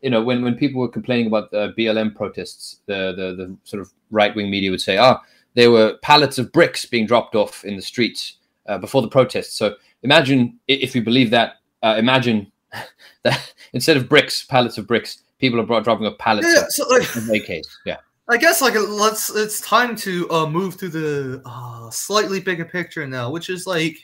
you 0.00 0.10
know, 0.10 0.22
when 0.22 0.42
when 0.42 0.54
people 0.54 0.80
were 0.80 0.88
complaining 0.88 1.26
about 1.26 1.50
the 1.50 1.72
BLM 1.78 2.14
protests, 2.14 2.80
the 2.86 3.12
the 3.16 3.34
the 3.34 3.56
sort 3.64 3.80
of 3.80 3.92
right 4.10 4.34
wing 4.36 4.50
media 4.50 4.70
would 4.70 4.80
say, 4.80 4.98
"Ah, 4.98 5.22
there 5.54 5.70
were 5.70 5.98
pallets 6.02 6.38
of 6.38 6.52
bricks 6.52 6.84
being 6.84 7.06
dropped 7.06 7.34
off 7.34 7.64
in 7.64 7.76
the 7.76 7.82
streets 7.82 8.36
uh, 8.66 8.78
before 8.78 9.02
the 9.02 9.08
protests. 9.08 9.54
So 9.54 9.76
imagine 10.02 10.58
if 10.68 10.94
you 10.94 11.02
believe 11.02 11.30
that. 11.30 11.56
Uh, 11.82 11.96
imagine 11.98 12.50
that 13.22 13.52
instead 13.72 13.96
of 13.96 14.08
bricks, 14.08 14.44
pallets 14.44 14.78
of 14.78 14.86
bricks, 14.86 15.22
people 15.38 15.60
are 15.60 15.80
dropping 15.80 16.06
off 16.06 16.18
pallets 16.18 16.48
yeah, 16.54 16.64
so 16.68 16.86
like, 16.88 17.02
AKs. 17.02 17.66
Yeah. 17.84 17.96
I 18.28 18.38
guess 18.38 18.62
like 18.62 18.74
let's 18.74 19.30
it's 19.34 19.60
time 19.60 19.94
to 19.96 20.30
uh, 20.30 20.46
move 20.46 20.78
to 20.78 20.88
the 20.88 21.42
uh, 21.44 21.90
slightly 21.90 22.40
bigger 22.40 22.64
picture 22.64 23.06
now, 23.06 23.30
which 23.30 23.50
is 23.50 23.66
like 23.66 23.96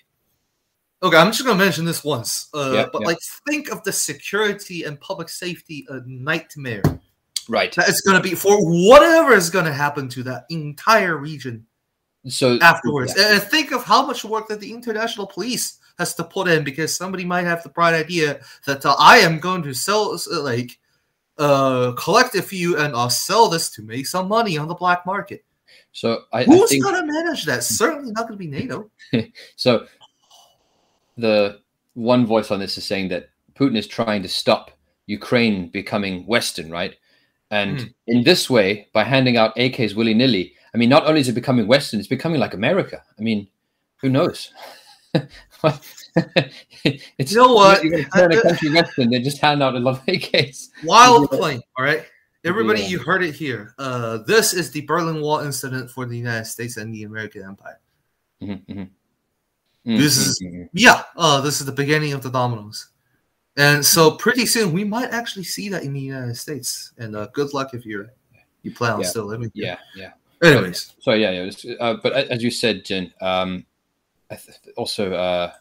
okay, 1.02 1.16
I'm 1.16 1.28
just 1.28 1.44
gonna 1.44 1.58
mention 1.58 1.86
this 1.86 2.04
once, 2.04 2.48
uh, 2.54 2.72
yeah, 2.74 2.86
but 2.92 3.00
yeah. 3.02 3.08
like 3.08 3.18
think 3.48 3.70
of 3.70 3.82
the 3.84 3.92
security 3.92 4.84
and 4.84 5.00
public 5.00 5.30
safety 5.30 5.86
a 5.88 6.00
nightmare, 6.06 6.82
right? 7.48 7.74
That 7.74 7.88
it's 7.88 8.02
gonna 8.02 8.20
be 8.20 8.34
for 8.34 8.58
whatever 8.58 9.32
is 9.32 9.48
gonna 9.48 9.72
happen 9.72 10.08
to 10.10 10.22
that 10.24 10.44
entire 10.50 11.16
region. 11.16 11.66
So 12.28 12.58
afterwards, 12.60 13.14
yeah. 13.16 13.34
and 13.34 13.42
think 13.42 13.72
of 13.72 13.84
how 13.84 14.04
much 14.04 14.22
work 14.22 14.48
that 14.48 14.60
the 14.60 14.70
international 14.70 15.26
police 15.26 15.78
has 15.96 16.14
to 16.16 16.24
put 16.24 16.48
in 16.48 16.62
because 16.62 16.94
somebody 16.94 17.24
might 17.24 17.44
have 17.44 17.62
the 17.62 17.70
bright 17.70 17.94
idea 17.94 18.40
that 18.66 18.84
uh, 18.84 18.94
I 18.98 19.18
am 19.18 19.38
going 19.38 19.62
to 19.62 19.72
sell 19.72 20.18
like 20.42 20.78
uh, 21.40 21.92
collect 21.92 22.34
a 22.34 22.42
few 22.42 22.76
and 22.76 22.94
I'll 22.94 23.10
sell 23.10 23.48
this 23.48 23.70
to 23.70 23.82
make 23.82 24.06
some 24.06 24.28
money 24.28 24.58
on 24.58 24.68
the 24.68 24.74
black 24.74 25.06
market. 25.06 25.44
So 25.92 26.22
I, 26.32 26.44
who's 26.44 26.62
I 26.62 26.66
think... 26.66 26.84
going 26.84 27.00
to 27.00 27.06
manage 27.12 27.44
that? 27.46 27.64
Certainly 27.64 28.12
not 28.12 28.28
going 28.28 28.38
to 28.38 28.44
be 28.44 28.46
NATO. 28.46 28.90
so 29.56 29.86
the 31.16 31.60
one 31.94 32.26
voice 32.26 32.50
on 32.50 32.60
this 32.60 32.78
is 32.78 32.84
saying 32.84 33.08
that 33.08 33.30
Putin 33.54 33.76
is 33.76 33.86
trying 33.86 34.22
to 34.22 34.28
stop 34.28 34.70
Ukraine 35.06 35.68
becoming 35.68 36.26
Western, 36.26 36.70
right? 36.70 36.94
And 37.50 37.78
mm. 37.78 37.94
in 38.06 38.22
this 38.22 38.48
way, 38.48 38.88
by 38.92 39.02
handing 39.02 39.36
out 39.36 39.56
AKs 39.56 39.96
willy 39.96 40.14
nilly, 40.14 40.54
I 40.74 40.78
mean, 40.78 40.88
not 40.88 41.06
only 41.06 41.20
is 41.20 41.28
it 41.28 41.34
becoming 41.34 41.66
Western, 41.66 41.98
it's 41.98 42.08
becoming 42.08 42.38
like 42.38 42.54
America. 42.54 43.02
I 43.18 43.22
mean, 43.22 43.48
who 44.00 44.08
knows? 44.08 44.52
it's, 46.84 47.32
you 47.32 47.36
know 47.36 47.52
what? 47.54 47.82
You're 47.82 47.92
going 47.92 48.04
to 48.04 48.10
turn 48.10 48.32
a 48.32 48.42
country 48.42 48.72
western. 48.72 49.10
They 49.10 49.20
just 49.20 49.40
hand 49.40 49.62
out 49.62 49.74
a 49.74 49.78
lot 49.78 50.04
case. 50.06 50.70
Wild 50.84 51.30
claim. 51.30 51.60
All 51.78 51.84
right, 51.84 52.04
everybody, 52.44 52.80
yeah. 52.80 52.88
you 52.88 52.98
heard 52.98 53.22
it 53.22 53.34
here. 53.34 53.74
Uh, 53.78 54.18
this 54.26 54.54
is 54.54 54.70
the 54.70 54.80
Berlin 54.82 55.20
Wall 55.20 55.40
incident 55.40 55.90
for 55.90 56.06
the 56.06 56.16
United 56.16 56.46
States 56.46 56.76
and 56.76 56.94
the 56.94 57.04
American 57.04 57.42
Empire. 57.42 57.80
Mm-hmm, 58.42 58.72
mm-hmm. 58.72 59.96
This 59.96 60.16
is 60.16 60.42
mm-hmm. 60.42 60.64
yeah. 60.72 61.02
Uh, 61.16 61.40
this 61.40 61.60
is 61.60 61.66
the 61.66 61.72
beginning 61.72 62.12
of 62.12 62.22
the 62.22 62.30
dominoes, 62.30 62.88
and 63.56 63.84
so 63.84 64.12
pretty 64.12 64.46
soon 64.46 64.72
we 64.72 64.84
might 64.84 65.10
actually 65.10 65.44
see 65.44 65.68
that 65.70 65.82
in 65.82 65.92
the 65.92 66.00
United 66.00 66.36
States. 66.36 66.92
And 66.98 67.16
uh, 67.16 67.28
good 67.32 67.54
luck 67.54 67.74
if 67.74 67.86
you're 67.86 68.10
you 68.62 68.72
plan 68.72 68.94
on 68.94 69.00
yeah. 69.00 69.06
still 69.06 69.24
living. 69.24 69.50
Here. 69.54 69.78
Yeah, 69.96 70.12
yeah. 70.42 70.48
Anyways, 70.48 70.94
so 71.00 71.12
yeah, 71.12 71.30
yeah. 71.30 71.44
Was, 71.44 71.66
uh, 71.80 71.94
but 72.02 72.12
as 72.12 72.42
you 72.42 72.50
said, 72.50 72.84
Jen, 72.84 73.12
um, 73.20 73.66
also 74.76 75.12
uh, 75.12 75.52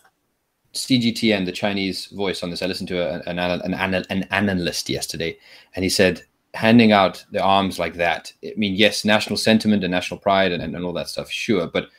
CGTN, 0.74 1.46
the 1.46 1.52
Chinese 1.52 2.08
voice 2.08 2.44
on 2.44 2.50
this, 2.50 2.62
I 2.62 2.68
listened 2.68 2.90
to 2.90 3.28
an, 3.28 3.40
an, 3.40 3.84
an, 3.84 4.06
an 4.10 4.24
analyst 4.32 4.90
yesterday, 4.90 5.38
and 5.76 5.84
he 5.84 5.90
said 5.90 6.24
handing 6.54 6.92
out 6.92 7.24
the 7.32 7.42
arms 7.42 7.80
like 7.80 7.96
that. 7.96 8.32
I 8.44 8.54
mean, 8.58 8.76
yes, 8.76 9.06
national 9.06 9.38
sentiment 9.38 9.84
and 9.84 9.92
national 9.92 10.20
pride 10.20 10.52
and, 10.52 10.64
and 10.64 10.86
all 10.86 10.94
that 10.94 11.10
stuff, 11.10 11.30
sure, 11.32 11.68
but 11.68 11.90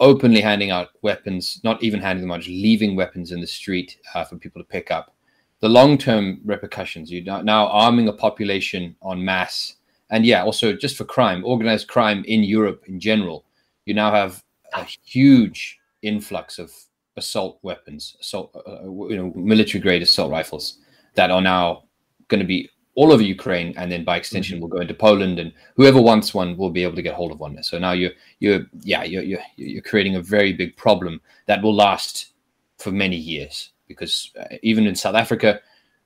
openly 0.00 0.40
handing 0.40 0.70
out 0.70 0.88
weapons, 1.02 1.60
not 1.64 1.82
even 1.82 2.00
handing 2.00 2.22
them 2.22 2.32
out, 2.32 2.40
just 2.40 2.50
leaving 2.50 2.96
weapons 2.96 3.32
in 3.32 3.40
the 3.40 3.46
street 3.46 3.98
uh, 4.14 4.24
for 4.24 4.36
people 4.36 4.62
to 4.62 4.68
pick 4.68 4.90
up. 4.90 5.14
The 5.60 5.68
long-term 5.68 6.40
repercussions. 6.44 7.10
You're 7.10 7.42
now 7.42 7.68
arming 7.68 8.08
a 8.08 8.12
population 8.12 8.96
en 9.08 9.24
masse, 9.24 9.76
and 10.10 10.26
yeah, 10.26 10.42
also 10.42 10.74
just 10.74 10.96
for 10.96 11.04
crime, 11.04 11.44
organized 11.44 11.88
crime 11.88 12.22
in 12.26 12.44
Europe 12.44 12.84
in 12.86 13.00
general. 13.00 13.46
You 13.86 13.94
now 13.94 14.10
have 14.10 14.42
a 14.72 14.84
huge 15.04 15.78
influx 16.02 16.58
of 16.58 16.72
assault 17.16 17.58
weapons, 17.62 18.16
assault, 18.20 18.50
uh, 18.54 18.70
uh 18.70 19.08
you 19.08 19.16
know, 19.16 19.32
military 19.34 19.80
grade 19.80 20.02
assault 20.02 20.30
rifles 20.30 20.78
that 21.14 21.30
are 21.30 21.42
now 21.42 21.84
going 22.28 22.40
to 22.40 22.46
be 22.46 22.68
all 22.96 23.12
over 23.12 23.22
Ukraine, 23.22 23.74
and 23.76 23.90
then 23.90 24.04
by 24.04 24.16
extension 24.16 24.56
mm-hmm. 24.56 24.62
will 24.62 24.68
go 24.68 24.80
into 24.80 24.94
Poland, 24.94 25.38
and 25.38 25.52
whoever 25.76 26.00
wants 26.00 26.32
one 26.32 26.56
will 26.56 26.70
be 26.70 26.84
able 26.84 26.94
to 26.94 27.02
get 27.02 27.14
hold 27.14 27.32
of 27.32 27.40
one. 27.40 27.60
So 27.62 27.78
now 27.78 27.92
you're 27.92 28.12
you're 28.38 28.66
yeah 28.82 29.02
you're 29.02 29.22
you're, 29.22 29.42
you're 29.56 29.82
creating 29.82 30.16
a 30.16 30.22
very 30.22 30.52
big 30.52 30.76
problem 30.76 31.20
that 31.46 31.62
will 31.62 31.74
last 31.74 32.32
for 32.78 32.92
many 32.92 33.16
years 33.16 33.70
because 33.88 34.30
uh, 34.38 34.56
even 34.62 34.86
in 34.86 34.94
South 34.94 35.14
Africa, 35.14 35.60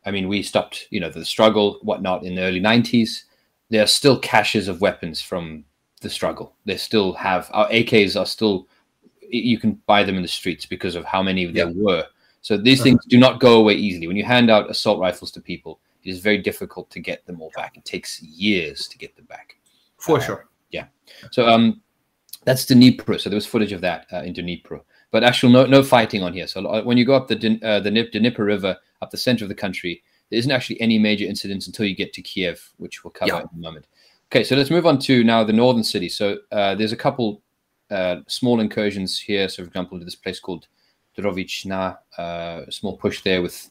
I 0.06 0.10
mean, 0.10 0.28
we 0.28 0.42
stopped 0.42 0.86
you 0.90 1.00
know 1.00 1.10
the 1.10 1.24
struggle 1.24 1.78
whatnot 1.82 2.24
in 2.24 2.34
the 2.34 2.42
early 2.42 2.60
'90s. 2.60 3.24
There 3.70 3.82
are 3.82 3.86
still 3.86 4.18
caches 4.18 4.66
of 4.66 4.80
weapons 4.80 5.20
from 5.20 5.64
the 5.98 6.10
struggle. 6.10 6.54
They 6.64 6.76
still 6.76 7.12
have 7.14 7.50
our 7.52 7.68
AKs 7.68 8.18
are 8.18 8.26
still 8.26 8.68
you 9.30 9.58
can 9.58 9.72
buy 9.86 10.02
them 10.04 10.16
in 10.16 10.22
the 10.22 10.28
streets 10.28 10.66
because 10.66 10.94
of 10.94 11.04
how 11.04 11.22
many 11.22 11.44
there 11.46 11.68
were. 11.68 12.06
So 12.40 12.56
these 12.56 12.80
uh-huh. 12.80 12.84
things 12.84 13.04
do 13.06 13.18
not 13.18 13.40
go 13.40 13.58
away 13.60 13.74
easily. 13.74 14.06
When 14.06 14.16
you 14.16 14.24
hand 14.24 14.50
out 14.50 14.70
assault 14.70 15.00
rifles 15.00 15.30
to 15.32 15.40
people, 15.40 15.80
it 16.02 16.10
is 16.10 16.20
very 16.20 16.38
difficult 16.38 16.90
to 16.90 17.00
get 17.00 17.26
them 17.26 17.42
all 17.42 17.52
back. 17.54 17.76
It 17.76 17.84
takes 17.84 18.22
years 18.22 18.88
to 18.88 18.96
get 18.96 19.14
them 19.16 19.26
back. 19.26 19.56
For 19.98 20.18
uh, 20.18 20.20
sure. 20.20 20.48
Yeah. 20.70 20.86
So 21.32 21.46
um, 21.46 21.82
that's 22.44 22.64
Dnipro. 22.64 23.20
So 23.20 23.28
there 23.28 23.36
was 23.36 23.46
footage 23.46 23.72
of 23.72 23.80
that 23.82 24.06
uh, 24.12 24.22
in 24.22 24.32
Dnipro, 24.32 24.80
but 25.10 25.24
actual 25.24 25.50
no 25.50 25.66
no 25.66 25.82
fighting 25.82 26.22
on 26.22 26.32
here. 26.32 26.46
So 26.46 26.64
uh, 26.66 26.82
when 26.82 26.96
you 26.96 27.04
go 27.04 27.14
up 27.14 27.28
the 27.28 27.36
uh, 27.62 27.80
the 27.80 27.90
Dnipro 27.90 28.38
River 28.38 28.76
up 29.02 29.10
the 29.10 29.16
center 29.16 29.44
of 29.44 29.48
the 29.48 29.54
country, 29.54 30.02
there 30.30 30.38
isn't 30.38 30.50
actually 30.50 30.80
any 30.80 30.98
major 30.98 31.24
incidents 31.24 31.66
until 31.66 31.86
you 31.86 31.94
get 31.94 32.12
to 32.14 32.22
Kiev, 32.22 32.70
which 32.76 33.04
we'll 33.04 33.10
cover 33.10 33.32
yeah. 33.32 33.40
in 33.40 33.48
a 33.54 33.58
moment. 33.58 33.86
Okay, 34.30 34.44
so 34.44 34.56
let's 34.56 34.70
move 34.70 34.86
on 34.86 34.98
to 35.00 35.24
now 35.24 35.42
the 35.42 35.52
northern 35.52 35.84
city. 35.84 36.08
So 36.08 36.38
uh, 36.52 36.74
there's 36.74 36.92
a 36.92 36.96
couple 36.96 37.40
uh, 37.90 38.16
small 38.26 38.60
incursions 38.60 39.18
here. 39.18 39.48
So, 39.48 39.62
for 39.62 39.68
example, 39.68 39.98
this 39.98 40.14
place 40.14 40.38
called 40.38 40.66
Drovichna, 41.16 41.98
uh, 42.18 42.62
a 42.66 42.72
small 42.72 42.96
push 42.96 43.22
there 43.22 43.40
with 43.40 43.70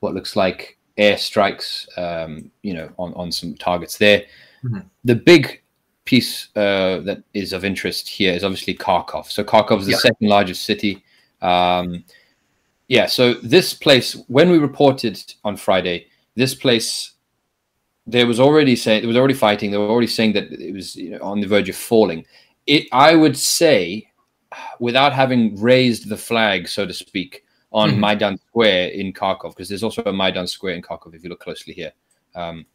what 0.00 0.14
looks 0.14 0.34
like 0.34 0.78
air 0.96 1.18
strikes, 1.18 1.86
um, 1.96 2.50
you 2.62 2.74
know, 2.74 2.90
on, 2.96 3.12
on 3.14 3.30
some 3.30 3.54
targets 3.54 3.98
there. 3.98 4.24
Mm-hmm. 4.64 4.80
The 5.04 5.14
big 5.14 5.62
piece 6.04 6.48
uh, 6.56 7.00
that 7.00 7.22
is 7.34 7.52
of 7.52 7.64
interest 7.64 8.08
here 8.08 8.32
is 8.32 8.44
obviously 8.44 8.74
Kharkov. 8.74 9.26
So 9.26 9.44
Kharkov 9.44 9.80
is 9.80 9.86
the 9.86 9.92
yeah. 9.92 9.98
second 9.98 10.28
largest 10.28 10.64
city. 10.64 11.04
Um, 11.42 12.04
yeah, 12.88 13.04
so 13.04 13.34
this 13.34 13.74
place, 13.74 14.14
when 14.28 14.50
we 14.50 14.56
reported 14.56 15.22
on 15.44 15.58
Friday, 15.58 16.06
this 16.34 16.54
place, 16.54 17.12
there 18.10 18.26
was 18.26 18.40
already 18.40 18.74
saying 18.74 19.02
there 19.02 19.08
was 19.08 19.16
already 19.16 19.34
fighting. 19.34 19.70
They 19.70 19.78
were 19.78 19.88
already 19.88 20.06
saying 20.06 20.32
that 20.32 20.50
it 20.52 20.72
was 20.72 20.96
you 20.96 21.10
know, 21.10 21.18
on 21.22 21.40
the 21.40 21.46
verge 21.46 21.68
of 21.68 21.76
falling 21.76 22.24
it 22.68 22.86
I 22.92 23.16
would 23.16 23.36
say, 23.36 24.12
without 24.78 25.12
having 25.12 25.60
raised 25.60 26.08
the 26.08 26.16
flag, 26.16 26.68
so 26.68 26.86
to 26.86 26.92
speak, 26.92 27.44
on 27.72 27.90
mm-hmm. 27.90 28.00
Maidan 28.00 28.38
Square 28.38 28.90
in 28.90 29.12
Kharkov, 29.12 29.50
because 29.50 29.68
there's 29.68 29.82
also 29.82 30.02
a 30.04 30.12
Maidan 30.12 30.46
Square 30.46 30.74
in 30.74 30.82
Kharkov 30.82 31.14
if 31.14 31.24
you 31.24 31.30
look 31.30 31.40
closely 31.40 31.72
here. 31.72 31.92
Um, 32.36 32.66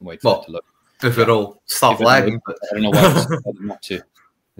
wait 0.00 0.22
for 0.22 0.28
well, 0.28 0.44
to 0.44 0.52
look. 0.52 0.64
If 1.02 1.18
it'll 1.18 1.60
stop 1.66 2.00
if 2.00 2.06
lagging, 2.06 2.40
I 2.48 2.52
don't 2.72 2.82
know 2.82 2.90
why 2.90 3.26
not 3.60 3.82
to. 3.82 4.00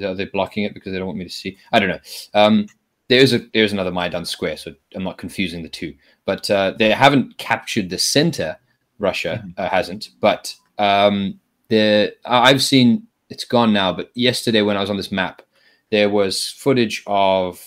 Are 0.04 0.14
they 0.14 0.24
blocking 0.24 0.64
it 0.64 0.74
because 0.74 0.92
they 0.92 0.98
don't 0.98 1.06
want 1.06 1.18
me 1.18 1.24
to 1.24 1.30
see? 1.30 1.56
I 1.72 1.78
don't 1.78 1.88
know. 1.88 2.00
Um, 2.35 2.66
there's 3.08 3.32
a 3.32 3.40
there's 3.54 3.72
another 3.72 3.92
Maidan 3.92 4.24
Square, 4.24 4.56
so 4.56 4.74
I'm 4.96 5.04
not 5.04 5.18
confusing 5.18 5.62
the 5.62 5.68
two. 5.68 5.94
But 6.24 6.50
uh, 6.50 6.74
they 6.76 6.90
haven't 6.90 7.38
captured 7.38 7.88
the 7.88 7.98
center. 7.98 8.58
Russia 9.02 9.42
mm-hmm. 9.44 9.60
uh, 9.60 9.68
hasn't, 9.68 10.10
but 10.20 10.54
um, 10.78 11.38
the 11.68 12.14
I've 12.24 12.62
seen 12.62 13.06
it's 13.32 13.44
gone 13.44 13.72
now. 13.72 13.92
But 13.92 14.10
yesterday, 14.14 14.62
when 14.62 14.76
I 14.76 14.80
was 14.80 14.90
on 14.90 14.96
this 14.96 15.12
map, 15.12 15.42
there 15.90 16.08
was 16.08 16.48
footage 16.48 17.02
of 17.06 17.60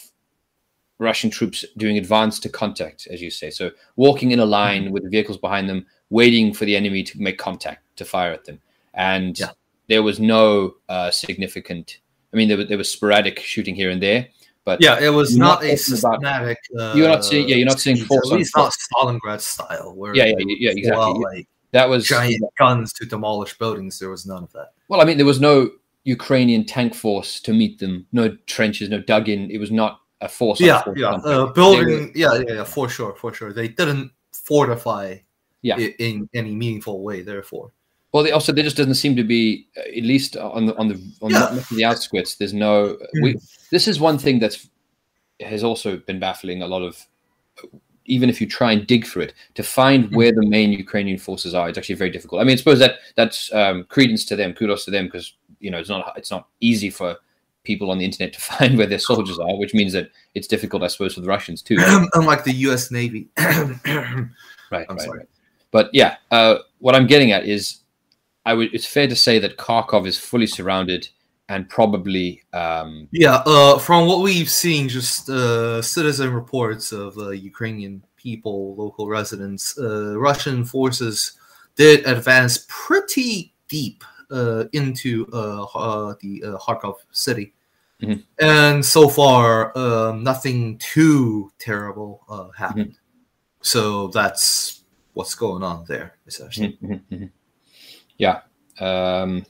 Russian 1.00 1.30
troops 1.30 1.66
doing 1.76 1.98
advance 1.98 2.40
to 2.40 2.50
contact, 2.50 3.08
as 3.08 3.22
you 3.22 3.30
say. 3.30 3.50
So 3.50 3.72
walking 3.96 4.32
in 4.32 4.40
a 4.40 4.46
line 4.46 4.86
mm-hmm. 4.86 4.94
with 4.94 5.12
vehicles 5.12 5.38
behind 5.38 5.70
them, 5.70 5.86
waiting 6.10 6.54
for 6.54 6.66
the 6.66 6.76
enemy 6.76 7.04
to 7.04 7.22
make 7.22 7.38
contact 7.38 7.84
to 7.98 8.06
fire 8.06 8.32
at 8.32 8.46
them. 8.46 8.62
And 8.94 9.38
yeah. 9.38 9.52
there 9.90 10.04
was 10.04 10.20
no 10.20 10.76
uh, 10.88 11.12
significant. 11.12 12.00
I 12.34 12.38
mean, 12.38 12.48
there 12.48 12.58
was, 12.58 12.68
there 12.68 12.78
was 12.78 12.90
sporadic 12.90 13.40
shooting 13.40 13.76
here 13.76 13.90
and 13.90 14.02
there, 14.02 14.28
but 14.66 14.82
yeah, 14.82 15.00
it 15.00 15.10
was 15.10 15.38
not, 15.38 15.62
not 15.62 15.72
a 15.72 15.78
systematic. 15.78 16.58
uh, 16.78 16.94
you're 16.96 17.08
not 17.08 17.24
seeing. 17.24 17.48
Yeah, 17.48 17.56
you're 17.56 17.68
not 17.68 17.80
seeing 17.80 17.98
force. 17.98 18.32
At 18.32 18.38
least 18.38 18.58
not 18.58 18.74
Stalingrad 18.74 19.40
style. 19.40 19.94
Where 19.96 20.16
yeah, 20.16 20.26
yeah, 20.26 20.34
yeah, 20.40 20.72
exactly. 20.72 21.24
Like, 21.24 21.48
that 21.72 21.88
was 21.88 22.06
giant 22.06 22.44
guns 22.58 22.92
to 22.94 23.06
demolish 23.06 23.58
buildings. 23.58 24.00
There 24.00 24.10
was 24.10 24.26
none 24.26 24.44
of 24.44 24.52
that. 24.54 24.74
Well, 24.88 25.02
I 25.02 25.06
mean, 25.06 25.18
there 25.18 25.26
was 25.26 25.40
no 25.40 25.70
Ukrainian 26.04 26.66
tank 26.66 26.96
force 26.96 27.40
to 27.42 27.54
meet 27.54 27.80
them. 27.80 28.08
No 28.12 28.36
trenches, 28.48 28.90
no 28.90 29.00
dug 29.00 29.30
in. 29.30 29.52
It 29.52 29.60
was 29.60 29.72
not 29.72 30.02
a 30.22 30.28
force. 30.28 30.60
Yeah, 30.60 30.82
yeah, 30.96 31.12
uh, 31.12 31.48
building. 31.54 31.88
Were, 31.88 32.12
yeah, 32.16 32.34
yeah, 32.34 32.54
yeah, 32.56 32.64
for 32.64 32.90
sure, 32.90 33.16
for 33.16 33.34
sure. 33.34 33.54
They 33.54 33.68
didn't 33.68 34.12
fortify. 34.34 35.18
Yeah. 35.62 35.78
in, 35.78 35.94
in 35.98 36.30
any 36.36 36.56
meaningful 36.56 37.02
way. 37.02 37.24
Therefore. 37.24 37.72
Well, 38.16 38.24
they 38.24 38.32
also 38.32 38.54
there 38.54 38.64
just 38.64 38.78
doesn't 38.78 38.96
seem 38.96 39.18
to 39.18 39.26
be, 39.26 39.68
uh, 39.76 39.82
at 39.82 40.04
least 40.04 40.38
on 40.38 40.68
the 40.68 40.78
on 40.78 40.88
the 40.88 40.94
on 41.22 41.32
yeah. 41.32 41.48
the, 41.48 41.76
the 41.76 41.84
outskirts. 41.84 42.36
There's 42.36 42.54
no. 42.54 42.98
Mm. 43.18 43.22
We, 43.22 43.40
this 43.72 43.90
is 43.90 44.00
one 44.00 44.18
thing 44.18 44.40
that's 44.40 44.70
has 45.42 45.66
also 45.66 45.98
been 45.98 46.18
baffling 46.18 46.62
a 46.62 46.66
lot 46.66 46.82
of 46.82 47.06
even 48.06 48.30
if 48.30 48.40
you 48.40 48.48
try 48.48 48.72
and 48.72 48.88
dig 48.88 49.06
for 49.06 49.20
it 49.20 49.34
to 49.56 49.64
find 49.64 50.06
mm-hmm. 50.06 50.16
where 50.16 50.32
the 50.32 50.48
main 50.48 50.72
Ukrainian 50.72 51.18
forces 51.18 51.54
are, 51.54 51.68
it's 51.68 51.78
actually 51.78 51.96
very 51.96 52.10
difficult. 52.10 52.40
I 52.40 52.46
mean, 52.46 52.54
I 52.54 52.56
suppose 52.56 52.80
that 52.80 53.00
that's 53.16 53.54
um, 53.54 53.84
credence 53.84 54.24
to 54.28 54.38
them, 54.38 54.54
kudos 54.54 54.86
to 54.86 54.92
them, 54.92 55.08
because 55.08 55.34
you 55.60 55.70
know 55.70 55.80
it's 55.80 55.90
not 55.90 56.14
it's 56.16 56.32
not 56.32 56.48
easy 56.62 56.90
for 56.90 57.18
people 57.66 57.92
on 57.92 57.98
the 57.98 58.06
internet 58.06 58.32
to 58.32 58.40
find 58.54 58.78
where 58.78 58.88
their 58.88 58.98
soldiers 58.98 59.40
are, 59.40 59.58
which 59.58 59.74
means 59.74 59.92
that 59.92 60.10
it's 60.36 60.48
difficult, 60.48 60.84
I 60.84 60.88
suppose, 60.88 61.16
for 61.16 61.20
the 61.20 61.28
Russians 61.28 61.62
too. 61.62 61.76
Unlike 62.14 62.46
the 62.46 62.54
U.S. 62.68 62.92
Navy, 62.92 63.28
right? 63.38 64.30
right, 64.72 64.88
right. 64.90 65.28
But 65.72 65.90
yeah, 65.92 66.16
uh, 66.32 66.60
what 66.80 66.96
I'm 66.96 67.08
getting 67.08 67.34
at 67.34 67.46
is 67.46 67.82
I 68.46 68.54
would. 68.54 68.74
It's 68.74 68.86
fair 68.86 69.08
to 69.08 69.16
say 69.16 69.40
that 69.40 69.58
Kharkov 69.58 70.06
is 70.06 70.20
fully 70.20 70.48
surrounded 70.48 71.10
and 71.50 71.70
probably. 71.70 72.44
Um, 72.54 73.08
yeah, 73.12 73.42
uh, 73.46 73.78
from 73.78 74.08
what 74.08 74.22
we've 74.22 74.50
seen, 74.50 74.90
just 74.90 75.30
uh, 75.30 75.82
citizen 75.82 76.34
reports 76.34 76.92
of 76.92 77.18
uh, 77.18 77.30
Ukrainian 77.30 78.04
people, 78.18 78.76
local 78.76 79.08
residents, 79.08 79.78
uh, 79.78 80.18
Russian 80.18 80.66
forces 80.66 81.34
did 81.76 82.06
advance 82.08 82.66
pretty 82.70 83.54
deep 83.68 84.04
uh, 84.32 84.66
into 84.74 85.28
uh, 85.34 85.64
uh, 85.64 86.16
the 86.22 86.44
uh, 86.44 86.58
Kharkov 86.58 86.96
city. 87.12 87.54
Mm-hmm. 88.02 88.22
And 88.40 88.86
so 88.86 89.08
far, 89.08 89.78
um, 89.78 90.24
nothing 90.24 90.78
too 90.80 91.52
terrible 91.60 92.24
uh, 92.28 92.50
happened. 92.50 92.92
Mm-hmm. 92.92 93.62
So 93.62 94.08
that's 94.08 94.84
what's 95.14 95.36
going 95.36 95.64
on 95.64 95.86
there, 95.88 96.18
essentially. 96.28 96.78
Mm-hmm. 96.84 97.26
Yeah. 98.18 98.42
Um, 98.80 99.46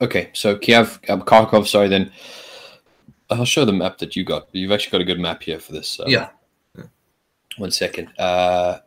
okay, 0.00 0.30
so 0.32 0.56
Kiev, 0.56 1.00
um, 1.08 1.22
Kharkov, 1.22 1.66
sorry, 1.66 1.88
then 1.88 2.12
I'll 3.30 3.44
show 3.44 3.64
the 3.64 3.72
map 3.72 3.98
that 3.98 4.16
you 4.16 4.24
got. 4.24 4.48
You've 4.52 4.72
actually 4.72 4.92
got 4.92 5.00
a 5.00 5.04
good 5.04 5.20
map 5.20 5.42
here 5.42 5.58
for 5.58 5.72
this. 5.72 5.98
Um, 6.00 6.06
yeah. 6.08 6.28
One 7.56 7.70
second. 7.70 8.10
Uh, 8.18 8.78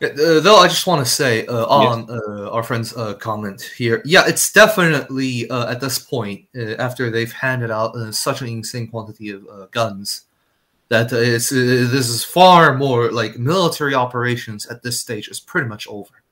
uh, 0.00 0.40
though 0.40 0.56
I 0.56 0.68
just 0.68 0.86
want 0.86 1.04
to 1.04 1.10
say 1.10 1.44
uh, 1.46 1.66
on 1.66 2.06
yes. 2.08 2.10
uh, 2.10 2.50
our 2.50 2.62
friend's 2.62 2.96
uh, 2.96 3.14
comment 3.14 3.60
here, 3.76 4.00
yeah, 4.04 4.22
it's 4.26 4.52
definitely 4.52 5.50
uh, 5.50 5.70
at 5.70 5.80
this 5.80 5.98
point 5.98 6.46
uh, 6.56 6.74
after 6.78 7.10
they've 7.10 7.32
handed 7.32 7.70
out 7.70 7.96
such 8.14 8.40
an 8.40 8.48
insane 8.48 8.86
quantity 8.86 9.30
of 9.30 9.70
guns 9.72 10.26
that 10.88 11.12
it's 11.12 11.50
this 11.50 12.08
is 12.08 12.24
far 12.24 12.74
more 12.76 13.10
like 13.10 13.38
military 13.38 13.94
operations 13.94 14.66
at 14.66 14.82
this 14.82 14.98
stage 15.00 15.28
is 15.28 15.40
pretty 15.40 15.68
much 15.68 15.86
over. 15.88 16.22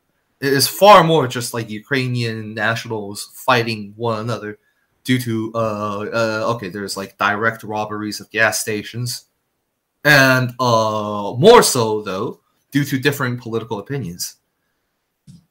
It 0.40 0.52
is 0.52 0.68
far 0.68 1.04
more 1.04 1.26
just 1.26 1.54
like 1.54 1.70
Ukrainian 1.70 2.54
nationals 2.54 3.30
fighting 3.34 3.92
one 3.96 4.20
another 4.20 4.58
due 5.04 5.18
to 5.20 5.52
uh 5.54 6.52
okay, 6.54 6.68
there's 6.68 6.96
like 6.96 7.18
direct 7.18 7.62
robberies 7.62 8.20
of 8.20 8.30
gas 8.30 8.60
stations, 8.60 9.26
and 10.04 10.50
uh, 10.58 11.34
more 11.38 11.62
so 11.62 12.02
though 12.02 12.40
due 12.70 12.84
to 12.84 12.98
different 12.98 13.40
political 13.40 13.78
opinions. 13.78 14.36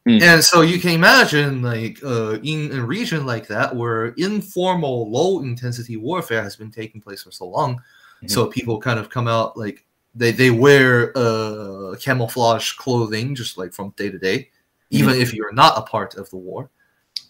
Mm. 0.08 0.22
And 0.22 0.44
so 0.44 0.62
you 0.62 0.80
can 0.80 0.92
imagine, 0.92 1.64
like, 1.64 1.98
uh, 2.04 2.38
in 2.44 2.72
a 2.72 2.86
region 2.86 3.26
like 3.26 3.48
that 3.48 3.76
where 3.76 4.08
informal, 4.18 5.10
low 5.10 5.42
intensity 5.42 5.98
warfare 5.98 6.44
has 6.44 6.56
been 6.56 6.70
taking 6.70 7.02
place 7.02 7.24
for 7.24 7.32
so 7.32 7.48
long, 7.48 7.82
mm-hmm. 8.18 8.28
so 8.28 8.48
people 8.48 8.80
kind 8.80 9.00
of 9.00 9.10
come 9.10 9.28
out 9.28 9.58
like 9.58 9.86
they, 10.16 10.32
they 10.32 10.50
wear 10.50 11.12
uh, 11.18 11.96
camouflage 12.00 12.74
clothing 12.74 13.36
just 13.36 13.58
like 13.58 13.74
from 13.74 13.92
day 13.98 14.10
to 14.10 14.18
day, 14.18 14.50
even 14.90 15.12
mm-hmm. 15.12 15.22
if 15.22 15.34
you're 15.34 15.54
not 15.54 15.78
a 15.78 15.82
part 15.82 16.16
of 16.16 16.30
the 16.30 16.38
war. 16.38 16.70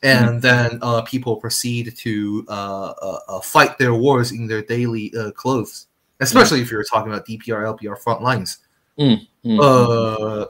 And 0.04 0.28
mm-hmm. 0.28 0.40
then 0.40 0.80
uh, 0.82 1.02
people 1.02 1.38
proceed 1.38 1.96
to 1.98 2.46
uh, 2.48 2.94
uh, 3.02 3.20
uh 3.28 3.40
fight 3.42 3.78
their 3.78 3.94
wars 3.96 4.32
in 4.32 4.46
their 4.46 4.62
daily 4.62 5.12
uh, 5.18 5.32
clothes, 5.32 5.88
especially 6.20 6.62
if 6.62 6.70
you're 6.70 6.84
talking 6.84 7.12
about 7.12 7.26
DPR, 7.26 7.78
LPR 7.78 7.98
front 7.98 8.22
lines. 8.22 8.60
Mm. 9.00 9.28
Mm-hmm. 9.44 9.60
Uh, 9.60 10.46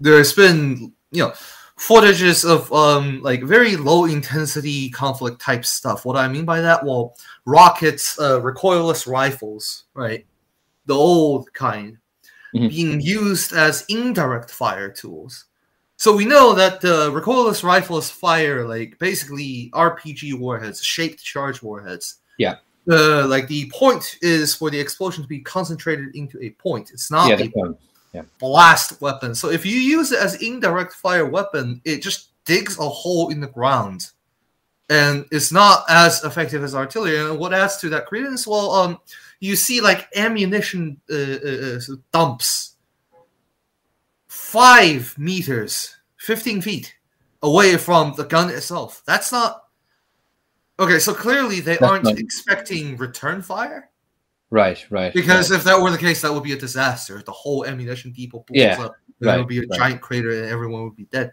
there's 0.00 0.32
been 0.32 0.92
you 1.10 1.24
know 1.24 1.32
footages 1.82 2.48
of 2.48 2.72
um 2.72 3.20
like 3.22 3.42
very 3.42 3.76
low 3.76 4.04
intensity 4.04 4.88
conflict 4.90 5.40
type 5.40 5.64
stuff. 5.64 6.04
What 6.04 6.14
do 6.14 6.20
I 6.20 6.28
mean 6.28 6.44
by 6.44 6.60
that, 6.60 6.84
well, 6.84 7.16
rockets, 7.44 8.18
uh, 8.18 8.40
recoilless 8.40 9.06
rifles, 9.10 9.84
right, 9.94 10.24
the 10.86 10.94
old 10.94 11.52
kind, 11.52 11.98
mm-hmm. 12.54 12.68
being 12.68 13.00
used 13.00 13.52
as 13.52 13.84
indirect 13.88 14.50
fire 14.50 14.90
tools. 14.90 15.46
So 15.96 16.14
we 16.14 16.24
know 16.24 16.52
that 16.54 16.80
the 16.80 17.10
recoilless 17.10 17.64
rifles 17.64 18.10
fire 18.10 18.66
like 18.66 18.98
basically 18.98 19.70
RPG 19.74 20.38
warheads, 20.38 20.82
shaped 20.82 21.22
charge 21.22 21.62
warheads. 21.62 22.18
Yeah. 22.38 22.56
Uh, 22.90 23.26
like 23.28 23.46
the 23.46 23.70
point 23.70 24.18
is 24.22 24.54
for 24.54 24.68
the 24.68 24.78
explosion 24.78 25.22
to 25.22 25.28
be 25.28 25.40
concentrated 25.40 26.14
into 26.16 26.40
a 26.42 26.50
point. 26.50 26.90
It's 26.92 27.10
not 27.10 27.28
yeah, 27.28 27.44
a 27.44 27.48
point 27.48 27.76
yeah. 28.12 28.22
blast 28.38 29.00
weapon. 29.00 29.34
So 29.34 29.50
if 29.50 29.64
you 29.64 29.78
use 29.78 30.12
it 30.12 30.18
as 30.18 30.42
indirect 30.42 30.92
fire 30.92 31.26
weapon, 31.26 31.80
it 31.84 32.02
just 32.02 32.30
digs 32.44 32.78
a 32.78 32.88
hole 32.88 33.30
in 33.30 33.40
the 33.40 33.46
ground, 33.46 34.10
and 34.90 35.24
it's 35.30 35.52
not 35.52 35.84
as 35.88 36.22
effective 36.24 36.62
as 36.62 36.74
artillery. 36.74 37.18
And 37.18 37.38
what 37.38 37.54
adds 37.54 37.78
to 37.78 37.88
that 37.90 38.06
credence? 38.06 38.46
Well, 38.46 38.70
um, 38.72 38.98
you 39.40 39.56
see 39.56 39.80
like 39.80 40.08
ammunition 40.14 41.00
uh, 41.10 41.16
uh, 41.16 41.76
uh 41.76 41.80
dumps 42.12 42.76
five 44.28 45.16
meters, 45.18 45.96
fifteen 46.18 46.60
feet 46.60 46.94
away 47.42 47.76
from 47.76 48.14
the 48.16 48.24
gun 48.24 48.50
itself. 48.50 49.02
That's 49.06 49.32
not 49.32 49.64
okay. 50.78 50.98
So 50.98 51.14
clearly 51.14 51.60
they 51.60 51.76
That's 51.76 51.90
aren't 51.90 52.04
not... 52.04 52.18
expecting 52.18 52.96
return 52.96 53.42
fire. 53.42 53.88
Right, 54.52 54.84
right. 54.90 55.14
Because 55.14 55.50
right. 55.50 55.56
if 55.56 55.64
that 55.64 55.80
were 55.80 55.90
the 55.90 55.96
case, 55.96 56.20
that 56.20 56.32
would 56.32 56.42
be 56.42 56.52
a 56.52 56.58
disaster. 56.58 57.22
The 57.24 57.32
whole 57.32 57.64
ammunition 57.64 58.12
depot 58.12 58.44
blows 58.46 58.62
yeah, 58.62 58.82
up. 58.82 58.94
There 59.18 59.30
right, 59.30 59.38
would 59.38 59.48
be 59.48 59.60
a 59.60 59.62
right. 59.62 59.78
giant 59.78 60.02
crater 60.02 60.30
and 60.30 60.50
everyone 60.50 60.84
would 60.84 60.94
be 60.94 61.06
dead. 61.06 61.32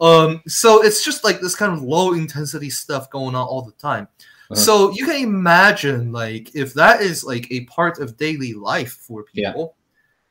Um, 0.00 0.42
so 0.46 0.84
it's 0.84 1.02
just 1.02 1.24
like 1.24 1.40
this 1.40 1.54
kind 1.54 1.72
of 1.72 1.80
low 1.80 2.12
intensity 2.12 2.68
stuff 2.68 3.08
going 3.08 3.34
on 3.34 3.46
all 3.46 3.62
the 3.62 3.72
time. 3.72 4.06
Uh-huh. 4.50 4.54
So 4.54 4.90
you 4.90 5.06
can 5.06 5.16
imagine, 5.16 6.12
like, 6.12 6.54
if 6.54 6.74
that 6.74 7.00
is 7.00 7.24
like 7.24 7.50
a 7.50 7.64
part 7.64 8.00
of 8.00 8.18
daily 8.18 8.52
life 8.52 8.92
for 8.92 9.22
people, 9.22 9.76
yeah. 9.78 9.84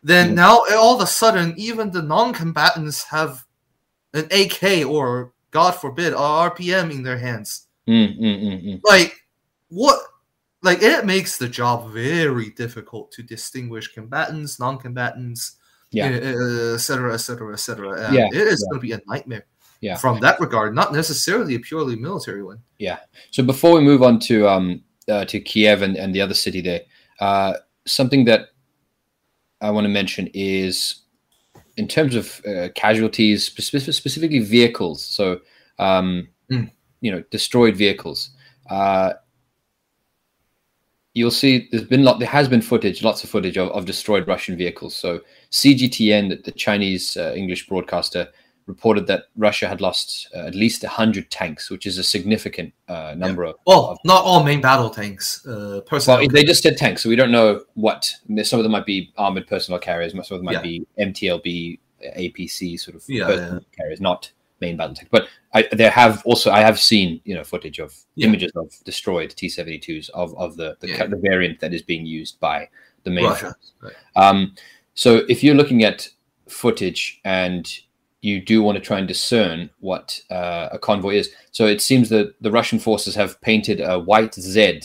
then 0.03 0.29
mm 0.29 0.35
now 0.35 0.61
all 0.75 0.93
of 0.93 1.01
a 1.01 1.07
sudden, 1.07 1.55
even 1.57 1.89
the 1.89 2.03
non-combatants 2.03 3.03
have 3.05 3.43
an 4.13 4.27
AK 4.29 4.85
or, 4.87 5.33
God 5.49 5.71
forbid, 5.71 6.13
a 6.13 6.17
RPM 6.17 6.91
in 6.91 7.01
their 7.01 7.17
hands. 7.17 7.67
Mm, 7.89 8.19
mm, 8.19 8.43
mm, 8.43 8.63
mm. 8.63 8.81
like, 8.83 9.15
what? 9.69 9.99
Like 10.63 10.81
it 10.81 11.05
makes 11.05 11.37
the 11.37 11.47
job 11.47 11.91
very 11.91 12.49
difficult 12.51 13.11
to 13.11 13.23
distinguish 13.23 13.93
combatants, 13.93 14.59
non-combatants, 14.59 15.57
yeah, 15.91 16.07
etc., 16.07 17.13
etc., 17.13 17.53
etc. 17.53 18.11
Yeah, 18.11 18.27
it 18.27 18.35
is 18.35 18.65
yeah. 18.65 18.71
going 18.71 18.81
to 18.81 18.87
be 18.87 18.91
a 18.93 19.01
nightmare. 19.07 19.45
Yeah, 19.79 19.95
from 19.95 20.19
that 20.21 20.39
regard, 20.39 20.73
not 20.73 20.91
necessarily 20.91 21.53
a 21.55 21.59
purely 21.59 21.95
military 21.95 22.43
one. 22.43 22.59
Yeah. 22.79 22.97
So 23.29 23.43
before 23.43 23.73
we 23.75 23.81
move 23.81 24.01
on 24.01 24.19
to 24.21 24.47
um 24.47 24.83
uh, 25.07 25.25
to 25.25 25.39
Kiev 25.39 25.81
and, 25.81 25.95
and 25.95 26.13
the 26.13 26.21
other 26.21 26.33
city 26.33 26.61
there, 26.61 26.81
uh, 27.19 27.53
something 27.85 28.25
that 28.25 28.49
I 29.61 29.71
want 29.71 29.85
to 29.85 29.89
mention 29.89 30.29
is 30.33 31.01
in 31.77 31.87
terms 31.87 32.15
of 32.15 32.41
uh, 32.45 32.69
casualties, 32.75 33.45
specific, 33.45 33.93
specifically 33.93 34.39
vehicles. 34.39 35.05
So, 35.05 35.41
um, 35.79 36.27
mm. 36.51 36.71
you 37.01 37.11
know, 37.11 37.23
destroyed 37.31 37.75
vehicles. 37.75 38.31
Uh, 38.69 39.13
you'll 41.17 41.31
see 41.31 41.67
there's 41.71 41.83
been 41.83 42.03
lot 42.03 42.19
there 42.19 42.27
has 42.27 42.47
been 42.47 42.61
footage 42.61 43.03
lots 43.03 43.23
of 43.23 43.29
footage 43.29 43.57
of, 43.57 43.69
of 43.69 43.85
destroyed 43.85 44.27
russian 44.27 44.55
vehicles 44.55 44.95
so 44.95 45.19
cgtn 45.51 46.43
the 46.43 46.51
chinese 46.51 47.17
uh, 47.17 47.33
english 47.35 47.67
broadcaster 47.67 48.27
reported 48.67 49.07
that 49.07 49.23
russia 49.35 49.67
had 49.67 49.81
lost 49.81 50.29
uh, 50.35 50.45
at 50.45 50.53
least 50.53 50.83
100 50.83 51.31
tanks 51.31 51.69
which 51.71 51.85
is 51.85 51.97
a 51.97 52.03
significant 52.03 52.71
uh, 52.87 53.15
number 53.17 53.43
yeah. 53.43 53.49
of 53.49 53.55
well 53.65 53.85
of, 53.87 53.97
not 54.05 54.23
all 54.23 54.43
main 54.43 54.61
battle 54.61 54.89
tanks 54.89 55.45
uh, 55.47 55.81
well, 55.91 56.27
they 56.27 56.43
just 56.43 56.61
said 56.61 56.77
tanks 56.77 57.01
so 57.01 57.09
we 57.09 57.15
don't 57.15 57.31
know 57.31 57.61
what 57.73 58.13
some 58.43 58.59
of 58.59 58.63
them 58.63 58.71
might 58.71 58.85
be 58.85 59.11
armored 59.17 59.47
personnel 59.47 59.79
carriers 59.79 60.11
some 60.11 60.19
of 60.19 60.27
them 60.29 60.45
might 60.45 60.53
yeah. 60.53 60.61
be 60.61 60.87
mtlb 60.99 61.79
apc 62.15 62.79
sort 62.79 62.95
of 62.95 63.03
yeah, 63.07 63.59
carriers 63.75 63.99
not 63.99 64.31
main 64.59 64.77
battle 64.77 64.95
tank. 64.95 65.09
But 65.11 65.27
I, 65.53 65.67
there 65.71 65.89
have 65.89 66.21
also 66.25 66.51
I 66.51 66.61
have 66.61 66.79
seen 66.79 67.21
you 67.23 67.35
know 67.35 67.43
footage 67.43 67.79
of 67.79 67.95
yeah. 68.15 68.27
images 68.27 68.51
of 68.55 68.71
destroyed 68.83 69.31
T 69.31 69.49
seventy 69.49 69.79
twos 69.79 70.09
of 70.09 70.37
of 70.37 70.57
the 70.57 70.77
the, 70.79 70.89
yeah. 70.89 71.07
the, 71.07 71.17
variant 71.17 71.59
that 71.59 71.73
is 71.73 71.81
being 71.81 72.05
used 72.05 72.39
by 72.39 72.69
the 73.03 73.09
main. 73.11 73.25
Russia. 73.25 73.55
Right. 73.81 73.93
Um, 74.15 74.55
so 74.93 75.21
if 75.29 75.43
you're 75.43 75.55
looking 75.55 75.83
at 75.83 76.09
footage 76.47 77.19
and 77.23 77.71
you 78.21 78.41
do 78.41 78.63
want 78.63 78.77
to 78.77 78.83
try 78.83 78.97
and 78.97 79.07
discern 79.07 79.69
what 79.79 80.19
uh, 80.31 80.69
a 80.71 80.79
convoy 80.79 81.15
is, 81.15 81.29
so 81.51 81.65
it 81.65 81.81
seems 81.81 82.09
that 82.09 82.33
the 82.41 82.51
Russian 82.51 82.79
forces 82.79 83.15
have 83.15 83.39
painted 83.41 83.79
a 83.79 83.99
white 83.99 84.33
Z 84.33 84.81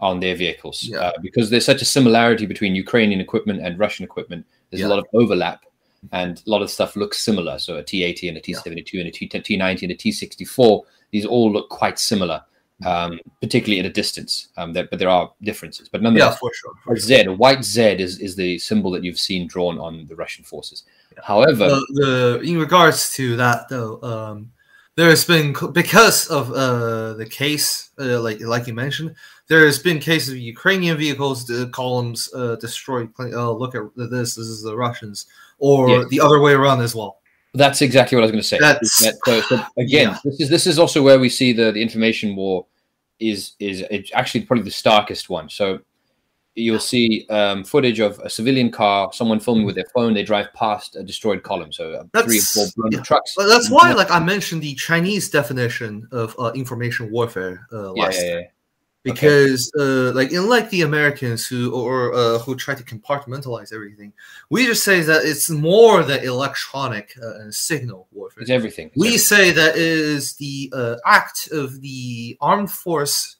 on 0.00 0.20
their 0.20 0.36
vehicles 0.36 0.82
yeah. 0.82 0.98
uh, 0.98 1.12
because 1.22 1.50
there's 1.50 1.64
such 1.64 1.80
a 1.80 1.84
similarity 1.86 2.44
between 2.46 2.74
Ukrainian 2.74 3.20
equipment 3.20 3.60
and 3.62 3.78
Russian 3.78 4.04
equipment. 4.04 4.44
There's 4.70 4.82
a 4.82 4.88
lot 4.88 4.98
of 4.98 5.06
overlap 5.14 5.64
and 6.12 6.42
a 6.46 6.50
lot 6.50 6.62
of 6.62 6.70
stuff 6.70 6.96
looks 6.96 7.18
similar. 7.20 7.58
So 7.58 7.76
a 7.76 7.82
T80 7.82 8.28
and 8.28 8.36
a 8.38 8.40
T72 8.40 8.92
yeah. 8.92 9.00
and 9.00 9.08
a 9.08 9.12
T- 9.12 9.28
T90 9.28 9.82
and 9.82 9.92
a 9.92 9.96
T64, 9.96 10.82
these 11.10 11.26
all 11.26 11.52
look 11.52 11.68
quite 11.68 11.98
similar, 11.98 12.42
mm-hmm. 12.82 12.86
um, 12.86 13.20
particularly 13.40 13.80
at 13.80 13.86
a 13.86 13.92
distance. 13.92 14.48
Um, 14.56 14.72
there, 14.72 14.86
but 14.90 14.98
there 14.98 15.08
are 15.08 15.32
differences. 15.42 15.88
But 15.88 16.02
nonetheless, 16.02 16.34
yeah, 16.34 16.38
for 16.38 16.52
sure. 16.54 16.72
For 16.84 16.94
a 16.94 17.00
Z, 17.00 17.24
a 17.24 17.32
white 17.32 17.64
Z 17.64 17.82
is, 17.82 18.18
is 18.20 18.36
the 18.36 18.58
symbol 18.58 18.90
that 18.92 19.04
you've 19.04 19.18
seen 19.18 19.46
drawn 19.46 19.78
on 19.78 20.06
the 20.06 20.16
Russian 20.16 20.44
forces. 20.44 20.84
Yeah. 21.14 21.22
However, 21.24 21.68
the, 21.90 22.40
in 22.44 22.58
regards 22.58 23.12
to 23.14 23.36
that 23.36 23.68
though, 23.68 24.00
um, 24.02 24.50
there 24.96 25.10
has 25.10 25.24
been 25.24 25.54
because 25.72 26.28
of 26.28 26.52
uh, 26.52 27.14
the 27.14 27.26
case, 27.26 27.90
uh, 27.98 28.20
like 28.20 28.40
like 28.40 28.68
you 28.68 28.74
mentioned, 28.74 29.16
there 29.48 29.66
has 29.66 29.78
been 29.78 29.98
cases 29.98 30.30
of 30.30 30.38
Ukrainian 30.38 30.96
vehicles, 30.96 31.46
the 31.46 31.68
columns 31.68 32.32
uh, 32.32 32.56
destroyed. 32.56 33.10
Oh, 33.18 33.54
look 33.54 33.74
at 33.74 33.82
this! 33.96 34.36
This 34.36 34.46
is 34.46 34.62
the 34.62 34.76
Russians 34.76 35.26
or 35.64 35.88
yeah. 35.88 36.04
the 36.10 36.20
other 36.20 36.40
way 36.40 36.52
around 36.52 36.82
as 36.82 36.94
well. 36.94 37.20
That's 37.54 37.80
exactly 37.80 38.16
what 38.16 38.22
I 38.22 38.26
was 38.26 38.32
going 38.32 38.42
to 38.42 38.48
say. 38.48 38.58
That's 38.60 39.00
that, 39.00 39.14
so, 39.24 39.40
so 39.40 39.64
again, 39.78 40.10
yeah. 40.10 40.18
this 40.24 40.40
is 40.40 40.50
this 40.50 40.66
is 40.66 40.78
also 40.78 41.02
where 41.02 41.18
we 41.18 41.30
see 41.30 41.54
the 41.54 41.72
the 41.72 41.80
information 41.80 42.36
war 42.36 42.66
is 43.18 43.52
is 43.60 43.82
it's 43.90 44.10
actually 44.12 44.42
probably 44.44 44.64
the 44.64 44.70
starkest 44.70 45.30
one. 45.30 45.48
So 45.48 45.78
you'll 46.54 46.78
see 46.78 47.26
um, 47.30 47.64
footage 47.64 47.98
of 47.98 48.18
a 48.18 48.28
civilian 48.28 48.70
car, 48.70 49.10
someone 49.12 49.40
filming 49.40 49.64
with 49.64 49.74
their 49.74 49.88
phone. 49.94 50.12
They 50.12 50.22
drive 50.22 50.52
past 50.52 50.96
a 50.96 51.02
destroyed 51.02 51.42
column, 51.42 51.72
so 51.72 51.92
uh, 51.92 52.22
three 52.24 52.40
or 52.40 52.42
four 52.42 52.66
blown 52.76 52.92
yeah. 52.92 53.00
trucks. 53.00 53.34
That's 53.38 53.70
why, 53.70 53.92
like 53.92 54.10
I 54.10 54.18
mentioned, 54.18 54.60
the 54.62 54.74
Chinese 54.74 55.30
definition 55.30 56.06
of 56.12 56.36
uh, 56.38 56.52
information 56.52 57.10
warfare 57.10 57.66
uh, 57.72 57.92
last 57.92 58.20
yeah, 58.20 58.34
yeah, 58.34 58.40
because 59.04 59.70
okay. 59.76 60.08
uh, 60.08 60.12
like 60.12 60.32
unlike 60.32 60.70
the 60.70 60.80
Americans 60.80 61.46
who 61.46 61.72
or 61.72 62.14
uh, 62.14 62.38
who 62.38 62.56
try 62.56 62.74
to 62.74 62.82
compartmentalize 62.82 63.72
everything, 63.72 64.12
we 64.48 64.66
just 64.66 64.82
say 64.82 65.02
that 65.02 65.24
it's 65.24 65.50
more 65.50 66.02
than 66.02 66.24
electronic 66.24 67.14
uh, 67.22 67.50
signal 67.50 68.08
warfare. 68.12 68.42
It's 68.42 68.50
everything. 68.50 68.86
It's 68.88 68.96
we 68.96 69.08
everything. 69.08 69.26
say 69.26 69.50
that 69.52 69.76
is 69.76 70.34
the 70.36 70.72
uh, 70.74 70.96
act 71.04 71.48
of 71.52 71.82
the 71.82 72.36
armed 72.40 72.70
force 72.70 73.36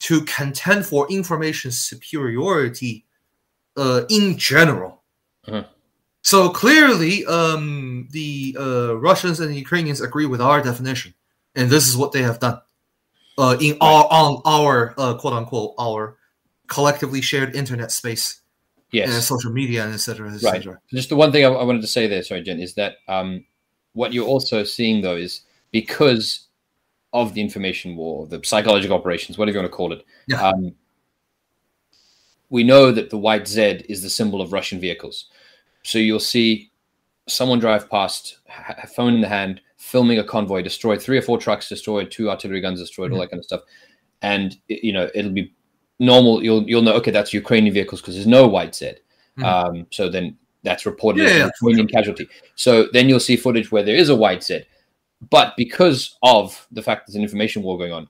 to 0.00 0.24
contend 0.24 0.86
for 0.86 1.10
information 1.10 1.72
superiority 1.72 3.04
uh, 3.76 4.02
in 4.08 4.38
general. 4.38 5.02
Uh-huh. 5.46 5.64
So 6.22 6.48
clearly, 6.50 7.26
um, 7.26 8.06
the 8.12 8.56
uh, 8.58 8.96
Russians 8.96 9.40
and 9.40 9.50
the 9.50 9.56
Ukrainians 9.56 10.00
agree 10.00 10.26
with 10.26 10.40
our 10.40 10.62
definition, 10.62 11.12
and 11.56 11.68
this 11.68 11.88
is 11.88 11.96
what 11.96 12.12
they 12.12 12.22
have 12.22 12.38
done 12.38 12.60
uh, 13.38 13.56
in 13.60 13.76
our 13.80 14.06
on 14.10 14.42
our 14.44 14.94
uh, 14.98 15.14
quote 15.14 15.32
unquote 15.32 15.74
our 15.78 16.16
collectively 16.66 17.20
shared 17.20 17.54
internet 17.54 17.92
space. 17.92 18.40
Yes, 18.90 19.14
and 19.14 19.22
social 19.22 19.50
media 19.50 19.84
and 19.84 19.94
etc. 19.94 20.30
Et 20.34 20.42
right. 20.42 20.66
Just 20.90 21.08
the 21.08 21.16
one 21.16 21.32
thing 21.32 21.46
I, 21.46 21.48
I, 21.48 21.64
wanted 21.64 21.80
to 21.80 21.86
say 21.86 22.06
there, 22.06 22.22
sorry, 22.22 22.42
Jen, 22.42 22.60
is 22.60 22.74
that 22.74 22.96
um, 23.08 23.42
what 23.94 24.12
you're 24.12 24.26
also 24.26 24.64
seeing 24.64 25.00
though 25.00 25.16
is 25.16 25.42
because 25.70 26.48
of 27.12 27.34
the 27.34 27.40
information 27.40 27.96
war, 27.96 28.26
the 28.26 28.40
psychological 28.44 28.96
operations, 28.96 29.38
whatever 29.38 29.56
you 29.56 29.62
want 29.62 29.72
to 29.72 29.76
call 29.76 29.92
it. 29.92 30.04
Yeah. 30.26 30.42
Um, 30.46 30.74
we 32.50 32.64
know 32.64 32.92
that 32.92 33.08
the 33.08 33.18
white 33.18 33.48
Z 33.48 33.86
is 33.88 34.02
the 34.02 34.10
symbol 34.10 34.42
of 34.42 34.52
Russian 34.52 34.78
vehicles. 34.78 35.26
So 35.82 35.98
you'll 35.98 36.20
see 36.20 36.70
someone 37.28 37.58
drive 37.58 37.88
past, 37.88 38.38
phone 38.94 39.14
in 39.14 39.20
the 39.20 39.28
hand, 39.28 39.60
filming 39.76 40.18
a 40.18 40.24
convoy, 40.24 40.62
destroyed 40.62 41.00
three 41.00 41.18
or 41.18 41.22
four 41.22 41.38
trucks, 41.38 41.68
destroyed 41.68 42.10
two 42.10 42.30
artillery 42.30 42.60
guns, 42.60 42.80
destroyed 42.80 43.06
mm-hmm. 43.06 43.14
all 43.14 43.20
that 43.20 43.30
kind 43.30 43.40
of 43.40 43.44
stuff, 43.44 43.62
and 44.22 44.56
you 44.68 44.92
know 44.92 45.08
it'll 45.14 45.32
be 45.32 45.52
normal. 45.98 46.42
You'll 46.42 46.68
you'll 46.68 46.82
know 46.82 46.94
okay 46.94 47.10
that's 47.10 47.32
Ukrainian 47.32 47.74
vehicles 47.74 48.00
because 48.00 48.14
there's 48.14 48.26
no 48.26 48.46
white 48.46 48.74
Z. 48.74 48.94
Mm-hmm. 49.38 49.44
Um, 49.44 49.86
so 49.90 50.08
then 50.08 50.36
that's 50.62 50.86
reported 50.86 51.22
yeah, 51.22 51.28
as 51.28 51.36
yeah, 51.36 51.50
Ukrainian 51.60 51.88
sure. 51.88 51.98
casualty. 51.98 52.28
So 52.54 52.88
then 52.92 53.08
you'll 53.08 53.20
see 53.20 53.36
footage 53.36 53.72
where 53.72 53.82
there 53.82 53.96
is 53.96 54.08
a 54.08 54.16
white 54.16 54.42
Z, 54.42 54.62
but 55.30 55.54
because 55.56 56.16
of 56.22 56.66
the 56.72 56.82
fact 56.82 57.06
there's 57.06 57.16
an 57.16 57.22
information 57.22 57.62
war 57.62 57.78
going 57.78 57.92
on, 57.92 58.08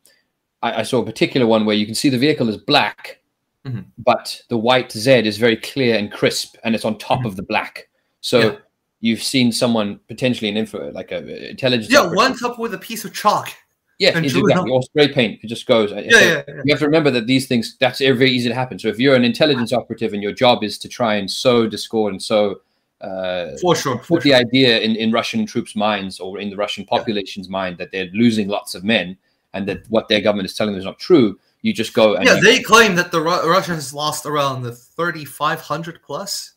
I, 0.62 0.80
I 0.80 0.82
saw 0.82 1.00
a 1.00 1.06
particular 1.06 1.46
one 1.46 1.64
where 1.64 1.76
you 1.76 1.86
can 1.86 1.94
see 1.94 2.08
the 2.08 2.18
vehicle 2.18 2.48
is 2.48 2.56
black. 2.56 3.18
Mm-hmm. 3.66 3.82
But 3.96 4.42
the 4.48 4.58
white 4.58 4.90
Z 4.90 5.24
is 5.24 5.38
very 5.38 5.56
clear 5.56 5.96
and 5.96 6.10
crisp, 6.10 6.56
and 6.64 6.74
it's 6.74 6.84
on 6.84 6.98
top 6.98 7.18
mm-hmm. 7.18 7.28
of 7.28 7.36
the 7.36 7.44
black. 7.44 7.88
So 8.20 8.40
yeah 8.40 8.56
you've 9.02 9.22
seen 9.22 9.52
someone 9.52 10.00
potentially 10.08 10.48
an 10.48 10.56
info 10.56 10.90
like 10.92 11.12
a 11.12 11.50
intelligence. 11.50 11.92
Yeah, 11.92 12.06
one 12.06 12.38
cup 12.38 12.58
with 12.58 12.72
a 12.72 12.78
piece 12.78 13.04
of 13.04 13.12
chalk. 13.12 13.50
Yeah, 13.98 14.16
exactly. 14.18 14.70
Or 14.70 14.82
spray 14.82 15.12
paint. 15.12 15.40
It 15.42 15.48
just 15.48 15.66
goes. 15.66 15.90
Yeah, 15.92 16.10
so 16.10 16.18
yeah, 16.18 16.42
yeah, 16.48 16.54
You 16.64 16.72
have 16.72 16.78
to 16.78 16.86
remember 16.86 17.10
that 17.10 17.26
these 17.26 17.46
things 17.46 17.76
that's 17.78 17.98
very 17.98 18.30
easy 18.30 18.48
to 18.48 18.54
happen. 18.54 18.78
So 18.78 18.88
if 18.88 18.98
you're 18.98 19.14
an 19.14 19.24
intelligence 19.24 19.72
operative 19.72 20.12
and 20.14 20.22
your 20.22 20.32
job 20.32 20.64
is 20.64 20.78
to 20.78 20.88
try 20.88 21.16
and 21.16 21.30
sow 21.30 21.68
discord 21.68 22.12
and 22.14 22.22
sow 22.22 22.60
uh, 23.00 23.56
for 23.60 23.76
sure 23.76 23.98
put 23.98 24.06
for 24.06 24.20
the 24.20 24.30
sure. 24.30 24.38
idea 24.38 24.80
in, 24.80 24.96
in 24.96 25.12
Russian 25.12 25.44
troops' 25.44 25.76
minds 25.76 26.18
or 26.18 26.38
in 26.38 26.50
the 26.50 26.56
Russian 26.56 26.84
population's 26.84 27.48
yeah. 27.48 27.52
mind 27.52 27.78
that 27.78 27.92
they're 27.92 28.08
losing 28.12 28.48
lots 28.48 28.74
of 28.74 28.82
men 28.82 29.16
and 29.52 29.68
that 29.68 29.88
what 29.88 30.08
their 30.08 30.20
government 30.20 30.46
is 30.46 30.54
telling 30.54 30.72
them 30.72 30.80
is 30.80 30.84
not 30.86 30.98
true. 30.98 31.38
You 31.62 31.72
just 31.72 31.94
go. 31.94 32.20
yeah, 32.20 32.36
you, 32.36 32.40
they 32.40 32.62
claim 32.62 32.96
that 32.96 33.12
the 33.12 33.20
Ru- 33.20 33.48
Russians 33.48 33.92
lost 33.92 34.26
around 34.26 34.62
the 34.62 34.72
3,500 34.72 36.02
plus. 36.02 36.54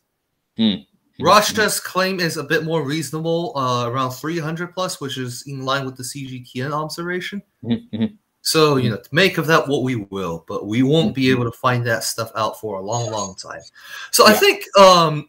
Hmm. 0.56 0.74
Russia's 1.20 1.80
claim 1.80 2.20
is 2.20 2.36
a 2.36 2.44
bit 2.44 2.64
more 2.64 2.82
reasonable, 2.82 3.56
uh, 3.56 3.88
around 3.88 4.12
300 4.12 4.74
plus, 4.74 5.00
which 5.00 5.18
is 5.18 5.44
in 5.46 5.64
line 5.64 5.84
with 5.86 5.96
the 5.96 6.02
CGTN 6.02 6.72
observation. 6.72 7.42
Mm-hmm. 7.64 8.14
So, 8.42 8.76
you 8.76 8.90
know, 8.90 8.98
make 9.10 9.38
of 9.38 9.46
that 9.48 9.66
what 9.66 9.82
we 9.82 9.96
will, 9.96 10.44
but 10.46 10.66
we 10.66 10.82
won't 10.82 11.14
be 11.14 11.30
able 11.30 11.44
to 11.44 11.50
find 11.50 11.84
that 11.86 12.04
stuff 12.04 12.30
out 12.36 12.60
for 12.60 12.78
a 12.78 12.82
long, 12.82 13.10
long 13.10 13.34
time. 13.34 13.60
So 14.12 14.24
yeah. 14.24 14.34
I 14.34 14.36
think, 14.36 14.78
um, 14.78 15.28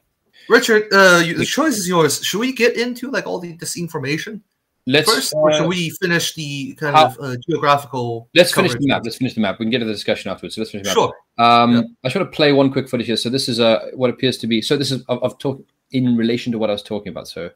Richard, 0.50 0.84
uh, 0.94 1.20
the 1.20 1.46
choice 1.46 1.78
is 1.78 1.88
yours. 1.88 2.24
Should 2.24 2.40
we 2.40 2.54
get 2.54 2.78
into 2.78 3.10
like 3.10 3.26
all 3.26 3.40
the 3.40 3.58
disinformation? 3.58 4.42
Let's 4.86 5.14
first, 5.14 5.34
or 5.36 5.52
should 5.52 5.66
uh, 5.66 5.68
we 5.68 5.90
finish 5.90 6.34
the 6.34 6.74
kind 6.76 6.96
how, 6.96 7.08
of 7.08 7.18
uh, 7.20 7.36
geographical? 7.50 8.30
Let's 8.34 8.54
finish 8.54 8.72
the 8.72 8.88
map. 8.88 9.02
Let's 9.04 9.18
finish 9.18 9.34
the 9.34 9.42
map. 9.42 9.60
We 9.60 9.66
can 9.66 9.72
get 9.72 9.80
to 9.80 9.86
the 9.86 9.92
discussion 9.92 10.32
afterwards. 10.32 10.56
So 10.56 10.62
let's 10.62 10.72
finish 10.72 10.86
the 10.86 10.90
map. 10.90 10.96
Sure. 10.96 11.14
Um, 11.38 11.74
yeah. 11.74 11.82
I 12.04 12.08
just 12.08 12.16
want 12.16 12.32
to 12.32 12.36
play 12.36 12.54
one 12.54 12.72
quick 12.72 12.88
footage 12.88 13.08
here. 13.08 13.18
So 13.18 13.30
this 13.30 13.50
is 13.50 13.60
uh, 13.60 13.90
what 13.96 14.10
appears 14.10 14.38
to 14.38 14.48
be. 14.48 14.62
So 14.62 14.78
this 14.78 14.92
is 14.92 15.04
I've, 15.10 15.20
I've 15.22 15.38
talked 15.40 15.70
in 15.92 16.18
relation 16.18 16.52
to 16.52 16.60
what 16.60 16.70
I 16.70 16.74
was 16.74 16.84
talking 16.84 17.10
about. 17.10 17.28
So 17.28 17.52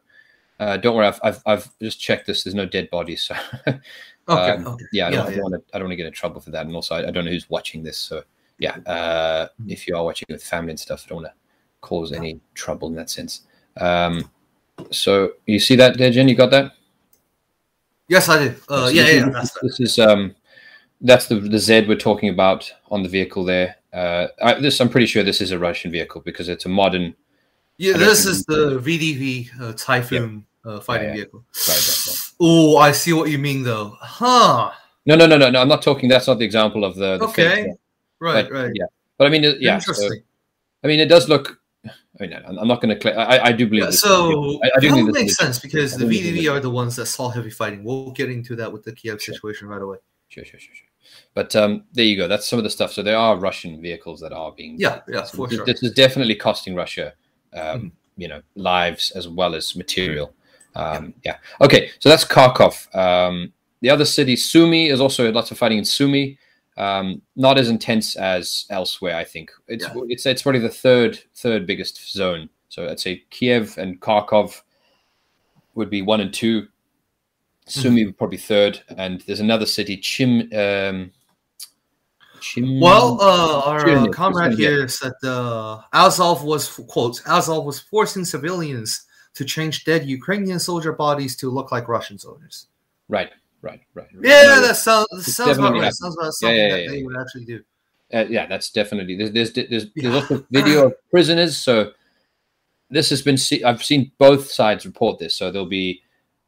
uh, 0.60 0.76
don't 0.76 0.96
worry, 0.96 1.06
I've, 1.06 1.20
I've, 1.22 1.42
I've 1.46 1.78
just 1.80 2.00
checked 2.00 2.26
this. 2.26 2.44
There's 2.44 2.54
no 2.54 2.66
dead 2.66 2.90
bodies. 2.90 3.24
So 3.24 3.34
okay, 3.66 3.80
um, 4.28 4.66
okay, 4.66 4.84
yeah, 4.92 5.08
I 5.08 5.10
don't, 5.10 5.30
yeah, 5.30 5.36
yeah. 5.36 5.42
want 5.42 5.54
to 5.54 5.62
I 5.74 5.78
don't 5.78 5.86
want 5.86 5.92
to 5.92 5.96
get 5.96 6.06
in 6.06 6.12
trouble 6.12 6.40
for 6.40 6.50
that. 6.50 6.66
And 6.66 6.74
also, 6.74 6.94
I, 6.94 7.08
I 7.08 7.10
don't 7.10 7.24
know 7.24 7.30
who's 7.30 7.50
watching 7.50 7.82
this. 7.82 7.98
So 7.98 8.22
yeah, 8.58 8.76
uh, 8.86 9.46
mm-hmm. 9.46 9.70
if 9.70 9.88
you 9.88 9.96
are 9.96 10.04
watching 10.04 10.26
with 10.28 10.42
family 10.42 10.70
and 10.70 10.80
stuff, 10.80 11.04
I 11.04 11.08
don't 11.08 11.22
want 11.22 11.34
to 11.34 11.34
cause 11.80 12.12
any 12.12 12.40
trouble 12.54 12.88
in 12.88 12.94
that 12.94 13.10
sense. 13.10 13.42
Um, 13.76 14.30
so 14.90 15.32
you 15.46 15.58
see 15.58 15.76
that 15.76 15.98
there, 15.98 16.10
Jen? 16.10 16.28
You 16.28 16.34
got 16.34 16.50
that? 16.50 16.72
Yes, 18.08 18.28
I 18.28 18.48
do. 18.48 18.54
Uh, 18.68 18.86
so 18.86 18.92
yeah, 18.92 19.08
yeah. 19.08 19.28
This, 19.28 19.58
this 19.62 19.80
is 19.80 19.98
um, 19.98 20.34
that's 21.00 21.26
the 21.26 21.36
the 21.36 21.58
Z 21.58 21.86
we're 21.88 21.96
talking 21.96 22.28
about 22.28 22.72
on 22.90 23.02
the 23.02 23.08
vehicle 23.08 23.44
there. 23.44 23.76
Uh, 23.92 24.28
I, 24.42 24.60
this 24.60 24.80
I'm 24.80 24.88
pretty 24.88 25.06
sure 25.06 25.22
this 25.22 25.40
is 25.40 25.50
a 25.50 25.58
Russian 25.58 25.90
vehicle 25.90 26.20
because 26.20 26.48
it's 26.48 26.66
a 26.66 26.68
modern 26.68 27.14
yeah, 27.78 27.96
this 27.96 28.26
is 28.26 28.44
the 28.44 28.78
VDV 28.80 29.60
uh, 29.60 29.72
Typhoon 29.76 30.44
uh, 30.64 30.80
fighting 30.80 31.08
yeah, 31.08 31.14
yeah. 31.14 31.16
vehicle. 31.22 31.44
Oh, 32.40 32.76
I 32.78 32.92
see 32.92 33.12
what 33.12 33.30
you 33.30 33.38
mean, 33.38 33.62
though. 33.62 33.96
Huh? 34.00 34.72
No, 35.06 35.16
no, 35.16 35.26
no, 35.26 35.36
no, 35.36 35.50
no. 35.50 35.60
I'm 35.60 35.68
not 35.68 35.82
talking. 35.82 36.08
That's 36.08 36.26
not 36.26 36.38
the 36.38 36.44
example 36.44 36.84
of 36.84 36.94
the. 36.94 37.18
the 37.18 37.24
okay. 37.24 37.74
Right, 38.20 38.48
but, 38.48 38.52
right. 38.52 38.72
Yeah, 38.74 38.86
but 39.18 39.26
I 39.26 39.30
mean, 39.30 39.56
yeah. 39.58 39.74
Interesting. 39.74 40.10
So, 40.10 40.18
I 40.84 40.86
mean, 40.86 41.00
it 41.00 41.08
does 41.08 41.28
look. 41.28 41.58
I 41.84 41.90
mean, 42.26 42.34
I'm 42.34 42.68
not 42.68 42.80
going 42.80 42.96
to. 42.96 43.18
I, 43.18 43.46
I 43.46 43.52
do 43.52 43.66
believe. 43.66 43.84
Yeah, 43.84 43.90
so 43.90 44.60
I, 44.62 44.70
I 44.76 44.80
do 44.80 45.06
that 45.06 45.12
makes 45.12 45.36
sense 45.36 45.58
because 45.58 45.96
the 45.96 46.04
VDV 46.04 46.52
are 46.52 46.60
the 46.60 46.70
ones 46.70 46.94
that 46.96 47.06
saw 47.06 47.28
heavy 47.30 47.50
fighting. 47.50 47.82
We'll 47.82 48.12
get 48.12 48.30
into 48.30 48.54
that 48.56 48.72
with 48.72 48.84
the 48.84 48.92
Kiev 48.92 49.20
sure. 49.20 49.34
situation 49.34 49.66
right 49.66 49.82
away. 49.82 49.98
Sure, 50.28 50.44
sure, 50.44 50.60
sure, 50.60 50.74
sure. 50.74 50.88
But 51.34 51.56
um, 51.56 51.84
there 51.92 52.04
you 52.04 52.16
go. 52.16 52.28
That's 52.28 52.46
some 52.46 52.58
of 52.58 52.62
the 52.62 52.70
stuff. 52.70 52.92
So 52.92 53.02
there 53.02 53.16
are 53.16 53.36
Russian 53.36 53.82
vehicles 53.82 54.20
that 54.20 54.32
are 54.32 54.52
being. 54.52 54.76
Yeah, 54.78 55.00
yeah, 55.08 55.24
for 55.24 55.48
this, 55.48 55.56
sure. 55.56 55.66
This 55.66 55.82
is 55.82 55.92
definitely 55.92 56.36
costing 56.36 56.76
Russia 56.76 57.14
um, 57.54 57.80
mm 57.80 57.92
you 58.16 58.28
know 58.28 58.42
lives 58.54 59.10
as 59.12 59.28
well 59.28 59.54
as 59.54 59.74
material. 59.76 60.34
Um, 60.74 61.14
yeah. 61.24 61.36
Okay, 61.60 61.90
so 61.98 62.08
that's 62.08 62.24
Kharkov. 62.24 62.94
Um, 62.94 63.52
the 63.80 63.90
other 63.90 64.04
city, 64.04 64.36
Sumy, 64.36 64.90
is 64.90 65.00
also 65.00 65.30
lots 65.32 65.50
of 65.50 65.58
fighting 65.58 65.78
in 65.78 65.84
Sumy. 65.84 66.38
Um, 66.76 67.20
not 67.36 67.58
as 67.58 67.68
intense 67.68 68.16
as 68.16 68.64
elsewhere, 68.70 69.16
I 69.16 69.24
think. 69.24 69.50
It's 69.68 69.84
yeah. 69.84 70.02
it's 70.08 70.24
it's 70.26 70.42
probably 70.42 70.60
the 70.60 70.68
third 70.68 71.18
third 71.34 71.66
biggest 71.66 72.12
zone. 72.12 72.48
So 72.68 72.88
I'd 72.88 73.00
say 73.00 73.24
Kiev 73.30 73.76
and 73.76 74.00
Kharkov 74.00 74.62
would 75.74 75.90
be 75.90 76.02
one 76.02 76.20
and 76.20 76.32
two. 76.32 76.68
Sumy 77.66 78.00
mm-hmm. 78.00 78.06
would 78.06 78.18
probably 78.18 78.38
third, 78.38 78.82
and 78.96 79.20
there's 79.22 79.40
another 79.40 79.66
city, 79.66 79.96
Chim. 79.96 80.50
Um, 80.54 81.12
well, 82.80 83.20
uh, 83.20 83.62
our 83.62 83.88
uh, 83.88 84.06
comrade 84.08 84.58
here 84.58 84.88
said 84.88 85.12
uh, 85.24 85.80
Azov 85.92 86.44
was 86.44 86.68
quote 86.88 87.22
Azov 87.26 87.64
was 87.64 87.80
forcing 87.80 88.24
civilians 88.24 89.06
to 89.34 89.44
change 89.44 89.84
dead 89.84 90.06
Ukrainian 90.06 90.58
soldier 90.58 90.92
bodies 90.92 91.36
to 91.36 91.50
look 91.50 91.72
like 91.72 91.88
Russian 91.88 92.18
soldiers. 92.18 92.66
Right, 93.08 93.30
right, 93.62 93.80
right. 93.94 94.08
right. 94.14 94.24
Yeah, 94.24 94.60
that 94.60 94.76
sounds 94.76 95.08
that 95.10 95.22
sounds 95.22 95.58
about 95.58 95.74
right. 95.74 95.92
Sounds 95.92 96.16
about 96.16 96.32
something 96.32 96.56
yeah, 96.56 96.66
yeah, 96.66 96.76
yeah, 96.76 96.86
that 96.86 96.92
they 96.92 97.02
would 97.02 97.16
actually 97.20 97.44
do. 97.44 97.60
Uh, 98.12 98.26
yeah, 98.28 98.46
that's 98.46 98.70
definitely 98.70 99.16
there's 99.16 99.32
there's 99.32 99.52
there's, 99.52 99.86
there's 99.94 100.14
also 100.14 100.44
video 100.50 100.86
of 100.86 100.94
prisoners. 101.10 101.56
So 101.56 101.92
this 102.90 103.08
has 103.10 103.22
been 103.22 103.38
see- 103.38 103.64
I've 103.64 103.82
seen 103.82 104.12
both 104.18 104.50
sides 104.50 104.84
report 104.84 105.18
this. 105.18 105.34
So 105.34 105.50
there'll 105.50 105.66
be 105.66 106.02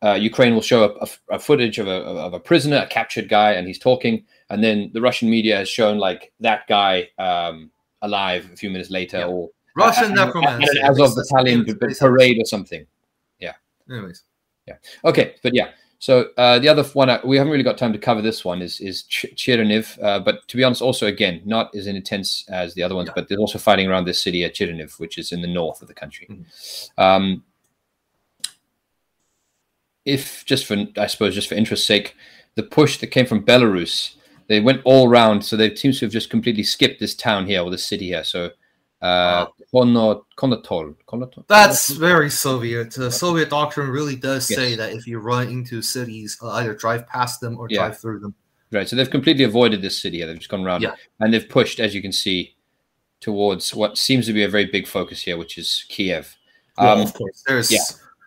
uh, 0.04 0.14
Ukraine 0.14 0.54
will 0.54 0.60
show 0.60 0.84
a, 0.84 1.04
a, 1.04 1.36
a 1.36 1.38
footage 1.38 1.78
of 1.78 1.86
a, 1.86 1.90
of 1.90 2.34
a 2.34 2.40
prisoner, 2.40 2.76
a 2.76 2.86
captured 2.86 3.28
guy, 3.28 3.52
and 3.52 3.66
he's 3.66 3.78
talking 3.78 4.24
and 4.50 4.62
then 4.62 4.90
the 4.92 5.00
Russian 5.00 5.30
media 5.30 5.56
has 5.56 5.68
shown 5.68 5.98
like 5.98 6.32
that 6.40 6.66
guy 6.68 7.08
um, 7.18 7.70
alive 8.02 8.48
a 8.52 8.56
few 8.56 8.70
minutes 8.70 8.90
later, 8.90 9.18
yeah. 9.18 9.26
or 9.26 9.50
Russian 9.76 10.16
uh, 10.18 10.26
necromancer, 10.26 10.80
Azov 10.82 11.14
battalion 11.16 11.64
parade 11.98 12.38
or 12.40 12.44
something. 12.44 12.86
Yeah. 13.38 13.54
Anyways. 13.90 14.22
Yeah. 14.66 14.76
Okay, 15.04 15.34
but 15.42 15.54
yeah. 15.54 15.70
So 15.98 16.28
uh, 16.36 16.58
the 16.58 16.68
other 16.68 16.84
one 16.84 17.08
uh, 17.08 17.20
we 17.24 17.38
haven't 17.38 17.50
really 17.50 17.64
got 17.64 17.78
time 17.78 17.92
to 17.94 17.98
cover. 17.98 18.20
This 18.20 18.44
one 18.44 18.60
is 18.60 18.78
is 18.80 19.04
Ch- 19.04 19.48
uh, 19.48 20.18
but 20.20 20.46
to 20.48 20.56
be 20.56 20.62
honest, 20.62 20.82
also 20.82 21.06
again 21.06 21.40
not 21.44 21.74
as 21.74 21.86
intense 21.86 22.44
as 22.48 22.74
the 22.74 22.82
other 22.82 22.94
ones. 22.94 23.08
Yeah. 23.08 23.14
But 23.16 23.28
there's 23.28 23.40
also 23.40 23.58
fighting 23.58 23.88
around 23.88 24.04
this 24.04 24.20
city 24.20 24.44
at 24.44 24.54
Cherniv, 24.54 24.98
which 25.00 25.16
is 25.16 25.32
in 25.32 25.40
the 25.40 25.48
north 25.48 25.80
of 25.80 25.88
the 25.88 25.94
country. 25.94 26.26
Mm-hmm. 26.30 27.00
Um, 27.00 27.44
if 30.04 30.44
just 30.44 30.66
for 30.66 30.76
I 30.98 31.06
suppose 31.06 31.34
just 31.34 31.48
for 31.48 31.54
interest's 31.54 31.86
sake, 31.86 32.14
the 32.54 32.62
push 32.62 32.98
that 32.98 33.06
came 33.08 33.26
from 33.26 33.42
Belarus, 33.42 34.14
they 34.48 34.60
went 34.60 34.82
all 34.84 35.08
round, 35.08 35.44
so 35.44 35.56
they 35.56 35.74
seem 35.74 35.92
to 35.92 36.06
have 36.06 36.12
just 36.12 36.30
completely 36.30 36.62
skipped 36.62 37.00
this 37.00 37.14
town 37.14 37.46
here 37.46 37.62
or 37.62 37.70
the 37.70 37.78
city 37.78 38.06
here. 38.06 38.24
So 38.24 38.50
uh, 39.04 39.46
Konotop. 39.74 40.24
Konotop. 40.38 41.46
That's 41.46 41.90
very 41.90 42.30
Soviet. 42.30 42.92
The 42.92 43.10
Soviet 43.10 43.50
doctrine 43.50 43.90
really 43.90 44.16
does 44.16 44.50
yes. 44.50 44.58
say 44.58 44.76
that 44.76 44.92
if 44.92 45.06
you 45.06 45.18
run 45.18 45.48
into 45.48 45.82
cities, 45.82 46.38
uh, 46.42 46.48
either 46.52 46.74
drive 46.74 47.06
past 47.06 47.40
them 47.40 47.58
or 47.58 47.66
yeah. 47.68 47.80
drive 47.80 47.98
through 47.98 48.20
them. 48.20 48.34
Right. 48.72 48.88
So 48.88 48.96
they've 48.96 49.10
completely 49.10 49.44
avoided 49.44 49.82
this 49.82 50.00
city. 50.00 50.18
here. 50.18 50.26
They've 50.26 50.38
just 50.38 50.50
gone 50.50 50.64
around. 50.64 50.82
Yeah. 50.82 50.94
And 51.20 51.34
they've 51.34 51.48
pushed, 51.48 51.80
as 51.80 51.94
you 51.94 52.00
can 52.00 52.12
see, 52.12 52.56
towards 53.20 53.74
what 53.74 53.98
seems 53.98 54.26
to 54.26 54.32
be 54.32 54.42
a 54.42 54.48
very 54.48 54.64
big 54.64 54.86
focus 54.86 55.22
here, 55.22 55.36
which 55.36 55.58
is 55.58 55.84
Kiev. 55.88 56.34
Um, 56.78 57.00
of 57.00 57.12
course. 57.12 57.42
There's... 57.46 57.70
Yeah. 57.70 57.78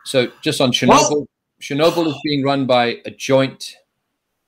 So 0.06 0.32
just 0.42 0.62
on 0.62 0.72
Chernobyl, 0.72 1.12
well, 1.12 1.28
Chernobyl 1.60 2.08
is 2.08 2.16
being 2.24 2.44
run 2.44 2.66
by 2.66 3.02
a 3.06 3.12
joint 3.12 3.76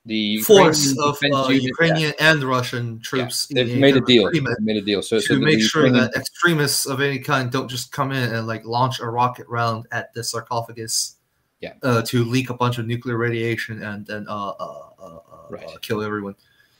the 0.05 0.37
force 0.41 0.97
of 0.97 1.17
uh, 1.23 1.49
Ukrainian 1.49 2.13
yeah. 2.19 2.31
and 2.31 2.43
Russian 2.43 2.99
troops. 2.99 3.47
Yeah. 3.49 3.63
They've 3.63 3.77
made 3.77 3.97
a 3.97 4.01
deal. 4.01 4.31
They've 4.31 4.43
made 4.59 4.77
a 4.77 4.81
deal. 4.81 5.01
So 5.01 5.17
to 5.17 5.21
so 5.21 5.35
make 5.35 5.61
sure 5.61 5.85
Ukrainian... 5.85 6.11
that 6.11 6.19
extremists 6.19 6.85
of 6.85 7.01
any 7.01 7.19
kind 7.19 7.51
don't 7.51 7.69
just 7.69 7.91
come 7.91 8.11
in 8.11 8.33
and 8.33 8.47
like 8.47 8.65
launch 8.65 8.99
a 8.99 9.07
rocket 9.07 9.47
round 9.47 9.87
at 9.91 10.13
the 10.13 10.23
sarcophagus. 10.23 11.15
Yeah. 11.59 11.73
Uh, 11.83 12.01
to 12.03 12.23
leak 12.23 12.49
a 12.49 12.53
bunch 12.53 12.77
of 12.77 12.87
nuclear 12.87 13.17
radiation 13.17 13.83
and 13.83 14.05
then 14.05 14.25
uh, 14.29 14.51
uh, 14.51 14.83
uh, 14.97 15.03
uh 15.03 15.19
right. 15.49 15.81
kill 15.81 16.01
everyone. 16.01 16.35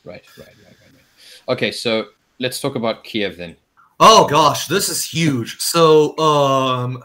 Right, 0.05 0.24
right, 0.38 0.47
right, 0.47 0.65
right, 0.65 0.91
right. 0.93 1.49
Okay, 1.49 1.72
so 1.72 2.05
let's 2.39 2.61
talk 2.61 2.76
about 2.76 3.03
Kiev 3.03 3.36
then. 3.36 3.57
Oh 3.99 4.26
gosh, 4.28 4.67
this 4.67 4.88
is 4.88 5.03
huge. 5.03 5.59
So 5.59 6.17
um 6.17 7.03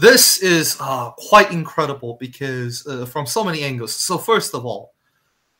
this 0.00 0.38
is 0.38 0.76
uh, 0.80 1.10
quite 1.10 1.50
incredible 1.50 2.16
because 2.20 2.86
uh, 2.86 3.04
from 3.04 3.26
so 3.26 3.42
many 3.42 3.62
angles. 3.62 3.94
So 3.94 4.16
first 4.16 4.54
of 4.54 4.64
all, 4.64 4.94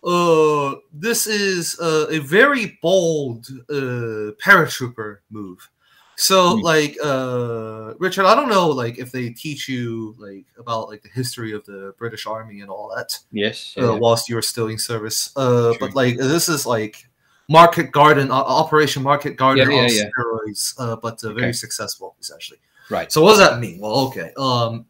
uh, 0.04 0.76
this 0.92 1.26
is 1.26 1.78
uh, 1.80 2.06
a 2.08 2.20
very 2.20 2.78
bold 2.80 3.48
uh, 3.68 4.32
paratrooper 4.40 5.18
move. 5.30 5.68
So 6.16 6.56
mm. 6.56 6.62
like 6.62 6.96
uh, 7.02 7.94
Richard, 7.98 8.26
I 8.26 8.36
don't 8.36 8.48
know 8.48 8.68
like 8.68 8.98
if 8.98 9.10
they 9.10 9.30
teach 9.30 9.68
you 9.68 10.14
like 10.18 10.46
about 10.56 10.88
like 10.88 11.02
the 11.02 11.08
history 11.08 11.52
of 11.52 11.64
the 11.64 11.94
British 11.98 12.26
Army 12.26 12.60
and 12.60 12.70
all 12.70 12.92
that. 12.94 13.18
Yes. 13.32 13.74
Yeah. 13.76 13.90
whilst 13.90 14.28
you're 14.28 14.42
still 14.42 14.68
in 14.68 14.78
service, 14.78 15.32
uh, 15.36 15.74
but 15.80 15.94
like 15.96 16.16
this 16.16 16.48
is 16.48 16.64
like 16.64 17.08
Market 17.48 17.90
Garden, 17.90 18.30
Operation 18.30 19.02
Market 19.02 19.36
Garden 19.36 19.68
yeah, 19.70 19.86
yeah, 19.88 20.04
on 20.04 20.48
steroids, 20.48 21.00
but 21.02 21.24
okay. 21.24 21.40
very 21.40 21.54
successful 21.54 22.14
essentially. 22.20 22.60
Right. 22.90 23.12
So 23.12 23.22
what 23.22 23.30
does 23.30 23.38
that 23.40 23.60
mean? 23.60 23.80
Well, 23.80 24.06
okay. 24.08 24.32
Um, 24.36 24.86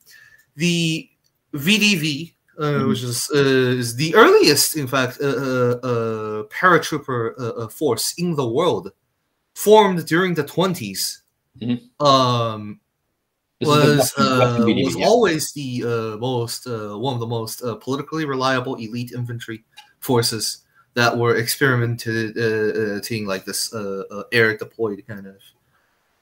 the 0.54 1.08
VDV, 1.54 2.34
uh, 2.58 2.62
mm-hmm. 2.62 2.88
which 2.88 3.02
is 3.02 3.30
uh, 3.34 3.38
is 3.38 3.96
the 3.96 4.14
earliest, 4.14 4.76
in 4.76 4.86
fact, 4.86 5.18
uh, 5.20 5.26
uh, 5.26 5.78
uh 5.82 6.42
paratrooper 6.44 7.32
uh, 7.38 7.68
force 7.68 8.14
in 8.18 8.34
the 8.34 8.46
world, 8.46 8.92
formed 9.54 10.06
during 10.06 10.34
the 10.34 10.44
20s. 10.44 11.18
Mm-hmm. 11.60 12.04
Um, 12.04 12.80
was 13.60 14.14
was 14.16 14.96
yeah. 14.96 15.06
always 15.06 15.52
the 15.52 16.16
most 16.20 16.66
one 16.66 17.14
of 17.14 17.20
the 17.20 17.26
most 17.26 17.60
politically 17.80 18.24
reliable 18.24 18.76
elite 18.76 19.10
infantry 19.10 19.64
forces 19.98 20.64
that 20.94 21.18
were 21.18 21.36
experimenting 21.36 23.26
like 23.26 23.44
this 23.44 23.74
air 24.30 24.56
deployed 24.56 25.02
kind 25.08 25.26
of 25.26 25.34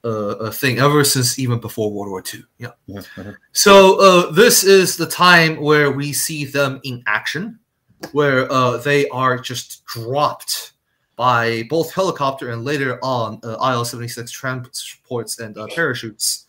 a 0.06 0.52
thing 0.52 0.78
ever 0.78 1.04
since 1.04 1.38
even 1.38 1.58
before 1.58 1.92
World 1.92 2.10
War 2.10 2.22
II. 2.32 2.44
Yeah. 2.58 2.70
Mm-hmm. 2.88 3.30
So 3.52 4.00
uh, 4.00 4.30
this 4.30 4.64
is 4.64 4.96
the 4.96 5.06
time 5.06 5.60
where 5.60 5.90
we 5.90 6.12
see 6.12 6.44
them 6.44 6.80
in 6.84 7.02
action, 7.06 7.58
where 8.12 8.50
uh, 8.50 8.78
they 8.78 9.08
are 9.08 9.38
just 9.38 9.84
dropped 9.86 10.72
by 11.16 11.64
both 11.70 11.92
helicopter 11.92 12.50
and 12.50 12.64
later 12.64 12.98
on 13.02 13.40
uh, 13.42 13.52
IL-76 13.52 14.30
transports 14.30 15.38
and 15.38 15.56
uh, 15.56 15.66
parachutes. 15.74 16.44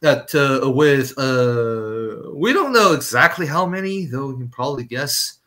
That 0.00 0.34
uh, 0.34 0.70
with 0.70 1.12
uh, 1.18 2.30
we 2.34 2.54
don't 2.54 2.72
know 2.72 2.94
exactly 2.94 3.46
how 3.46 3.66
many, 3.66 4.06
though 4.06 4.30
you 4.30 4.38
can 4.38 4.48
probably 4.48 4.84
guess, 4.84 5.40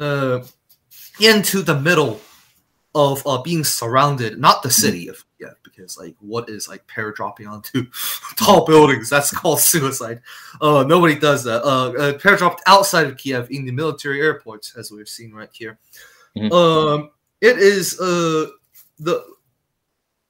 into 0.00 1.62
the 1.62 1.78
middle 1.78 2.20
of 2.94 3.22
being 3.44 3.64
surrounded, 3.64 4.38
not 4.38 4.62
the 4.62 4.70
city 4.70 5.08
of 5.08 5.22
because 5.78 5.96
like 5.96 6.14
what 6.20 6.48
is 6.48 6.68
like 6.68 6.86
paradropping 6.86 7.48
onto 7.48 7.86
tall 8.36 8.64
buildings? 8.66 9.08
That's 9.08 9.30
called 9.30 9.60
suicide. 9.60 10.20
Uh, 10.60 10.84
nobody 10.86 11.18
does 11.18 11.44
that. 11.44 11.62
Uh, 11.62 11.92
uh, 11.92 12.18
paradropped 12.18 12.60
outside 12.66 13.06
of 13.06 13.16
Kiev 13.16 13.48
in 13.50 13.64
the 13.64 13.72
military 13.72 14.20
airports, 14.20 14.74
as 14.76 14.90
we're 14.90 15.06
seeing 15.06 15.32
right 15.32 15.50
here. 15.52 15.78
Mm-hmm. 16.36 16.52
Um, 16.52 17.10
it 17.40 17.58
is 17.58 17.98
uh 18.00 18.46
the 18.98 19.24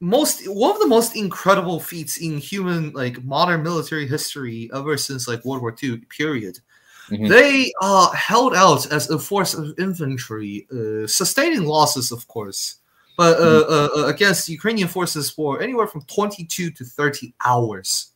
most 0.01 0.47
one 0.47 0.73
of 0.73 0.81
the 0.81 0.87
most 0.87 1.17
incredible 1.17 1.81
feats 1.81 2.19
in 2.19 2.39
human 2.39 2.93
like 2.93 3.23
modern 3.25 3.63
military 3.63 4.07
history 4.07 4.71
ever 4.75 4.97
since 4.97 5.27
like 5.27 5.45
World 5.45 5.63
War 5.63 5.75
II 5.83 5.99
period. 6.17 6.61
Mm-hmm. 7.11 7.27
They 7.27 7.73
uh 7.81 8.11
held 8.13 8.55
out 8.55 8.93
as 8.93 9.09
a 9.11 9.19
force 9.19 9.55
of 9.55 9.75
infantry, 9.79 10.69
uh, 10.71 11.07
sustaining 11.07 11.65
losses, 11.65 12.13
of 12.13 12.29
course 12.29 12.79
but 13.19 13.37
uh, 13.41 13.45
mm-hmm. 13.45 13.73
uh, 13.73 14.05
uh, 14.05 14.07
against 14.07 14.49
Ukrainian 14.49 14.87
forces 14.87 15.29
for 15.29 15.61
anywhere 15.61 15.89
from 15.89 16.03
22 16.03 16.71
to 16.71 16.85
30 16.85 17.35
hours 17.45 18.13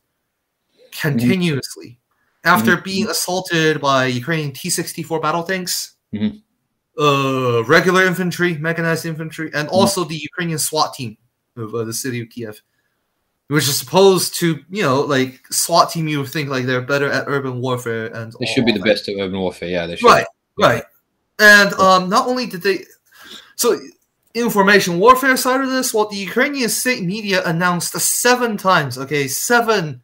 continuously 0.97 1.99
mm-hmm. 1.99 2.47
after 2.47 2.75
mm-hmm. 2.75 2.83
being 2.83 3.07
assaulted 3.09 3.81
by 3.81 4.05
Ukrainian 4.05 4.53
T 4.53 4.69
64 4.69 5.19
battle 5.19 5.43
tanks, 5.43 5.95
mm-hmm. 6.13 6.37
uh, 7.03 7.65
regular 7.65 8.05
infantry, 8.05 8.57
mechanized 8.57 9.05
infantry, 9.05 9.47
and 9.47 9.67
mm-hmm. 9.67 9.75
also 9.75 10.05
the 10.05 10.15
Ukrainian 10.15 10.57
SWAT 10.57 10.93
team 10.93 11.17
of 11.57 11.75
uh, 11.75 11.83
the 11.83 11.93
city 11.93 12.21
of 12.21 12.29
Kiev. 12.29 12.61
Which 13.49 13.67
is 13.67 13.77
supposed 13.77 14.35
to, 14.35 14.63
you 14.69 14.83
know, 14.83 15.01
like 15.01 15.45
SWAT 15.51 15.89
team, 15.91 16.07
you 16.07 16.19
would 16.19 16.29
think 16.29 16.47
like 16.49 16.63
they're 16.63 16.81
better 16.81 17.11
at 17.11 17.25
urban 17.27 17.59
warfare, 17.59 18.05
and 18.05 18.33
they 18.39 18.45
should 18.45 18.65
be 18.65 18.71
the 18.71 18.79
that. 18.79 18.85
best 18.85 19.09
at 19.09 19.15
urban 19.19 19.37
warfare. 19.37 19.67
Yeah, 19.67 19.85
they 19.85 19.97
should. 19.97 20.07
Right, 20.07 20.25
right. 20.57 20.83
And 21.39 21.73
um, 21.73 22.07
not 22.07 22.25
only 22.25 22.45
did 22.45 22.61
they, 22.61 22.85
so 23.57 23.77
information 24.33 24.99
warfare 24.99 25.37
side 25.37 25.61
of 25.61 25.69
this, 25.69 25.93
what 25.93 26.09
the 26.09 26.17
Ukrainian 26.17 26.69
state 26.69 27.03
media 27.03 27.43
announced 27.45 27.93
seven 27.99 28.57
times, 28.57 28.97
okay, 28.97 29.27
seven 29.27 30.01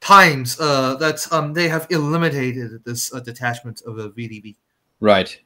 times 0.00 0.58
uh, 0.60 0.94
that 0.96 1.26
um, 1.32 1.52
they 1.52 1.68
have 1.68 1.86
eliminated 1.90 2.84
this 2.84 3.12
uh, 3.12 3.20
detachment 3.20 3.82
of 3.86 3.98
a 3.98 4.10
VDV. 4.10 4.56
Right. 5.00 5.38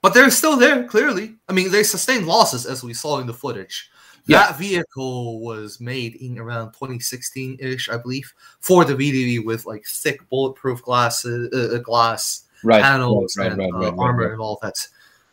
But 0.00 0.14
they're 0.14 0.30
still 0.30 0.56
there, 0.56 0.84
clearly. 0.84 1.34
I 1.48 1.52
mean, 1.52 1.70
they 1.70 1.82
sustained 1.82 2.26
losses, 2.26 2.66
as 2.66 2.82
we 2.84 2.94
saw 2.94 3.18
in 3.18 3.26
the 3.26 3.34
footage. 3.34 3.90
Yeah. 4.26 4.38
That 4.38 4.58
vehicle 4.58 5.40
was 5.40 5.80
made 5.80 6.16
in 6.16 6.38
around 6.38 6.72
2016 6.72 7.56
ish, 7.60 7.88
I 7.88 7.96
believe, 7.96 8.32
for 8.60 8.84
the 8.84 8.94
VDV 8.94 9.44
with 9.44 9.64
like 9.64 9.86
thick 9.86 10.28
bulletproof 10.28 10.82
glasses, 10.82 11.50
uh, 11.52 11.76
uh, 11.76 11.78
glass 11.78 12.44
right. 12.62 12.82
panels, 12.82 13.36
right, 13.38 13.56
right, 13.56 13.58
and 13.58 13.84
uh, 13.84 13.96
armor, 13.96 14.30
and 14.30 14.40
all 14.40 14.58
that. 14.62 14.86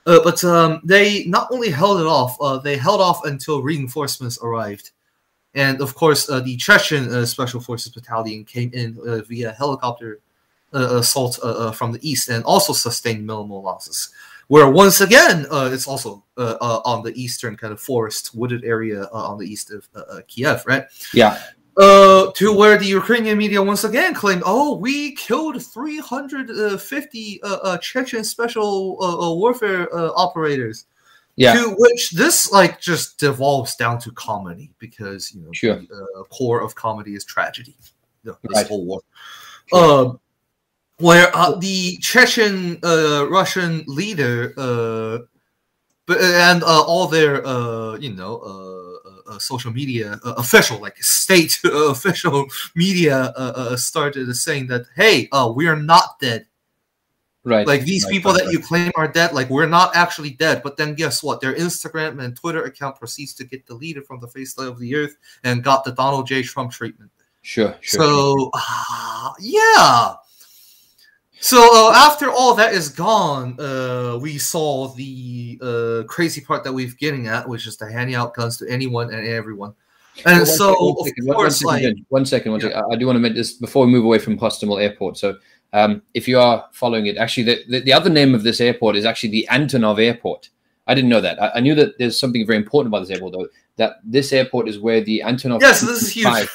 Uh, 0.06 0.20
but 0.24 0.44
um, 0.44 0.82
they 0.84 1.26
not 1.26 1.48
only 1.52 1.70
held 1.70 2.00
it 2.00 2.06
off, 2.06 2.38
uh, 2.40 2.58
they 2.58 2.78
held 2.78 3.02
off 3.02 3.26
until 3.26 3.64
reinforcements 3.64 4.38
arrived. 4.42 4.92
And 5.56 5.82
of 5.82 5.96
course, 5.96 6.30
uh, 6.30 6.42
the 6.42 6.58
Chechen 6.58 7.12
uh, 7.12 7.26
Special 7.26 7.60
Forces 7.60 7.92
Battalion 7.92 8.44
came 8.44 8.72
in 8.74 8.98
uh, 9.08 9.22
via 9.22 9.52
helicopter 9.54 10.20
uh, 10.74 10.98
assault 10.98 11.40
from 11.76 11.92
the 11.92 12.00
east 12.08 12.30
and 12.30 12.44
also 12.44 12.74
sustained 12.74 13.26
minimal 13.26 13.64
losses. 13.64 14.10
Where 14.48 14.70
once 14.70 15.02
again, 15.02 15.48
it's 15.50 15.88
also 15.88 16.24
on 16.38 17.02
the 17.04 17.14
eastern 17.16 17.56
kind 17.56 17.74
of 17.74 17.80
forest 17.80 18.36
wooded 18.36 18.64
area 18.64 19.06
on 19.06 19.40
the 19.40 19.46
east 19.46 19.72
of 19.72 19.88
Kiev, 20.28 20.64
right? 20.68 20.84
Yeah 21.14 21.42
uh, 21.78 22.32
to 22.32 22.54
where 22.54 22.78
the 22.78 22.86
Ukrainian 22.86 23.38
media 23.38 23.62
once 23.62 23.84
again 23.84 24.14
claimed, 24.14 24.44
"Oh, 24.46 24.76
we 24.76 25.16
killed 25.16 25.62
350 25.62 27.44
uh, 27.44 27.48
uh, 27.48 27.78
Chechen 27.80 28.24
special 28.24 28.98
uh, 29.02 29.28
uh 29.28 29.36
warfare 29.36 29.94
uh, 29.94 30.12
operators." 30.16 30.86
Yeah. 31.38 31.54
To 31.54 31.76
which 31.78 32.12
this 32.12 32.50
like 32.54 32.80
just 32.80 33.20
devolves 33.20 33.76
down 33.76 34.00
to 34.00 34.12
comedy 34.12 34.72
because 34.80 35.34
you 35.36 35.42
know 35.42 35.52
sure. 35.52 35.76
the 35.76 36.08
uh, 36.18 36.24
core 36.24 36.62
of 36.62 36.76
comedy 36.76 37.14
is 37.14 37.26
tragedy. 37.26 37.76
this 38.24 38.36
right. 38.56 38.68
whole 38.68 38.86
war. 38.86 39.02
Sure. 39.68 40.08
Um, 40.08 40.20
where 41.00 41.30
the 41.60 41.98
Chechen 41.98 42.80
Russian 42.82 43.84
leader, 43.86 44.54
but 46.06 46.22
and 46.22 46.64
all 46.64 47.08
their 47.08 47.46
uh 47.46 47.98
you 47.98 48.14
know 48.14 48.85
uh, 49.28 49.40
social 49.40 49.72
media 49.72 50.20
uh, 50.24 50.34
official, 50.38 50.80
like 50.80 51.02
state 51.02 51.60
official 51.66 52.46
media, 52.76 53.34
uh, 53.36 53.76
started 53.76 54.34
saying 54.36 54.68
that, 54.68 54.86
hey, 54.96 55.28
we 55.56 55.68
are 55.68 55.76
not 55.76 56.20
dead. 56.20 56.46
Right. 57.44 57.68
Like 57.68 57.82
these 57.82 58.06
right, 58.06 58.12
people 58.12 58.32
right, 58.32 58.40
that 58.40 58.46
right. 58.46 58.54
you 58.54 58.60
claim 58.60 58.92
are 58.96 59.08
dead, 59.08 59.34
like 59.34 59.52
we're 59.52 59.68
not 59.68 59.96
actually 59.96 60.32
dead. 60.32 60.64
But 60.64 60.78
then 60.78 60.96
guess 60.96 61.22
what? 61.22 61.42
Their 61.42 61.54
Instagram 61.54 62.20
and 62.24 62.36
Twitter 62.36 62.64
account 62.64 62.96
proceeds 62.96 63.36
to 63.36 63.44
get 63.44 63.68
deleted 63.68 64.06
from 64.06 64.20
the 64.20 64.28
face 64.28 64.58
of 64.58 64.80
the 64.80 64.96
earth 64.96 65.16
and 65.44 65.64
got 65.64 65.84
the 65.86 65.92
Donald 65.92 66.26
J. 66.26 66.42
Trump 66.42 66.72
treatment. 66.72 67.12
Sure. 67.44 67.76
sure 67.82 68.02
so, 68.02 68.52
uh, 68.56 69.34
yeah. 69.40 70.16
So 71.46 71.62
uh, 71.62 71.94
after 71.96 72.32
all 72.32 72.56
that 72.56 72.74
is 72.74 72.90
gone, 72.90 73.56
uh, 73.60 74.18
we 74.20 74.40
saw 74.40 74.88
the 74.88 75.60
uh, 75.62 76.04
crazy 76.08 76.42
part 76.42 76.64
that 76.64 76.74
we've 76.74 76.98
getting 76.98 77.28
at, 77.28 77.48
which 77.48 77.68
is 77.68 77.78
to 77.78 77.86
handing 77.86 78.16
out 78.16 78.34
guns 78.34 78.58
to 78.58 78.68
anyone 78.68 79.14
and 79.14 79.28
everyone. 79.28 79.76
And 80.26 80.38
Well, 80.38 80.46
so, 80.48 80.74
one 80.74 81.06
second, 81.06 81.24
of 81.24 81.28
one 81.28 81.36
course, 81.36 81.60
second, 81.60 81.70
like, 81.70 81.96
one 82.10 82.26
second, 82.26 82.52
one 82.52 82.62
second. 82.62 82.78
I, 82.80 82.94
I 82.94 82.96
do 82.96 83.06
want 83.06 83.18
to 83.18 83.20
make 83.20 83.36
this 83.36 83.54
before 83.54 83.86
we 83.86 83.92
move 83.92 84.06
away 84.06 84.18
from 84.18 84.40
Hostomel 84.40 84.82
Airport. 84.82 85.20
So, 85.20 85.38
um, 85.72 86.02
if 86.16 86.28
you 86.28 86.40
are 86.40 86.66
following 86.72 87.06
it, 87.06 87.16
actually, 87.16 87.44
the, 87.44 87.64
the, 87.70 87.80
the 87.82 87.94
other 87.94 88.10
name 88.10 88.34
of 88.34 88.42
this 88.42 88.60
airport 88.60 88.96
is 88.96 89.06
actually 89.06 89.30
the 89.30 89.48
Antonov 89.52 90.04
Airport. 90.04 90.50
I 90.88 90.96
didn't 90.96 91.12
know 91.12 91.22
that. 91.22 91.40
I, 91.40 91.52
I 91.58 91.60
knew 91.60 91.76
that 91.76 92.00
there's 92.00 92.20
something 92.20 92.44
very 92.48 92.58
important 92.58 92.92
about 92.92 93.02
this 93.02 93.12
airport, 93.12 93.34
though. 93.34 93.48
That 93.76 93.98
this 94.04 94.34
airport 94.34 94.68
is 94.68 94.80
where 94.80 95.02
the 95.02 95.22
Antonov. 95.24 95.62
yeah, 95.62 95.74
so 95.74 95.86
this 95.86 96.02
is 96.02 96.12
huge. 96.12 96.48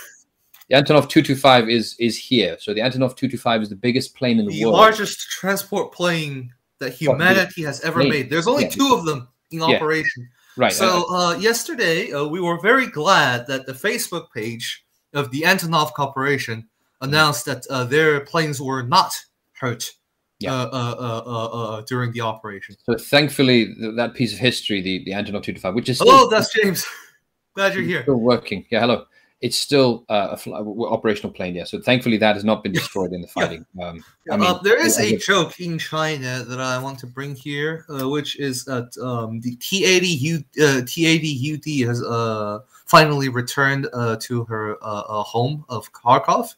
225 0.71 0.77
The 0.77 0.77
Antonov 0.77 1.09
225 1.09 1.69
is 1.69 1.97
is 1.99 2.17
here. 2.19 2.57
So 2.61 2.73
the 2.75 2.81
Antonov 2.81 3.17
225 3.17 3.63
is 3.63 3.69
the 3.69 3.77
biggest 3.77 4.15
plane 4.15 4.39
in 4.39 4.47
the, 4.47 4.53
The 4.53 4.65
world. 4.65 4.75
The 4.75 4.79
largest 4.79 5.21
transport 5.31 5.93
plane 5.93 6.53
that 6.79 6.93
humanity 6.95 7.63
has 7.65 7.81
ever 7.83 8.01
plane. 8.01 8.11
made. 8.11 8.31
There's 8.31 8.47
only 8.47 8.65
Yeah. 8.65 8.71
two 8.71 8.95
of 8.95 9.05
them 9.05 9.29
in 9.51 9.59
Yeah. 9.61 9.77
operation. 9.77 10.29
right. 10.57 10.73
So 10.73 11.07
uh, 11.15 11.37
yesterday, 11.39 12.13
uh, 12.13 12.27
we 12.27 12.41
were 12.41 12.59
very 12.61 12.87
glad 12.87 13.47
that 13.47 13.67
the 13.67 13.73
Facebook 13.73 14.27
page 14.35 14.85
of 15.15 15.31
the 15.31 15.43
Antonov 15.43 15.93
Corporation 15.95 16.69
announced 17.01 17.45
that 17.47 17.67
uh, 17.71 17.85
their 17.85 18.21
planes 18.21 18.61
were 18.61 18.83
not 18.83 19.13
hurt 19.53 19.91
Yeah. 20.39 20.53
uh, 20.55 20.67
uh, 20.73 20.95
uh, 21.07 21.23
uh, 21.35 21.47
uh, 21.61 21.81
during 21.83 22.13
the 22.13 22.21
operation. 22.21 22.77
so 22.87 22.97
thankfully, 22.97 23.75
th- 23.75 23.97
that 23.97 24.15
piece 24.15 24.33
of 24.33 24.39
history, 24.39 24.81
the, 24.81 25.03
the 25.05 25.13
Antonov 25.13 25.43
225, 25.43 25.75
which 25.75 25.89
is 25.89 25.97
still, 25.99 26.11
Hello, 26.11 26.29
that's 26.31 26.53
James. 26.55 26.85
Glad 27.57 27.75
you're 27.75 27.83
here. 27.83 28.03
still 28.03 28.21
working. 28.21 28.65
Yeah, 28.71 28.81
hello. 28.81 29.05
It's 29.41 29.57
still 29.57 30.05
uh, 30.11 30.29
a 30.33 30.37
fl- 30.37 30.55
operational 30.85 31.33
plane. 31.33 31.55
Yeah. 31.55 31.65
So 31.65 31.81
thankfully, 31.81 32.19
that 32.19 32.35
has 32.35 32.45
not 32.45 32.63
been 32.63 32.73
destroyed 32.73 33.13
in 33.15 33.23
the 33.23 33.29
Yeah. 33.35 33.43
fighting. 33.43 33.67
Um, 33.81 34.05
I 34.31 34.37
mean, 34.37 34.47
uh, 34.51 34.59
there 34.63 34.79
is 34.79 34.99
a 34.99 35.13
guess- 35.13 35.25
joke 35.25 35.59
in 35.61 35.79
China 35.79 36.45
that 36.47 36.61
I 36.61 36.77
want 36.79 36.99
to 36.99 37.07
bring 37.07 37.35
here, 37.35 37.87
uh, 37.89 38.07
which 38.09 38.39
is 38.39 38.65
that 38.67 38.97
um, 39.03 39.41
the 39.41 39.57
T80U 39.57 40.45
uh, 40.61 40.83
T80UD 40.85 41.87
has 41.87 42.03
uh, 42.03 42.59
finally 42.85 43.31
returned 43.31 43.89
uh, 43.95 44.17
to 44.21 44.45
her 44.45 44.77
uh, 44.83 45.05
uh, 45.09 45.23
home 45.23 45.65
of 45.71 45.91
Kharkov, 45.93 46.55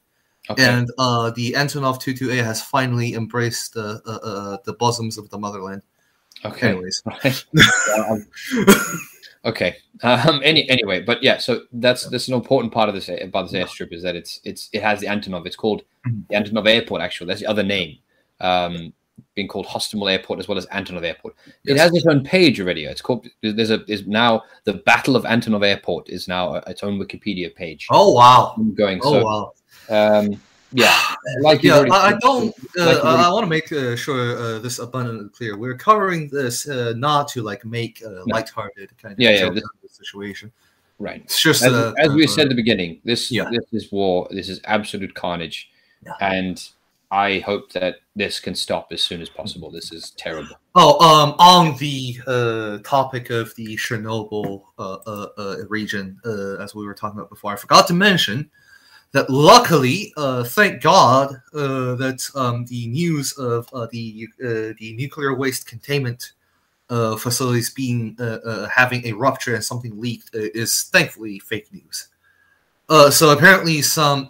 okay. 0.50 0.64
and 0.64 0.90
uh, 0.98 1.30
the 1.30 1.52
Antonov 1.52 2.02
22A 2.02 2.42
has 2.42 2.60
finally 2.62 3.14
embraced 3.14 3.74
the 3.74 4.02
uh, 4.06 4.26
uh, 4.26 4.56
the 4.64 4.72
bosoms 4.72 5.18
of 5.18 5.30
the 5.30 5.38
motherland. 5.38 5.82
okay. 6.44 6.70
Anyways, 6.70 7.00
Right. 7.06 7.44
Okay. 9.44 9.76
Um, 10.02 10.40
any 10.44 10.68
anyway, 10.70 11.02
but 11.02 11.22
yeah. 11.22 11.38
So 11.38 11.62
that's 11.72 12.06
that's 12.08 12.28
an 12.28 12.34
important 12.34 12.72
part 12.72 12.88
of 12.88 12.94
this 12.94 13.08
about 13.08 13.50
this 13.50 13.60
airstrip 13.60 13.92
is 13.92 14.02
that 14.02 14.14
it's 14.16 14.40
it's 14.44 14.68
it 14.72 14.82
has 14.82 15.00
the 15.00 15.06
Antonov. 15.06 15.46
It's 15.46 15.56
called 15.56 15.82
Mhm. 16.06 16.24
the 16.28 16.36
Antonov 16.36 16.68
Airport. 16.68 17.02
Actually, 17.02 17.28
that's 17.28 17.40
the 17.40 17.46
other 17.46 17.62
name. 17.62 17.98
Um, 18.40 18.92
being 19.34 19.48
called 19.48 19.66
Hostomel 19.66 20.10
Airport 20.10 20.38
as 20.38 20.48
well 20.48 20.58
as 20.58 20.66
Antonov 20.66 21.04
Airport. 21.04 21.34
It 21.64 21.76
has 21.76 21.94
its 21.94 22.06
own 22.06 22.22
page 22.24 22.60
already. 22.60 22.84
It's 22.84 23.00
called 23.02 23.26
there's 23.42 23.70
a 23.70 23.84
is 23.90 24.06
now 24.06 24.42
the 24.64 24.74
Battle 24.74 25.16
of 25.16 25.24
Antonov 25.24 25.64
Airport 25.64 26.08
is 26.08 26.28
now 26.28 26.54
a, 26.56 26.58
its 26.66 26.82
own 26.82 26.98
Wikipedia 26.98 27.54
page 27.54 27.86
oh 27.90 28.12
wow, 28.12 28.56
going. 28.74 29.00
oh 29.02 29.12
so 29.12 29.24
wow. 29.88 30.18
um, 30.18 30.40
yeah, 30.72 30.98
like 31.42 31.62
Yeah, 31.62 31.84
I, 31.90 32.08
I 32.08 32.18
don't. 32.20 32.54
Uh, 32.78 32.86
like 32.86 33.04
I, 33.04 33.30
want 33.30 33.44
to 33.44 33.50
make 33.50 33.70
uh, 33.72 33.96
sure 33.96 34.36
uh, 34.36 34.58
this 34.58 34.78
abundantly 34.78 35.28
clear. 35.30 35.56
We're 35.56 35.76
covering 35.76 36.28
this 36.28 36.68
uh, 36.68 36.94
not 36.96 37.28
to 37.28 37.42
like 37.42 37.64
make 37.64 38.02
a 38.02 38.22
lighthearted 38.26 38.96
kind 38.98 39.12
of 39.12 39.20
Yeah, 39.20 39.30
yeah, 39.30 39.50
this- 39.50 39.64
situation. 39.90 40.50
right. 40.98 41.22
It's 41.22 41.40
just 41.40 41.62
as, 41.62 41.72
uh, 41.72 41.92
as 41.98 42.12
we 42.12 42.24
uh, 42.24 42.26
said 42.26 42.46
at 42.46 42.48
the 42.48 42.54
beginning, 42.56 43.00
this 43.04 43.30
Yeah. 43.30 43.50
this 43.50 43.64
is 43.72 43.92
war. 43.92 44.26
This 44.30 44.48
is 44.48 44.60
absolute 44.64 45.14
carnage, 45.14 45.70
Yeah. 46.04 46.12
and 46.20 46.66
I 47.12 47.40
hope 47.40 47.72
that 47.72 47.96
this 48.16 48.40
can 48.40 48.54
stop 48.54 48.88
as 48.90 49.02
soon 49.02 49.20
as 49.20 49.28
possible. 49.28 49.70
This 49.70 49.92
is 49.92 50.10
terrible. 50.16 50.56
Oh, 50.74 50.98
um, 51.06 51.34
on 51.38 51.76
the 51.76 52.16
uh, 52.26 52.78
topic 52.88 53.28
of 53.28 53.54
the 53.54 53.76
Chernobyl 53.76 54.62
uh, 54.78 54.94
uh, 55.06 55.26
uh, 55.36 55.56
region, 55.68 56.18
uh, 56.24 56.56
as 56.56 56.74
we 56.74 56.86
were 56.86 56.94
talking 56.94 57.18
about 57.18 57.28
before, 57.28 57.52
I 57.52 57.56
forgot 57.56 57.86
to 57.88 57.92
mention 57.94 58.50
that 59.12 59.28
luckily, 59.30 60.12
uh, 60.16 60.42
thank 60.44 60.82
God, 60.82 61.34
uh, 61.54 61.94
that 61.96 62.26
um, 62.34 62.64
the 62.66 62.86
news 62.88 63.32
of 63.38 63.68
uh, 63.72 63.86
the 63.90 64.28
uh, 64.42 64.72
the 64.78 64.94
nuclear 64.96 65.34
waste 65.34 65.66
containment 65.66 66.32
uh, 66.90 67.16
facilities 67.16 67.70
being 67.70 68.16
uh, 68.20 68.66
having 68.68 69.06
a 69.06 69.12
rupture 69.12 69.54
and 69.54 69.64
something 69.64 69.98
leaked 70.00 70.34
uh, 70.34 70.38
is 70.54 70.84
thankfully 70.92 71.38
fake 71.40 71.72
news. 71.72 72.08
Uh, 72.88 73.10
so 73.10 73.30
apparently, 73.30 73.80
some 73.82 74.26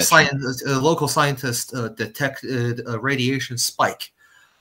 science, 0.00 0.62
local 0.66 1.08
scientists 1.08 1.72
uh, 1.74 1.88
detected 1.88 2.82
a 2.86 2.98
radiation 2.98 3.56
spike. 3.56 4.12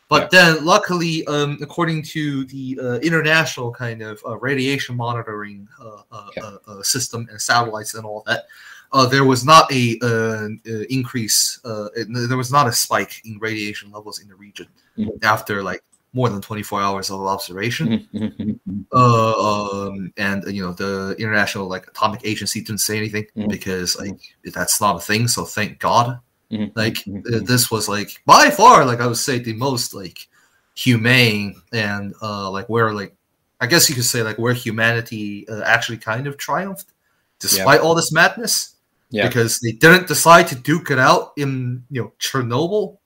But 0.09 0.29
Yeah. 0.31 0.53
then, 0.53 0.65
luckily, 0.65 1.25
um, 1.27 1.57
according 1.61 2.03
to 2.15 2.45
the 2.45 2.79
uh, 2.81 2.93
international 2.99 3.73
kind 3.73 4.01
of 4.01 4.23
uh, 4.25 4.37
radiation 4.37 4.95
monitoring 4.95 5.67
uh, 5.81 6.29
Yeah. 6.37 6.43
uh, 6.43 6.57
uh, 6.67 6.83
system 6.83 7.27
and 7.29 7.41
satellites 7.41 7.93
and 7.95 8.05
all 8.05 8.23
that, 8.27 8.47
uh, 8.93 9.05
there 9.05 9.23
was 9.25 9.43
not 9.45 9.71
a 9.71 9.97
uh, 10.01 10.07
uh, 10.07 10.83
increase. 10.89 11.59
Uh, 11.65 11.87
it- 11.95 12.07
there 12.29 12.37
was 12.37 12.51
not 12.51 12.67
a 12.67 12.71
spike 12.71 13.21
in 13.25 13.37
radiation 13.39 13.91
levels 13.91 14.19
in 14.19 14.27
the 14.27 14.35
region 14.35 14.67
Mhm. 14.97 15.23
after 15.23 15.61
like 15.63 15.83
more 16.13 16.29
than 16.29 16.41
24 16.41 16.81
hours 16.81 17.11
of 17.11 17.21
observation. 17.21 18.07
Mhm. 18.13 18.59
Uh, 18.91 19.33
um, 19.49 20.11
and 20.17 20.43
you 20.55 20.61
know 20.63 20.71
the 20.73 21.15
international 21.19 21.67
like 21.67 21.85
atomic 21.87 22.21
agency 22.23 22.61
didn't 22.61 22.79
say 22.81 22.97
anything 22.97 23.25
Mhm. 23.35 23.49
because 23.49 23.97
like 23.99 24.19
that's 24.53 24.79
not 24.81 24.95
a 24.95 24.99
thing. 24.99 25.27
So 25.27 25.43
thank 25.45 25.79
God. 25.79 26.19
Mhm. 26.51 26.71
Like 26.75 26.97
this 27.45 27.69
was 27.69 27.89
like 27.89 28.21
by 28.25 28.49
far 28.49 28.85
like 28.85 29.01
I 29.01 29.07
would 29.07 29.17
say 29.17 29.37
the 29.39 29.53
most 29.53 29.93
like 29.93 30.27
humane 30.75 31.61
and 31.73 32.13
uh 32.21 32.49
like 32.49 32.69
where 32.69 32.93
like 32.93 33.13
I 33.59 33.65
guess 33.67 33.89
you 33.89 33.95
could 33.95 34.05
say 34.05 34.21
like 34.23 34.37
where 34.37 34.53
humanity 34.53 35.47
uh, 35.49 35.61
actually 35.65 35.97
kind 35.97 36.25
of 36.27 36.37
triumphed 36.37 36.93
despite 37.39 37.81
all 37.81 37.95
this 37.95 38.11
madness 38.11 38.75
yeah, 39.09 39.27
because 39.27 39.59
they 39.59 39.71
didn't 39.71 40.07
decide 40.07 40.47
to 40.47 40.55
duke 40.55 40.91
it 40.91 40.99
out 40.99 41.31
in 41.37 41.83
you 41.89 42.01
know 42.01 42.13
Chernobyl 42.19 42.97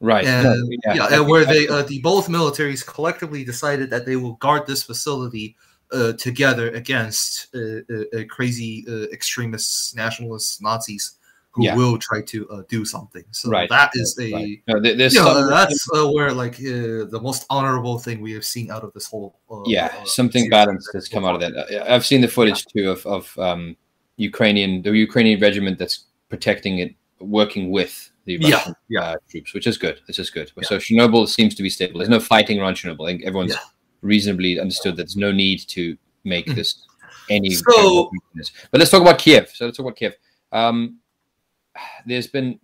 right. 0.00 0.26
and 0.26 0.44
No, 0.44 0.94
yeah, 0.94 1.06
and 1.10 1.28
where 1.28 1.44
they 1.44 1.68
uh, 1.68 1.82
the 1.82 2.00
both 2.00 2.28
militaries 2.28 2.86
collectively 2.86 3.44
decided 3.44 3.90
that 3.90 4.06
they 4.06 4.16
will 4.16 4.34
guard 4.34 4.66
this 4.66 4.82
facility 4.82 5.56
uh, 5.92 6.12
together 6.14 6.70
against 6.70 7.54
uh, 7.54 7.58
uh, 7.88 8.20
uh, 8.20 8.24
crazy 8.28 8.84
uh, 8.88 9.04
extremists, 9.12 9.94
nationalists, 9.94 10.60
Nazis 10.60 11.16
who 11.54 11.64
Yeah. 11.66 11.76
will 11.76 11.98
try 11.98 12.20
to 12.20 12.48
uh, 12.50 12.62
do 12.68 12.84
something. 12.84 13.22
So 13.30 13.48
Right, 13.48 13.68
that 13.68 13.90
is 13.94 14.18
a 14.20 14.32
right. 14.32 14.62
No, 14.66 14.80
there's 14.80 15.14
you 15.14 15.20
know, 15.20 15.34
some- 15.34 15.50
that's 15.50 15.86
uh, 15.94 16.10
where 16.10 16.32
like 16.32 16.54
uh, 16.54 17.06
the 17.06 17.20
most 17.22 17.46
honorable 17.48 18.00
thing 18.00 18.20
we 18.20 18.32
have 18.32 18.44
seen 18.44 18.72
out 18.72 18.82
of 18.82 18.92
this 18.92 19.06
whole 19.06 19.38
uh, 19.48 19.62
yeah, 19.66 20.02
something 20.04 20.50
balanced 20.50 20.90
has 20.94 21.06
come 21.08 21.24
out 21.24 21.36
of 21.36 21.40
that. 21.42 21.86
I've 21.88 22.04
seen 22.04 22.22
the 22.22 22.28
footage 22.28 22.66
too 22.66 22.90
of 22.90 23.06
of 23.06 23.38
um, 23.38 23.76
Ukrainian 24.16 24.82
the 24.82 24.90
Ukrainian 24.90 25.40
regiment 25.40 25.78
that's 25.78 26.04
protecting 26.28 26.78
it, 26.78 26.94
working 27.20 27.70
with 27.70 28.10
the 28.24 28.38
Russian 28.38 28.74
yeah. 28.88 29.00
Uh, 29.00 29.16
troops, 29.28 29.52
which 29.54 29.66
is 29.66 29.76
good. 29.76 30.00
This 30.06 30.18
is 30.18 30.30
good. 30.30 30.50
So 30.62 30.78
Chernobyl 30.78 31.28
seems 31.28 31.54
to 31.56 31.62
be 31.62 31.68
stable. 31.70 31.98
There's 31.98 32.08
no 32.08 32.20
fighting 32.20 32.58
around 32.60 32.74
Chernobyl. 32.74 33.06
I 33.06 33.12
think 33.12 33.24
everyone's 33.24 33.52
Yeah. 33.52 33.58
reasonably 34.00 34.58
understood 34.58 34.96
that 34.96 35.04
there's 35.04 35.16
no 35.16 35.32
need 35.32 35.60
to 35.68 35.96
make 36.24 36.46
Mhm. 36.46 36.54
this 36.54 36.86
any. 37.28 37.50
So- 37.50 38.10
but 38.70 38.78
let's 38.78 38.90
talk 38.90 39.02
about 39.02 39.18
Kiev. 39.18 39.50
So 39.54 39.66
let's 39.66 39.76
talk 39.76 39.86
about 39.86 39.96
Kiev. 39.96 40.14
Um, 40.52 41.00
there's 42.06 42.26
been 42.26 42.58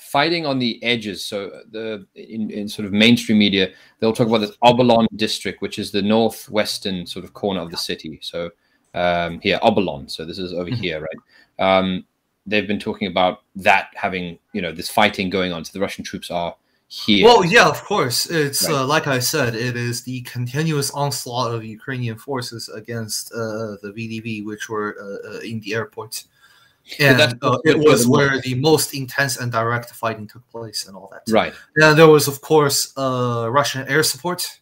fighting 0.00 0.46
on 0.46 0.58
the 0.58 0.82
edges. 0.82 1.24
So 1.24 1.62
the 1.70 2.06
in, 2.14 2.50
in 2.50 2.68
sort 2.68 2.86
of 2.86 2.92
mainstream 2.92 3.38
media, 3.38 3.72
they'll 4.00 4.12
talk 4.12 4.28
about 4.28 4.38
this 4.38 4.56
Obolon 4.62 5.06
district, 5.16 5.62
which 5.62 5.78
is 5.78 5.90
the 5.90 6.02
northwestern 6.02 7.06
sort 7.06 7.24
of 7.24 7.32
corner 7.34 7.60
of 7.60 7.70
the 7.70 7.76
city. 7.76 8.18
So 8.22 8.50
um, 8.94 9.40
here, 9.40 9.58
Obolon. 9.62 10.10
So 10.10 10.24
this 10.24 10.38
is 10.38 10.52
over 10.52 10.70
Mhm. 10.70 10.76
here, 10.80 11.00
right? 11.08 11.20
Um, 11.78 12.04
they've 12.46 12.66
been 12.66 12.78
talking 12.80 13.08
about 13.08 13.42
that 13.56 13.88
having 13.94 14.38
you 14.52 14.62
know 14.62 14.72
this 14.72 14.88
fighting 14.88 15.30
going 15.30 15.52
on. 15.52 15.64
So 15.64 15.72
the 15.72 15.80
Russian 15.80 16.04
troops 16.04 16.30
are 16.30 16.54
here. 16.88 17.24
Well, 17.26 17.44
yeah, 17.44 17.68
of 17.68 17.82
course. 17.84 18.24
It's 18.26 18.62
Right. 18.66 18.74
uh, 18.76 18.86
like 18.86 19.06
I 19.06 19.18
said, 19.18 19.54
it 19.54 19.76
is 19.76 20.02
the 20.04 20.22
continuous 20.22 20.90
onslaught 20.92 21.52
of 21.54 21.62
Ukrainian 21.64 22.16
forces 22.16 22.68
against 22.70 23.30
uh, 23.32 23.76
the 23.82 23.92
VDV, 23.96 24.44
which 24.46 24.68
were 24.70 24.96
uh, 24.98 25.28
uh, 25.36 25.40
in 25.40 25.60
the 25.60 25.74
airport. 25.74 26.24
And 26.98 27.18
that's- 27.20 27.38
uh, 27.42 27.58
it 27.66 27.78
was 27.78 28.06
where 28.08 28.40
the 28.40 28.54
most 28.54 28.94
intense 28.94 29.36
and 29.36 29.52
direct 29.52 29.90
fighting 29.90 30.26
took 30.26 30.48
place, 30.50 30.86
and 30.86 30.96
all 30.96 31.10
that. 31.12 31.30
right. 31.30 31.52
Yeah, 31.78 31.92
there 31.92 32.06
was, 32.08 32.26
of 32.28 32.40
course, 32.40 32.78
uh, 32.96 33.46
Russian 33.50 33.86
air 33.86 34.02
support 34.02 34.58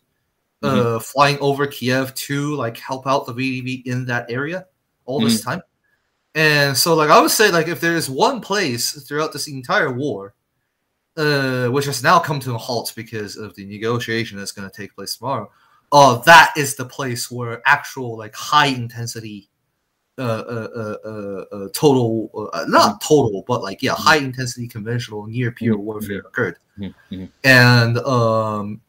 uh, 0.62 0.68
Mm-hmm. 0.68 0.98
flying 0.98 1.38
over 1.40 1.66
Kiev 1.66 2.14
to 2.14 2.54
like 2.54 2.78
help 2.78 3.06
out 3.06 3.26
the 3.26 3.32
VDV 3.34 3.86
in 3.86 4.06
that 4.06 4.30
area 4.30 4.66
all 5.04 5.20
this 5.20 5.40
Mm-hmm. 5.40 5.50
time. 5.50 5.62
And 6.34 6.76
so, 6.76 6.94
like, 6.94 7.08
I 7.08 7.18
would 7.18 7.30
say, 7.30 7.50
like, 7.50 7.66
if 7.66 7.80
there 7.80 7.96
is 7.96 8.10
one 8.10 8.42
place 8.42 8.92
throughout 9.08 9.32
this 9.32 9.48
entire 9.48 9.90
war, 9.90 10.34
uh, 11.16 11.68
which 11.68 11.86
has 11.86 12.02
now 12.02 12.18
come 12.18 12.40
to 12.40 12.54
a 12.54 12.58
halt 12.58 12.92
because 12.94 13.38
of 13.38 13.54
the 13.54 13.64
negotiation 13.64 14.36
that's 14.36 14.52
going 14.52 14.68
to 14.68 14.76
take 14.76 14.94
place 14.94 15.16
tomorrow, 15.16 15.50
uh, 15.92 16.16
that 16.18 16.52
is 16.54 16.74
the 16.76 16.84
place 16.84 17.30
where 17.30 17.62
actual, 17.64 18.18
like, 18.18 18.34
high 18.34 18.66
intensity, 18.66 19.48
uh, 20.18 20.22
uh, 20.22 20.68
uh, 20.76 21.08
uh, 21.08 21.44
uh 21.56 21.68
total, 21.72 22.50
uh, 22.52 22.66
not 22.68 23.00
total, 23.00 23.42
but 23.48 23.62
like, 23.62 23.82
yeah, 23.82 23.94
high 23.94 24.18
intensity 24.18 24.68
conventional 24.68 25.26
near 25.26 25.52
peer 25.52 25.74
Mhm. 25.74 25.78
warfare 25.78 26.18
occurred. 26.18 26.58
mm-hmm. 26.78 27.24
and 27.44 27.96
um, 27.98 28.82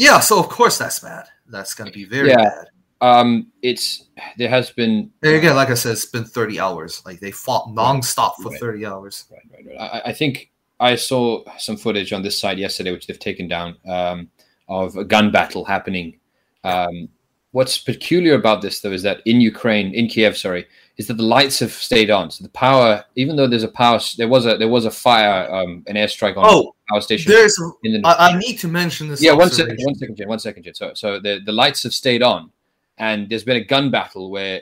yeah, 0.00 0.18
so 0.20 0.38
of 0.38 0.48
course 0.48 0.78
that's 0.78 1.00
bad. 1.00 1.26
That's 1.46 1.74
gonna 1.74 1.90
be 1.90 2.04
very 2.04 2.30
yeah. 2.30 2.36
bad. 2.36 2.66
Um, 3.02 3.52
it's 3.62 4.08
there 4.38 4.48
has 4.48 4.70
been 4.70 5.10
and 5.22 5.34
again, 5.34 5.56
like 5.56 5.70
I 5.70 5.74
said, 5.74 5.92
it's 5.92 6.06
been 6.06 6.24
thirty 6.24 6.58
hours. 6.58 7.02
Like 7.04 7.20
they 7.20 7.30
fought 7.30 7.68
nonstop 7.68 8.32
for 8.42 8.50
right. 8.50 8.60
thirty 8.60 8.86
hours. 8.86 9.26
Right, 9.30 9.42
right, 9.52 9.66
right. 9.66 9.90
I, 10.04 10.10
I, 10.10 10.12
think 10.12 10.50
I 10.80 10.96
saw 10.96 11.44
some 11.58 11.76
footage 11.76 12.12
on 12.12 12.22
this 12.22 12.38
side 12.38 12.58
yesterday, 12.58 12.92
which 12.92 13.06
they've 13.06 13.18
taken 13.18 13.46
down, 13.46 13.76
um, 13.86 14.30
of 14.68 14.96
a 14.96 15.04
gun 15.04 15.30
battle 15.30 15.64
happening. 15.64 16.18
Um, 16.64 17.08
what's 17.52 17.78
peculiar 17.78 18.34
about 18.34 18.62
this, 18.62 18.80
though, 18.80 18.92
is 18.92 19.02
that 19.02 19.20
in 19.26 19.40
Ukraine, 19.40 19.92
in 19.94 20.08
Kiev, 20.08 20.36
sorry, 20.36 20.66
is 21.00 21.06
that 21.06 21.16
the 21.16 21.22
lights 21.22 21.60
have 21.60 21.72
stayed 21.72 22.10
on. 22.10 22.30
So 22.30 22.44
the 22.44 22.50
power, 22.50 23.02
even 23.16 23.34
though 23.34 23.46
there's 23.46 23.62
a 23.62 23.68
power, 23.68 23.98
there 24.18 24.28
was 24.28 24.44
a 24.44 24.58
there 24.58 24.68
was 24.68 24.84
a 24.84 24.90
fire, 24.90 25.50
um, 25.50 25.82
an 25.86 25.96
airstrike 25.96 26.36
on 26.36 26.44
oh, 26.46 26.62
the 26.62 26.92
power 26.92 27.00
station. 27.00 27.32
There's, 27.32 27.58
in 27.84 28.02
the, 28.02 28.06
I, 28.06 28.28
I, 28.28 28.38
need 28.38 28.58
to 28.58 28.68
mention 28.68 29.08
this. 29.08 29.22
Yeah, 29.22 29.32
one 29.32 29.48
second, 29.48 29.78
one 29.80 29.94
second, 29.94 30.16
Jen, 30.16 30.28
one 30.28 30.38
second, 30.38 30.62
Jen. 30.64 30.74
So, 30.74 30.92
so 30.92 31.18
the 31.18 31.40
the 31.42 31.52
lights 31.52 31.84
have 31.84 31.94
stayed 31.94 32.22
on, 32.22 32.50
and 32.98 33.30
there's 33.30 33.44
been 33.44 33.56
a 33.56 33.64
gun 33.64 33.90
battle 33.90 34.30
where 34.30 34.60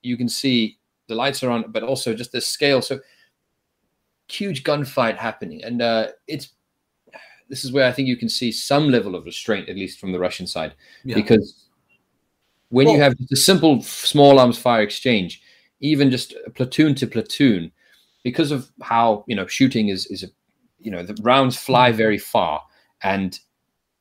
you 0.00 0.16
can 0.16 0.26
see 0.26 0.78
the 1.06 1.14
lights 1.14 1.42
are 1.42 1.50
on, 1.50 1.70
but 1.70 1.82
also 1.82 2.14
just 2.14 2.32
the 2.32 2.40
scale. 2.40 2.80
So 2.80 3.00
huge 4.28 4.64
gunfight 4.64 5.18
happening, 5.18 5.62
and 5.64 5.82
uh, 5.82 6.08
it's 6.26 6.48
this 7.50 7.62
is 7.62 7.72
where 7.72 7.86
I 7.86 7.92
think 7.92 8.08
you 8.08 8.16
can 8.16 8.30
see 8.30 8.50
some 8.52 8.88
level 8.88 9.14
of 9.14 9.26
restraint, 9.26 9.68
at 9.68 9.76
least 9.76 10.00
from 10.00 10.12
the 10.12 10.18
Russian 10.18 10.46
side, 10.46 10.72
yeah. 11.04 11.14
because 11.14 11.66
when 12.70 12.86
well, 12.86 12.94
you 12.94 13.02
have 13.02 13.14
a 13.30 13.36
simple 13.36 13.82
small 13.82 14.38
arms 14.38 14.56
fire 14.56 14.80
exchange, 14.80 15.42
even 15.80 16.10
just 16.10 16.34
platoon 16.54 16.94
to 16.96 17.06
platoon, 17.06 17.72
because 18.22 18.50
of 18.50 18.70
how 18.82 19.24
you 19.26 19.36
know 19.36 19.46
shooting 19.46 19.88
is 19.88 20.06
is 20.06 20.22
a 20.22 20.28
you 20.80 20.90
know 20.90 21.02
the 21.02 21.16
rounds 21.22 21.56
fly 21.56 21.90
mm-hmm. 21.90 21.98
very 21.98 22.18
far, 22.18 22.62
and 23.02 23.38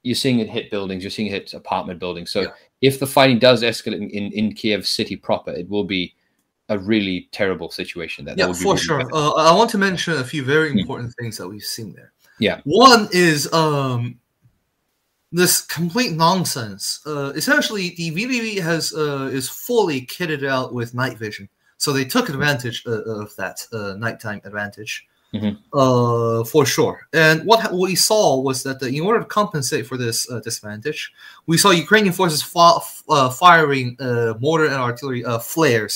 you're 0.04 0.16
seeing 0.16 0.40
it 0.40 0.50
hit 0.50 0.70
buildings, 0.70 1.04
you're 1.04 1.12
seeing 1.12 1.30
it 1.30 1.32
hit 1.32 1.54
apartment 1.54 2.00
buildings. 2.00 2.32
So 2.32 2.42
yeah. 2.42 2.48
if 2.82 3.00
the 3.00 3.08
fighting 3.08 3.40
does 3.40 3.64
escalate 3.64 3.96
in, 3.96 4.10
in, 4.10 4.32
in 4.34 4.54
Kiev 4.54 4.86
city 4.86 5.16
proper, 5.16 5.52
it 5.52 5.70
will 5.70 5.86
be 5.86 6.14
a 6.70 6.78
really 6.78 7.30
terrible 7.32 7.72
situation. 7.72 8.26
That 8.26 8.38
yeah, 8.38 8.52
for 8.52 8.74
really 8.74 8.78
sure. 8.78 9.02
Uh, 9.14 9.32
I 9.32 9.54
want 9.56 9.70
to 9.72 9.78
mention 9.78 10.14
a 10.14 10.24
few 10.24 10.44
very 10.44 10.72
hmm. 10.72 10.80
important 10.80 11.10
mm. 11.10 11.16
things 11.20 11.38
that 11.38 11.48
we've 11.48 11.64
seen 11.64 11.94
there. 11.94 12.12
Yeah, 12.40 12.62
one 12.66 13.08
is 13.12 13.52
um 13.54 14.20
this 15.32 15.62
complete 15.62 16.14
nonsense. 16.14 17.02
Uh, 17.06 17.34
essentially, 17.36 17.94
the 17.98 18.12
VDV 18.12 18.62
has 18.62 18.94
uh, 18.94 19.30
is 19.32 19.50
fully 19.50 20.06
kitted 20.06 20.48
out 20.48 20.74
with 20.74 20.94
night 20.94 21.18
vision, 21.18 21.50
so 21.84 21.92
they 21.92 22.06
took 22.06 22.30
advantage 22.30 22.78
uh, 22.88 23.24
of 23.24 23.36
that 23.36 23.68
uh, 23.74 23.94
nighttime 23.98 24.40
advantage. 24.46 25.06
Mm-hmm. 25.34 25.56
Uh, 25.74 26.44
for 26.44 26.64
sure. 26.64 27.08
And 27.12 27.44
what 27.44 27.74
we 27.74 27.96
saw 27.96 28.40
was 28.40 28.62
that 28.64 28.84
in 28.84 29.02
order 29.02 29.20
to 29.20 29.26
compensate 29.26 29.88
for 29.88 29.98
this 29.98 30.30
uh, 30.30 30.40
disadvantage, 30.42 31.12
we 31.48 31.58
saw 31.58 31.72
Ukrainian 31.72 32.14
forces 32.14 32.44
fa- 32.44 32.80
uh, 33.10 33.30
firing 33.32 33.98
uh, 34.00 34.36
mortar 34.40 34.66
and 34.66 34.76
artillery 34.76 35.26
uh, 35.26 35.40
flares 35.40 35.94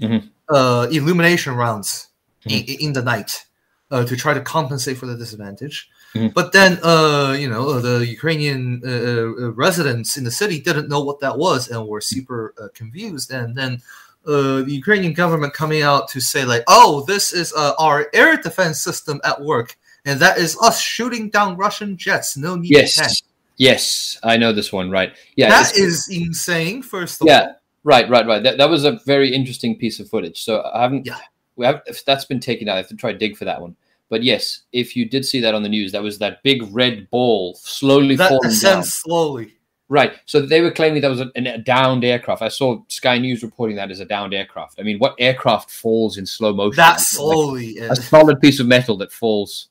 mm-hmm. 0.00 0.26
uh, 0.52 0.88
illumination 0.90 1.54
rounds 1.54 2.08
mm-hmm. 2.44 2.68
in, 2.72 2.88
in, 2.88 2.92
the 2.94 3.02
night 3.02 3.46
uh, 3.92 4.04
to 4.04 4.16
try 4.16 4.34
to 4.34 4.40
compensate 4.40 4.96
for 4.98 5.06
the 5.06 5.16
disadvantage. 5.16 5.88
Mm-hmm. 6.14 6.34
But 6.34 6.52
then, 6.52 6.80
uh, 6.82 7.36
you 7.38 7.48
know, 7.48 7.80
the 7.80 8.04
Ukrainian 8.06 8.82
uh, 8.84 8.88
uh, 8.90 9.52
residents 9.52 10.16
in 10.18 10.24
the 10.24 10.30
city 10.30 10.58
didn't 10.60 10.88
know 10.88 11.02
what 11.02 11.20
that 11.20 11.38
was 11.38 11.68
and 11.70 11.86
were 11.86 12.00
super 12.00 12.54
uh, 12.60 12.68
confused. 12.74 13.30
And 13.30 13.54
then 13.54 13.82
Uh, 14.26 14.62
the 14.62 14.72
Ukrainian 14.72 15.14
government 15.14 15.54
coming 15.54 15.82
out 15.82 16.08
to 16.08 16.20
say, 16.20 16.44
like, 16.44 16.62
oh, 16.68 17.04
this 17.06 17.32
is 17.32 17.52
uh, 17.54 17.72
our 17.78 18.08
air 18.12 18.36
defense 18.36 18.80
system 18.80 19.20
at 19.24 19.40
work. 19.40 19.76
And 20.04 20.20
that 20.20 20.38
is 20.38 20.56
us 20.62 20.80
shooting 20.80 21.30
down 21.30 21.56
Russian 21.56 21.96
jets. 21.96 22.36
No 22.36 22.56
need 22.56 22.70
yes. 22.70 23.22
Yes, 23.56 24.18
I 24.22 24.36
know 24.36 24.52
this 24.52 24.72
one, 24.72 24.90
right? 24.90 25.16
Yeah, 25.34 25.48
that 25.48 25.76
is 25.76 26.08
insane. 26.08 26.80
First 26.80 27.20
of 27.20 27.26
all 27.26 27.28
yeah. 27.28 27.40
all, 27.40 27.54
Right, 27.84 28.08
right, 28.10 28.26
right. 28.26 28.42
That, 28.42 28.58
that 28.58 28.68
was 28.68 28.84
a 28.84 29.00
very 29.06 29.32
interesting 29.32 29.76
piece 29.76 29.98
of 29.98 30.08
footage. 30.08 30.42
So 30.42 30.62
I 30.74 30.82
haven't, 30.82 31.06
yeah. 31.06 31.18
we 31.56 31.64
have 31.64 31.82
if 31.86 32.04
that's 32.04 32.24
been 32.24 32.40
taken 32.40 32.68
out. 32.68 32.74
I 32.74 32.78
have 32.78 32.88
to 32.88 32.96
try 32.96 33.12
to 33.12 33.18
dig 33.18 33.36
for 33.36 33.44
that 33.46 33.60
one. 33.60 33.76
But 34.10 34.22
yes, 34.22 34.62
if 34.72 34.96
you 34.96 35.04
did 35.04 35.24
see 35.24 35.40
that 35.40 35.54
on 35.54 35.62
the 35.62 35.68
news, 35.68 35.92
that 35.92 36.02
was 36.02 36.18
that 36.18 36.42
big 36.42 36.62
red 36.70 37.08
ball 37.10 37.54
slowly 37.54 38.16
that 38.16 38.28
falling 38.28 38.52
down. 38.60 38.84
slowly. 38.84 39.54
Right. 39.90 40.12
So 40.26 40.42
they 40.42 40.60
were 40.60 40.70
claiming 40.70 41.00
that 41.00 41.08
was 41.08 41.20
a, 41.20 41.30
a, 41.34 41.58
downed 41.58 42.04
aircraft. 42.04 42.42
I 42.42 42.48
saw 42.48 42.82
Sky 42.88 43.18
News 43.18 43.42
reporting 43.42 43.76
that 43.76 43.90
as 43.90 44.00
a 44.00 44.04
downed 44.04 44.34
aircraft. 44.34 44.78
I 44.78 44.82
mean, 44.82 44.98
what 44.98 45.14
aircraft 45.18 45.70
falls 45.70 46.18
in 46.18 46.26
slow 46.26 46.52
motion? 46.52 46.76
That 46.76 47.00
slowly. 47.00 47.80
Like 47.80 47.92
a 47.92 47.96
solid 47.96 48.38
piece 48.40 48.60
of 48.60 48.66
metal 48.66 48.98
that 48.98 49.10
falls 49.10 49.68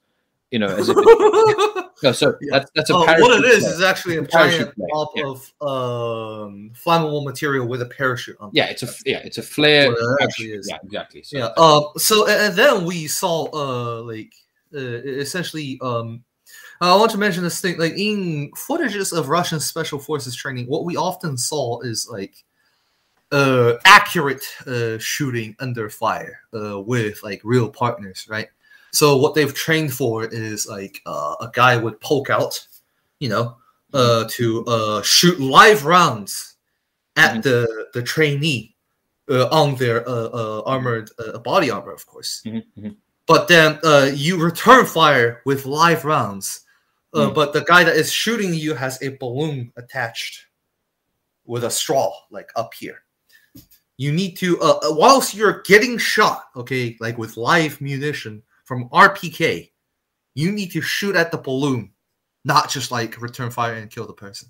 you 0.51 0.59
know, 0.59 0.67
as 0.67 0.87
if 0.87 0.95
it, 0.97 1.85
no, 2.03 2.11
so 2.13 2.35
yeah. 2.39 2.59
that's 2.59 2.71
that's 2.73 2.89
a 2.89 2.95
uh, 2.95 2.99
what 2.99 3.43
it 3.43 3.45
is 3.49 3.63
play. 3.63 3.73
is 3.73 3.81
actually 3.81 4.17
a 4.17 4.25
giant 4.25 4.73
pop 4.91 5.11
yeah. 5.15 5.25
of 5.25 5.53
um, 5.61 6.71
flammable 6.73 7.25
material 7.25 7.67
with 7.67 7.81
a 7.81 7.85
parachute 7.85 8.37
on. 8.39 8.49
Yeah, 8.53 8.67
it's 8.67 8.83
a 8.83 8.87
yeah, 9.05 9.17
it's 9.19 9.37
a 9.37 9.43
flare. 9.43 9.91
It 9.91 10.23
actually 10.23 10.51
is. 10.51 10.69
Yeah, 10.69 10.77
exactly. 10.83 11.23
So, 11.23 11.37
yeah. 11.37 11.49
Um. 11.57 11.89
So 11.97 12.27
and 12.27 12.55
then 12.55 12.85
we 12.85 13.07
saw 13.07 13.49
uh 13.51 14.01
like 14.03 14.33
uh, 14.73 14.79
essentially 14.79 15.79
um. 15.81 16.23
I 16.81 16.95
want 16.95 17.11
to 17.11 17.17
mention 17.17 17.43
this 17.43 17.59
thing 17.59 17.77
like 17.77 17.93
in 17.93 18.51
footages 18.51 19.17
of 19.17 19.29
Russian 19.29 19.59
special 19.59 19.99
forces 19.99 20.35
training, 20.35 20.67
what 20.67 20.85
we 20.85 20.95
often 20.95 21.37
saw 21.37 21.81
is 21.81 22.07
like 22.09 22.43
uh 23.31 23.73
accurate 23.83 24.45
uh 24.65 24.97
shooting 24.99 25.53
under 25.59 25.89
fire 25.89 26.39
uh 26.53 26.79
with 26.79 27.21
like 27.23 27.41
real 27.43 27.69
partners, 27.69 28.25
right? 28.29 28.47
So 28.91 29.17
what 29.17 29.35
they've 29.35 29.53
trained 29.53 29.93
for 29.93 30.25
is 30.25 30.67
like 30.67 31.01
uh, 31.05 31.35
a 31.41 31.51
guy 31.53 31.77
would 31.77 31.99
poke 31.99 32.29
out, 32.29 32.65
you 33.19 33.29
know, 33.29 33.57
uh, 33.93 34.25
to 34.29 34.65
uh, 34.65 35.01
shoot 35.01 35.39
live 35.39 35.85
rounds 35.85 36.55
at 37.15 37.31
mm-hmm. 37.31 37.41
the 37.41 37.87
the 37.93 38.01
trainee 38.01 38.75
uh, 39.29 39.47
on 39.51 39.75
their 39.75 40.07
uh, 40.07 40.29
uh, 40.33 40.61
armored 40.65 41.09
body 41.43 41.69
armor, 41.69 41.91
of 41.91 42.05
course. 42.07 42.41
Mm-hmm. 42.45 42.57
mm-hmm. 42.79 42.93
But 43.25 43.49
then 43.49 43.77
you 44.15 44.37
return 44.37 44.85
fire 44.85 45.41
with 45.45 45.65
live 45.65 46.05
rounds. 46.05 46.61
Mm-hmm. 47.15 47.33
But 47.33 47.53
the 47.53 47.61
guy 47.61 47.83
that 47.83 47.95
is 47.95 48.11
shooting 48.11 48.53
you 48.53 48.73
has 48.73 49.01
a 49.01 49.09
balloon 49.17 49.71
attached 49.77 50.45
with 51.45 51.63
a 51.63 51.71
straw, 51.71 52.13
like 52.29 52.49
up 52.55 52.73
here 52.73 53.03
you 53.99 54.11
need 54.11 54.35
to 54.37 54.61
uh, 54.61 54.77
whilst 54.83 55.33
you're 55.33 55.63
getting 55.63 55.97
shot 55.97 56.43
okay 56.55 56.95
like 56.99 57.17
with 57.17 57.35
live 57.35 57.81
munition 57.81 58.43
from 58.67 58.89
RPK, 58.89 59.71
you 60.35 60.51
need 60.51 60.71
to 60.73 60.81
shoot 60.81 61.15
at 61.15 61.31
the 61.31 61.37
balloon, 61.37 61.93
not 62.43 62.69
just 62.69 62.91
like 62.91 63.19
return 63.21 63.49
fire 63.49 63.75
and 63.75 63.89
kill 63.89 64.05
the 64.05 64.13
person. 64.13 64.49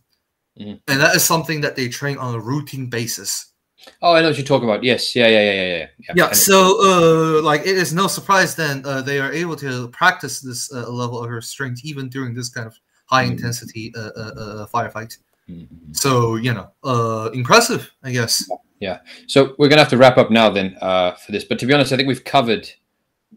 Mm-hmm. 0.60 0.78
And 0.88 0.99
that 0.99 1.16
is 1.16 1.24
something 1.24 1.62
that 1.62 1.76
they 1.76 1.88
train 1.88 2.18
on 2.18 2.34
a 2.34 2.39
routine 2.39 2.89
basis. 2.89 3.53
Oh, 4.01 4.13
I 4.13 4.21
know 4.21 4.30
what 4.30 4.38
you're 4.38 4.45
talking 4.45 4.67
about. 4.67 4.84
Yes, 4.84 5.15
yeah, 5.15 5.28
yeah, 5.28 5.41
yeah, 5.41 5.53
yeah, 5.53 5.88
yeah. 5.99 6.13
Yeah. 6.15 6.32
So, 6.32 7.39
uh, 7.39 7.41
like, 7.41 7.61
it 7.61 7.78
is 7.78 7.93
no 7.93 8.07
surprise 8.07 8.55
then 8.55 8.84
uh, 8.86 9.01
they 9.01 9.19
are 9.19 9.32
able 9.32 9.55
to 9.57 9.88
practice 9.89 10.41
this 10.41 10.73
uh, 10.73 10.89
level 10.89 11.23
of 11.23 11.30
restraint 11.30 11.82
even 11.84 12.09
during 12.09 12.34
this 12.34 12.49
kind 12.49 12.67
of 12.67 12.75
high 13.05 13.23
mm-hmm. 13.23 13.34
intensity 13.34 13.93
uh, 13.95 14.11
uh, 14.15 14.34
uh, 14.38 14.67
firefight. 14.67 15.17
Mm-hmm. 15.49 15.93
So, 15.93 16.36
you 16.36 16.53
know, 16.53 16.71
uh, 16.84 17.30
impressive, 17.34 17.91
I 18.03 18.11
guess. 18.11 18.49
Yeah. 18.80 18.99
So 19.28 19.55
we're 19.57 19.69
gonna 19.69 19.82
have 19.82 19.89
to 19.89 19.97
wrap 19.97 20.17
up 20.17 20.30
now 20.30 20.49
then 20.49 20.78
uh, 20.82 21.13
for 21.13 21.32
this. 21.32 21.43
But 21.43 21.59
to 21.59 21.65
be 21.65 21.73
honest, 21.73 21.91
I 21.91 21.97
think 21.97 22.07
we've 22.07 22.23
covered 22.23 22.69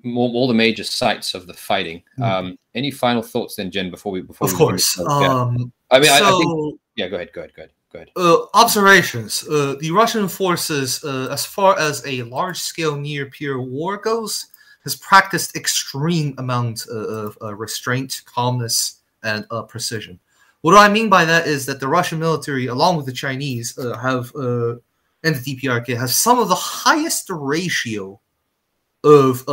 all, 0.04 0.36
all 0.36 0.48
the 0.48 0.54
major 0.54 0.84
sites 0.84 1.34
of 1.34 1.46
the 1.46 1.54
fighting. 1.54 2.02
Mm. 2.18 2.24
Um, 2.24 2.58
any 2.74 2.90
final 2.90 3.22
thoughts 3.22 3.56
then, 3.56 3.70
Jen? 3.70 3.90
Before 3.90 4.12
we 4.12 4.22
before 4.22 4.46
of 4.46 4.52
we 4.52 4.58
course. 4.58 4.98
Um, 4.98 5.72
I 5.90 5.98
mean, 5.98 6.08
so, 6.08 6.14
I, 6.14 6.28
I, 6.28 6.38
think 6.38 6.80
yeah. 6.96 7.08
Go 7.08 7.16
ahead. 7.16 7.32
Go 7.32 7.40
ahead. 7.40 7.54
Go 7.54 7.62
ahead. 7.62 7.72
Go 7.92 7.98
ahead. 7.98 8.10
Uh, 8.14 8.46
observations. 8.54 9.46
Uh, 9.48 9.74
the 9.80 9.90
Russian 9.90 10.28
forces, 10.28 11.02
uh, 11.04 11.28
as 11.30 11.44
far 11.44 11.78
as 11.78 12.06
a 12.06 12.22
large-scale 12.22 12.96
near-peer 12.96 13.60
war 13.60 13.96
goes, 13.96 14.46
has 14.84 14.94
practiced 14.96 15.56
extreme 15.56 16.34
amount 16.38 16.86
uh, 16.90 16.94
of 16.94 17.38
uh, 17.42 17.54
restraint, 17.54 18.22
calmness, 18.26 19.00
and 19.24 19.44
uh, 19.50 19.62
precision. 19.62 20.18
What 20.62 20.78
I 20.78 20.88
mean 20.88 21.08
by 21.08 21.24
that 21.24 21.46
is 21.46 21.66
that 21.66 21.80
the 21.80 21.88
Russian 21.88 22.18
military, 22.18 22.66
along 22.66 22.96
with 22.96 23.06
the 23.06 23.12
Chinese, 23.12 23.76
have 23.76 24.30
and 25.22 25.34
the 25.34 25.56
DPRK 25.56 25.98
has 25.98 26.16
some 26.16 26.38
of 26.38 26.48
the 26.48 26.54
highest 26.54 27.28
ratio 27.28 28.20
of 29.04 29.46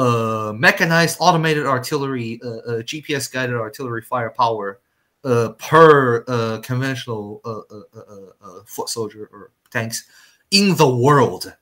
mechanized 0.57 1.17
automated 1.19 1.65
artillery, 1.65 2.39
GPS 2.43 3.31
guided 3.31 3.55
artillery 3.55 4.01
firepower 4.01 4.79
uh, 5.28 5.49
per 5.53 6.23
uh, 6.28 6.59
conventional 6.63 7.41
uh, 7.43 8.63
foot 8.65 8.88
soldier 8.88 9.30
or 9.34 9.51
tanks 9.69 10.05
in 10.51 10.75
the 10.78 10.88
world. 10.88 11.53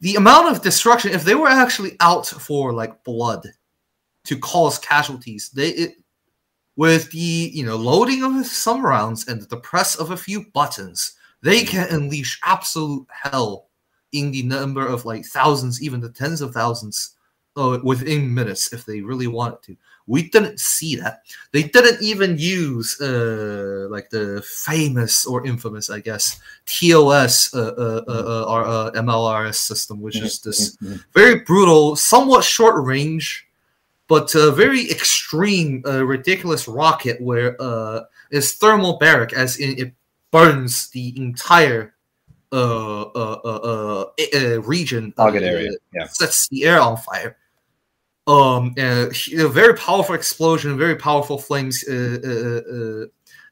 The 0.00 0.16
amount 0.16 0.50
of 0.50 0.62
destruction, 0.62 1.12
if 1.12 1.22
they 1.22 1.36
were 1.36 1.46
actually 1.48 1.96
out 2.00 2.26
for 2.26 2.72
like 2.72 3.04
blood 3.04 3.46
to 4.24 4.36
cause 4.36 4.80
casualties, 4.80 5.50
they 5.50 5.68
it, 5.68 5.94
with 6.74 7.08
the 7.12 7.50
you 7.54 7.64
know 7.64 7.76
loading 7.76 8.24
of 8.24 8.44
some 8.46 8.84
rounds 8.84 9.28
and 9.28 9.42
the 9.42 9.58
press 9.58 9.94
of 9.94 10.10
a 10.10 10.16
few 10.16 10.46
buttons, 10.52 11.14
they 11.40 11.62
can 11.62 11.86
unleash 11.88 12.40
absolute 12.44 13.06
hell 13.10 13.68
in 14.10 14.32
the 14.32 14.42
number 14.42 14.84
of 14.84 15.04
like 15.04 15.24
thousands, 15.24 15.80
even 15.84 16.00
the 16.00 16.10
tens 16.10 16.40
of 16.40 16.52
thousands 16.52 17.14
uh, 17.56 17.78
within 17.84 18.34
minutes 18.34 18.72
if 18.72 18.84
they 18.84 19.00
really 19.00 19.28
wanted 19.28 19.62
to. 19.62 19.76
We 20.06 20.28
didn't 20.28 20.60
see 20.60 20.96
that. 20.96 21.22
They 21.52 21.62
didn't 21.62 22.02
even 22.02 22.36
use 22.38 23.00
uh, 23.00 23.86
like 23.90 24.10
the 24.10 24.42
famous 24.42 25.24
or 25.26 25.46
infamous, 25.46 25.90
I 25.90 26.00
guess, 26.00 26.40
TOS 26.66 27.54
uh, 27.54 27.58
uh, 27.58 28.02
uh, 28.08 28.12
uh, 28.12 28.44
uh 28.44 28.90
MLRS 28.92 29.56
system, 29.56 30.00
which 30.00 30.18
is 30.20 30.40
this 30.40 30.76
mm-hmm. 30.76 30.96
very 31.14 31.40
brutal, 31.40 31.96
somewhat 31.96 32.44
short 32.44 32.84
range, 32.84 33.46
but 34.08 34.32
very 34.32 34.90
extreme, 34.90 35.82
ridiculous 35.82 36.66
rocket 36.66 37.20
where 37.20 37.56
it's 38.30 38.58
thermobaric, 38.58 39.32
as 39.32 39.58
in 39.58 39.78
it 39.78 39.92
burns 40.32 40.88
the 40.90 41.14
entire 41.16 41.94
uh, 42.52 43.02
uh, 43.02 43.40
uh, 43.44 44.04
uh, 44.34 44.60
region 44.62 45.10
target 45.12 45.42
area 45.42 45.70
yeah 45.94 46.06
sets 46.06 46.48
the 46.48 46.64
air 46.64 46.78
on 46.80 46.98
fire 46.98 47.36
um 48.26 48.74
a 48.78 49.10
very 49.48 49.74
powerful 49.74 50.14
explosion 50.14 50.78
very 50.78 50.94
powerful 50.94 51.38
flames 51.38 51.84
uh, 51.88 52.18
uh, 52.24 52.74
uh, 52.74 53.06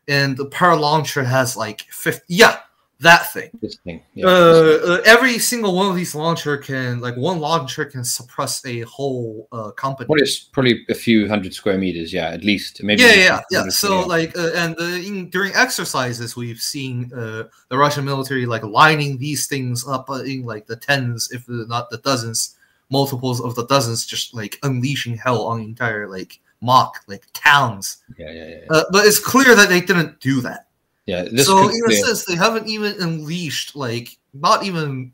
and 0.07 0.37
the 0.37 0.47
power 0.47 0.77
launcher 0.77 1.25
has 1.25 1.57
like 1.57 1.83
50 1.91 2.23
yeah 2.29 2.59
that 3.01 3.33
thing. 3.33 3.51
This 3.63 3.77
thing. 3.77 4.03
Yeah, 4.15 4.27
uh. 4.27 4.31
Uh, 4.31 5.01
every 5.07 5.39
single 5.39 5.75
one 5.75 5.87
of 5.91 5.97
these 5.97 6.15
launcher 6.15 6.59
can 6.59 7.01
like 7.01 7.17
one 7.17 7.41
launcher 7.41 7.87
can 7.87 8.05
suppress 8.05 8.65
a 8.67 8.81
whole 8.81 9.49
uh, 9.53 9.71
company. 9.71 10.07
What 10.07 10.21
is 10.21 10.49
probably 10.53 10.85
a 10.89 10.95
few 10.95 11.27
hundred 11.27 11.55
square 11.55 11.79
meters? 11.79 12.13
Yeah, 12.13 12.29
at 12.29 12.45
least. 12.45 12.83
Maybe. 12.83 13.03
Yeah, 13.03 13.15
yeah, 13.15 13.41
yeah. 13.51 13.69
So 13.69 14.03
like, 14.03 14.37
uh, 14.37 14.51
and 14.55 14.79
uh, 14.79 14.85
in, 14.85 15.31
during 15.31 15.55
exercises, 15.55 16.37
we've 16.37 16.61
seen 16.61 17.11
uh, 17.15 17.45
the 17.69 17.79
Russian 17.79 18.05
military 18.05 18.45
like 18.45 18.63
lining 18.63 19.17
these 19.17 19.47
things 19.47 19.87
up 19.89 20.11
uh, 20.11 20.23
in 20.23 20.45
like 20.45 20.67
the 20.67 20.77
tens, 20.77 21.31
if 21.33 21.49
not 21.49 21.89
the 21.89 21.99
dozens, 21.99 22.57
multiples 22.91 23.41
of 23.41 23.55
the 23.55 23.67
dozens, 23.67 24.07
just 24.07 24.35
like 24.35 24.59
unleashing 24.63 25.17
hell 25.17 25.47
on 25.47 25.61
entire 25.61 26.09
like 26.09 26.41
mock 26.61 27.01
like 27.07 27.27
towns. 27.33 27.99
Yeah, 28.19 28.31
yeah, 28.31 28.49
yeah. 28.49 28.49
yeah. 28.49 28.67
Uh, 28.71 28.85
but 28.93 29.07
it's 29.07 29.19
clear 29.19 29.55
that 29.55 29.69
they 29.69 29.81
didn't 29.81 30.21
do 30.21 30.41
that. 30.43 30.67
Yeah. 31.07 31.25
so 31.39 31.69
in 31.69 31.81
a 31.89 31.93
sense, 31.93 32.25
they 32.25 32.37
haven't 32.37 32.69
even 32.69 32.95
unleashed 33.01 33.75
like 33.75 34.17
not 34.33 34.65
even. 34.65 35.13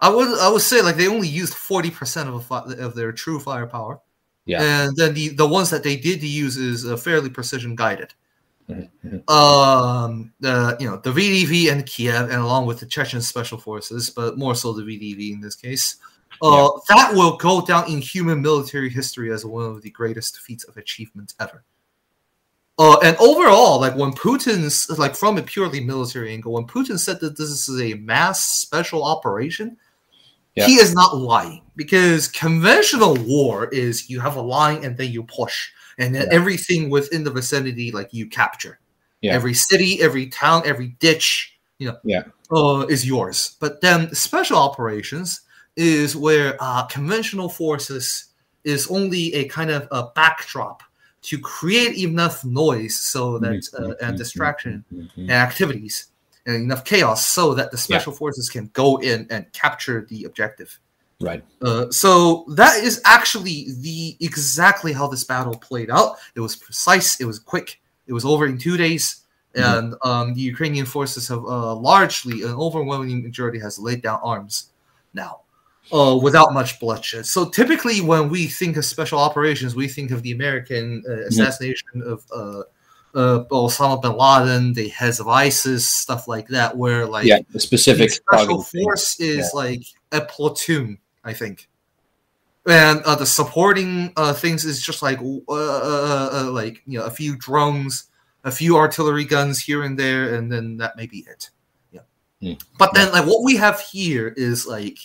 I 0.00 0.10
would 0.10 0.38
I 0.38 0.48
would 0.48 0.62
say 0.62 0.82
like 0.82 0.96
they 0.96 1.08
only 1.08 1.28
used 1.28 1.54
forty 1.54 1.90
percent 1.90 2.28
of 2.28 2.50
of 2.52 2.94
their 2.94 3.12
true 3.12 3.40
firepower. 3.40 4.00
Yeah. 4.44 4.62
And 4.62 4.96
then 4.96 5.14
the 5.14 5.30
the 5.30 5.46
ones 5.46 5.70
that 5.70 5.82
they 5.82 5.96
did 5.96 6.22
use 6.22 6.56
is 6.56 6.86
uh, 6.86 6.96
fairly 6.96 7.30
precision 7.30 7.74
guided. 7.74 8.14
Mm-hmm. 8.68 9.28
Um, 9.30 10.32
the 10.40 10.76
you 10.78 10.88
know 10.88 10.96
the 10.98 11.10
VDV 11.10 11.72
and 11.72 11.86
Kiev, 11.86 12.30
and 12.30 12.40
along 12.40 12.66
with 12.66 12.80
the 12.80 12.86
Chechen 12.86 13.22
special 13.22 13.58
forces, 13.58 14.10
but 14.10 14.38
more 14.38 14.54
so 14.54 14.72
the 14.72 14.82
VDV 14.82 15.32
in 15.32 15.40
this 15.40 15.56
case. 15.56 15.96
Uh, 16.42 16.70
yeah. 16.90 16.96
that 16.96 17.14
will 17.14 17.36
go 17.36 17.60
down 17.64 17.90
in 17.90 18.00
human 18.00 18.42
military 18.42 18.90
history 18.90 19.32
as 19.32 19.44
one 19.44 19.64
of 19.64 19.82
the 19.82 19.90
greatest 19.90 20.38
feats 20.40 20.64
of 20.64 20.76
achievement 20.76 21.34
ever. 21.40 21.64
Uh, 22.78 22.98
and 23.02 23.16
overall, 23.16 23.80
like 23.80 23.96
when 23.96 24.12
Putin's 24.12 24.90
like 24.98 25.16
from 25.16 25.38
a 25.38 25.42
purely 25.42 25.80
military 25.80 26.32
angle, 26.32 26.52
when 26.52 26.66
Putin 26.66 26.98
said 26.98 27.20
that 27.20 27.38
this 27.38 27.68
is 27.68 27.80
a 27.80 27.94
mass 27.94 28.46
special 28.46 29.02
operation, 29.02 29.78
yeah. 30.54 30.66
he 30.66 30.74
is 30.74 30.94
not 30.94 31.16
lying 31.16 31.62
because 31.74 32.28
conventional 32.28 33.16
war 33.24 33.68
is 33.68 34.10
you 34.10 34.20
have 34.20 34.36
a 34.36 34.42
line 34.42 34.84
and 34.84 34.94
then 34.96 35.10
you 35.10 35.22
push, 35.22 35.70
and 35.98 36.14
then 36.14 36.26
yeah. 36.28 36.34
everything 36.34 36.90
within 36.90 37.24
the 37.24 37.30
vicinity 37.30 37.92
like 37.92 38.12
you 38.12 38.26
capture. 38.26 38.78
Yeah. 39.22 39.32
Every 39.32 39.54
city, 39.54 40.02
every 40.02 40.26
town, 40.26 40.62
every 40.66 40.88
ditch, 40.98 41.56
you 41.78 41.88
know, 41.88 41.96
yeah, 42.04 42.24
uh, 42.50 42.84
is 42.90 43.06
yours. 43.06 43.56
But 43.58 43.80
then 43.80 44.14
special 44.14 44.58
operations 44.58 45.40
is 45.76 46.16
where 46.16 46.56
uh, 46.60 46.84
conventional 46.86 47.48
forces 47.48 48.26
is 48.64 48.88
only 48.88 49.32
a 49.34 49.44
kind 49.46 49.70
of 49.70 49.86
a 49.92 50.08
backdrop 50.14 50.82
to 51.22 51.38
create 51.38 51.98
enough 51.98 52.44
noise 52.44 52.96
so 52.96 53.38
that 53.38 53.50
mm-hmm. 53.50 53.84
uh, 53.84 53.88
and 53.88 53.98
mm-hmm. 53.98 54.16
distraction 54.16 54.84
mm-hmm. 54.92 55.20
and 55.22 55.32
activities 55.32 56.06
and 56.46 56.56
enough 56.56 56.84
chaos 56.84 57.26
so 57.26 57.54
that 57.54 57.70
the 57.70 57.76
special 57.76 58.12
yeah. 58.12 58.18
forces 58.18 58.48
can 58.48 58.70
go 58.72 58.96
in 58.98 59.26
and 59.30 59.50
capture 59.52 60.06
the 60.08 60.24
objective. 60.24 60.78
Right. 61.20 61.42
Uh, 61.62 61.90
so 61.90 62.44
that 62.50 62.82
is 62.84 63.00
actually 63.04 63.66
the 63.80 64.16
exactly 64.20 64.92
how 64.92 65.08
this 65.08 65.24
battle 65.24 65.54
played 65.56 65.90
out. 65.90 66.16
It 66.34 66.40
was 66.40 66.54
precise. 66.54 67.20
It 67.20 67.24
was 67.24 67.38
quick. 67.38 67.80
It 68.06 68.12
was 68.12 68.24
over 68.24 68.46
in 68.46 68.58
two 68.58 68.76
days. 68.76 69.22
Mm-hmm. 69.54 69.78
And 69.78 69.94
um, 70.02 70.34
the 70.34 70.42
Ukrainian 70.42 70.86
forces 70.86 71.26
have 71.28 71.44
uh, 71.44 71.74
largely, 71.74 72.42
an 72.42 72.52
overwhelming 72.52 73.22
majority, 73.22 73.58
has 73.60 73.78
laid 73.78 74.02
down 74.02 74.20
arms 74.22 74.72
now 75.14 75.40
uh, 75.92 76.18
without 76.20 76.52
much 76.52 76.78
bloodshed. 76.80 77.26
So 77.26 77.48
typically, 77.48 78.00
when 78.00 78.28
we 78.28 78.46
think 78.46 78.76
of 78.76 78.84
special 78.84 79.18
operations, 79.18 79.74
we 79.74 79.88
think 79.88 80.10
of 80.10 80.22
the 80.22 80.32
American 80.32 81.02
uh, 81.08 81.26
assassination 81.26 81.88
mm-hmm. 81.96 82.12
of 82.12 82.24
uh, 82.32 82.62
uh, 83.16 83.44
Osama 83.50 84.00
bin 84.00 84.16
Laden, 84.16 84.72
the 84.74 84.88
heads 84.88 85.20
of 85.20 85.28
ISIS, 85.28 85.88
stuff 85.88 86.28
like 86.28 86.48
that, 86.48 86.76
where 86.76 87.06
like 87.06 87.26
yeah, 87.26 87.38
the 87.50 87.58
specific 87.58 88.10
special 88.10 88.62
force 88.62 89.14
thing. 89.14 89.30
is 89.30 89.50
yeah. 89.52 89.60
like 89.60 89.82
a 90.12 90.20
platoon, 90.20 90.98
I 91.24 91.32
think. 91.32 91.68
And 92.66 93.00
uh, 93.02 93.14
the 93.14 93.26
supporting 93.26 94.12
uh, 94.16 94.34
things 94.34 94.64
is 94.64 94.82
just 94.82 95.00
like 95.00 95.18
uh, 95.20 95.44
uh, 95.48 96.30
uh, 96.32 96.50
like 96.50 96.82
you 96.86 96.98
know 96.98 97.06
a 97.06 97.10
few 97.10 97.36
drones, 97.36 98.10
a 98.44 98.50
few 98.50 98.76
artillery 98.76 99.24
guns 99.24 99.60
here 99.60 99.82
and 99.82 99.98
there, 99.98 100.34
and 100.34 100.52
then 100.52 100.76
that 100.78 100.96
may 100.96 101.06
be 101.06 101.24
it. 101.28 101.50
Yeah. 101.92 102.00
Mm. 102.42 102.60
But 102.76 102.92
then 102.92 103.12
like 103.12 103.24
what 103.24 103.44
we 103.44 103.56
have 103.56 103.80
here 103.80 104.34
is 104.36 104.66
like 104.66 104.98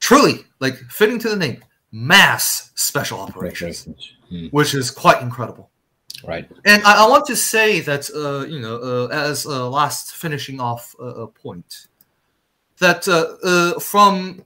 truly 0.00 0.44
like 0.60 0.76
fitting 0.88 1.18
to 1.18 1.28
the 1.28 1.36
name 1.36 1.62
mass 1.90 2.70
special 2.74 3.20
operations 3.20 3.88
hmm. 4.28 4.46
which 4.48 4.74
is 4.74 4.90
quite 4.90 5.22
incredible 5.22 5.70
right 6.24 6.48
and 6.64 6.82
i, 6.84 7.04
I 7.04 7.08
want 7.08 7.26
to 7.26 7.36
say 7.36 7.80
that 7.80 8.10
uh, 8.14 8.46
you 8.46 8.60
know 8.60 8.76
uh, 8.76 9.06
as 9.08 9.44
a 9.44 9.64
last 9.64 10.14
finishing 10.16 10.60
off 10.60 10.94
uh, 11.00 11.26
point 11.26 11.88
that 12.78 13.08
uh, 13.08 13.36
uh, 13.42 13.80
from 13.80 14.42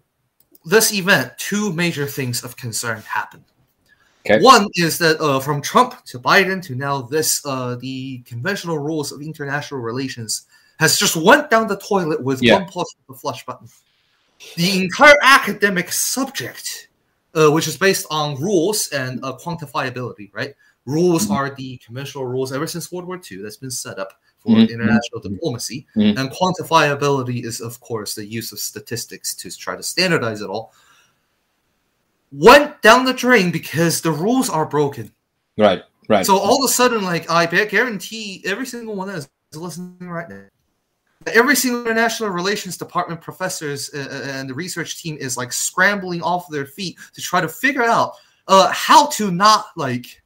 this 0.64 0.92
event 0.92 1.32
two 1.38 1.72
major 1.72 2.06
things 2.06 2.44
of 2.44 2.56
concern 2.56 3.02
happened 3.02 3.44
okay. 4.24 4.40
one 4.40 4.68
is 4.74 4.98
that 4.98 5.20
uh, 5.20 5.40
from 5.40 5.60
trump 5.60 6.04
to 6.04 6.18
biden 6.18 6.62
to 6.62 6.74
now 6.74 7.02
this 7.02 7.44
uh, 7.44 7.74
the 7.76 8.18
conventional 8.20 8.78
rules 8.78 9.10
of 9.10 9.20
international 9.20 9.80
relations 9.80 10.46
has 10.78 10.96
just 10.96 11.16
went 11.16 11.50
down 11.50 11.66
the 11.66 11.78
toilet 11.78 12.22
with 12.22 12.42
yeah. 12.42 12.54
one 12.54 12.66
plus 12.66 12.94
the 13.08 13.14
flush 13.14 13.44
button 13.44 13.68
the 14.56 14.82
entire 14.82 15.16
academic 15.22 15.92
subject, 15.92 16.88
uh, 17.34 17.50
which 17.50 17.68
is 17.68 17.76
based 17.76 18.06
on 18.10 18.40
rules 18.40 18.88
and 18.88 19.24
uh, 19.24 19.36
quantifiability, 19.36 20.30
right? 20.32 20.54
Rules 20.84 21.24
mm-hmm. 21.24 21.32
are 21.32 21.54
the 21.54 21.76
conventional 21.78 22.26
rules 22.26 22.52
ever 22.52 22.66
since 22.66 22.90
World 22.90 23.06
War 23.06 23.20
II 23.30 23.42
that's 23.42 23.56
been 23.56 23.70
set 23.70 23.98
up 23.98 24.14
for 24.38 24.56
mm-hmm. 24.56 24.72
international 24.72 25.20
diplomacy. 25.20 25.86
Mm-hmm. 25.96 26.18
And 26.18 26.30
quantifiability 26.30 27.44
is, 27.44 27.60
of 27.60 27.80
course, 27.80 28.14
the 28.14 28.24
use 28.24 28.52
of 28.52 28.58
statistics 28.58 29.34
to 29.36 29.56
try 29.56 29.76
to 29.76 29.82
standardize 29.82 30.40
it 30.40 30.50
all. 30.50 30.74
Went 32.32 32.80
down 32.82 33.04
the 33.04 33.12
drain 33.12 33.50
because 33.50 34.00
the 34.00 34.10
rules 34.10 34.50
are 34.50 34.66
broken. 34.66 35.12
Right, 35.56 35.82
right. 36.08 36.26
So 36.26 36.36
all 36.36 36.64
of 36.64 36.68
a 36.68 36.72
sudden, 36.72 37.04
like, 37.04 37.30
I 37.30 37.46
bet 37.46 37.70
guarantee 37.70 38.42
every 38.44 38.66
single 38.66 38.96
one 38.96 39.08
that 39.08 39.18
is 39.18 39.28
listening 39.54 40.08
right 40.08 40.28
now 40.28 40.44
every 41.28 41.56
single 41.56 41.82
international 41.82 42.30
relations 42.30 42.76
department 42.76 43.20
professors 43.20 43.90
uh, 43.94 44.08
uh, 44.10 44.30
and 44.30 44.48
the 44.48 44.54
research 44.54 45.02
team 45.02 45.16
is 45.18 45.36
like 45.36 45.52
scrambling 45.52 46.22
off 46.22 46.48
their 46.50 46.66
feet 46.66 46.98
to 47.14 47.20
try 47.20 47.40
to 47.40 47.48
figure 47.48 47.84
out 47.84 48.14
uh, 48.48 48.70
how 48.72 49.06
to 49.06 49.30
not 49.30 49.66
like 49.76 50.22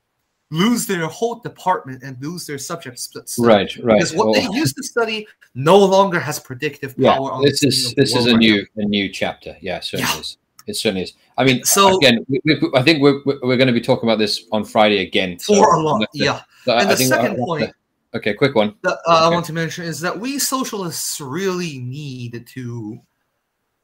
lose 0.51 0.86
their 0.86 1.07
whole 1.07 1.36
department 1.36 2.03
and 2.03 2.22
lose 2.22 2.47
their 2.47 2.59
subject 2.59 3.01
Right, 3.38 3.76
right. 3.82 3.94
Because 3.94 4.14
what 4.14 4.28
well, 4.28 4.34
they 4.34 4.57
used 4.57 4.76
to 4.76 4.82
study 4.82 5.26
no 5.55 5.78
longer 5.78 6.20
has 6.20 6.38
predictive 6.38 6.97
power. 6.97 7.40
Yeah, 7.42 7.51
this 7.51 7.62
is 7.62 7.94
this 7.94 8.14
is 8.14 8.26
a 8.26 8.32
right 8.32 8.38
new 8.38 8.66
now. 8.76 8.84
a 8.84 8.86
new 8.86 9.09
chapter. 9.09 9.57
Yeah, 9.61 9.80
certainly 9.80 10.12
yeah. 10.12 10.20
is. 10.20 10.38
It 10.66 10.76
certainly 10.76 11.03
is. 11.03 11.12
I 11.38 11.44
mean, 11.44 11.64
so 11.64 11.97
again, 11.97 12.24
we, 12.28 12.40
we, 12.44 12.61
I 12.74 12.82
think 12.82 13.01
we're 13.01 13.22
we're 13.24 13.57
going 13.57 13.68
to 13.68 13.72
be 13.72 13.80
talking 13.80 14.09
about 14.09 14.18
this 14.18 14.47
on 14.53 14.64
Friday 14.64 14.99
again. 14.99 15.38
For 15.38 15.57
so 15.57 15.76
a 15.76 15.78
lot, 15.80 16.09
yeah. 16.12 16.42
So 16.64 16.72
and 16.72 16.88
I, 16.88 16.94
the 16.94 16.97
second 16.97 17.36
point. 17.38 17.72
Okay, 18.17 18.33
quick 18.33 18.55
one. 18.55 18.75
That, 18.83 18.99
uh, 19.07 19.17
okay. 19.17 19.25
I 19.25 19.29
want 19.29 19.45
to 19.47 19.53
mention 19.53 19.85
is 19.85 20.01
that 20.01 20.19
we 20.19 20.39
socialists 20.39 21.21
really 21.21 21.79
need 21.79 22.47
to 22.47 22.99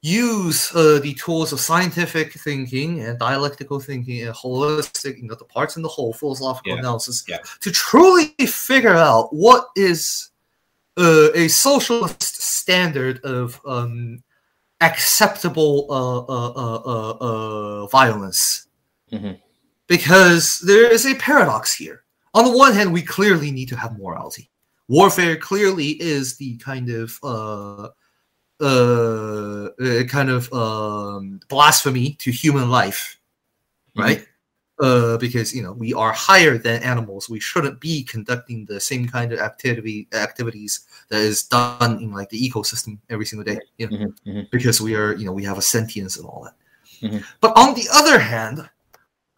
use 0.01 0.75
uh, 0.75 0.99
the 1.01 1.15
tools 1.15 1.53
of 1.53 1.61
scientific 1.61 2.33
thinking 2.33 3.01
and 3.01 3.19
dialectical 3.19 3.79
thinking 3.79 4.23
and 4.23 4.35
holistic, 4.35 5.19
you 5.19 5.29
know, 5.29 5.35
the 5.35 5.45
parts 5.45 5.77
and 5.77 5.85
the 5.85 5.89
whole 5.89 6.15
philosophical 6.15 6.73
yeah. 6.73 6.79
analysis 6.79 7.23
yeah. 7.29 7.39
to 7.61 7.71
truly 7.71 8.35
figure 8.47 8.97
out 8.97 9.29
what 9.33 9.67
is 9.77 10.31
uh, 10.97 11.29
a 11.35 11.47
socialist 11.47 12.23
standard 12.23 13.21
of 13.23 13.61
um, 13.67 14.23
acceptable 14.81 15.87
uh, 15.91 16.23
uh, 16.25 17.83
uh, 17.83 17.87
violence. 17.89 18.67
Mm-hmm. 19.13 19.33
Because 19.89 20.61
there 20.61 20.91
is 20.91 21.05
a 21.05 21.15
paradox 21.17 21.75
here 21.75 22.02
on 22.35 22.45
the 22.45 22.57
one 22.57 22.73
hand, 22.73 22.93
we 22.93 23.03
clearly 23.03 23.51
need 23.51 23.69
to 23.69 23.77
have 23.77 23.99
morality. 23.99 24.51
Warfare 24.89 25.37
clearly 25.37 25.91
is 26.03 26.37
the 26.37 26.57
kind 26.59 26.91
of 26.91 27.19
uh, 27.23 27.89
uh, 28.61 29.69
uh 29.81 30.05
kind 30.05 30.31
of 30.31 30.53
um, 30.53 31.41
blasphemy 31.49 32.15
to 32.15 32.31
human 32.31 32.71
life, 32.71 33.19
right? 33.97 34.19
Mm-hmm. 34.19 35.15
uh, 35.15 35.17
because 35.19 35.55
you 35.55 35.63
know 35.63 35.73
we 35.73 35.95
are 35.95 36.13
higher 36.13 36.59
than 36.59 36.83
animals. 36.83 37.29
We 37.29 37.41
shouldn't 37.41 37.81
be 37.81 38.03
conducting 38.03 38.65
the 38.67 38.81
same 38.81 39.09
kind 39.09 39.33
of 39.33 39.39
activity 39.39 40.09
activities 40.13 40.87
that 41.09 41.21
is 41.21 41.45
done 41.45 42.03
in 42.03 42.13
like 42.13 42.31
the 42.31 42.41
ecosystem 42.41 42.99
every 43.09 43.27
single 43.27 43.45
day. 43.45 43.61
You 43.79 43.89
know, 43.89 43.97
mm-hmm, 43.97 44.31
mm-hmm. 44.31 44.41
because 44.51 44.81
we 44.81 44.95
are 44.95 45.15
you 45.15 45.27
know 45.27 45.33
we 45.33 45.45
have 45.45 45.59
a 45.59 45.63
sentience 45.63 46.17
and 46.17 46.27
all 46.27 46.45
that. 46.45 46.55
Mm-hmm. 47.07 47.19
But 47.41 47.57
on 47.57 47.75
the 47.75 47.89
other 47.93 48.19
hand, 48.19 48.69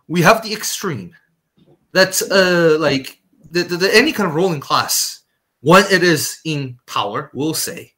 we 0.09 0.23
have 0.23 0.43
the 0.43 0.53
extreme. 0.53 1.15
That's 1.95 2.21
uh 2.21 2.77
like 2.79 3.23
the, 3.51 3.63
the, 3.63 3.77
the 3.79 3.97
any 3.97 4.13
kind 4.13 4.29
of 4.29 4.35
ruling 4.35 4.61
class 4.61 5.23
when 5.61 5.85
it 5.91 6.03
is 6.03 6.41
in 6.45 6.77
power 6.87 7.31
will 7.33 7.55
say, 7.55 7.95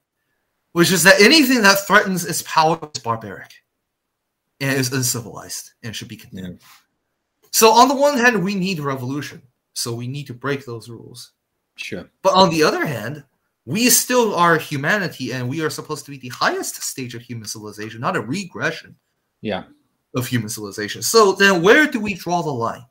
which 0.73 0.93
is 0.93 1.03
that 1.03 1.21
anything 1.21 1.63
that 1.63 1.85
threatens 1.85 2.25
its 2.25 2.43
power 2.43 2.79
is 2.95 3.03
barbaric 3.03 3.53
and 4.61 4.79
is 4.79 4.93
uncivilized 4.93 5.73
and 5.83 5.97
should 5.97 6.09
be 6.09 6.17
condemned. 6.17 6.59
Yeah. 6.61 6.67
So 7.51 7.71
on 7.71 7.89
the 7.89 7.97
one 7.97 8.19
hand, 8.19 8.45
we 8.45 8.55
need 8.55 8.81
revolution, 8.81 9.43
so 9.73 9.95
we 9.95 10.07
need 10.07 10.27
to 10.29 10.35
break 10.35 10.65
those 10.65 10.89
rules. 10.89 11.33
Sure. 11.77 12.09
But 12.23 12.35
on 12.35 12.51
the 12.51 12.63
other 12.63 12.87
hand, 12.87 13.25
we 13.65 13.91
still 13.91 14.35
are 14.35 14.59
humanity, 14.59 15.33
and 15.33 15.49
we 15.49 15.63
are 15.63 15.71
supposed 15.71 16.05
to 16.05 16.11
be 16.11 16.19
the 16.19 16.29
highest 16.29 16.83
stage 16.83 17.15
of 17.15 17.23
human 17.23 17.49
civilization, 17.49 18.01
not 18.01 18.17
a 18.17 18.21
regression. 18.21 18.95
Yeah. 19.41 19.65
Of 20.15 20.27
human 20.27 20.49
civilization. 20.49 21.03
So 21.03 21.33
then, 21.33 21.63
where 21.63 21.87
do 21.87 21.99
we 21.99 22.15
draw 22.15 22.43
the 22.43 22.51
line? 22.51 22.85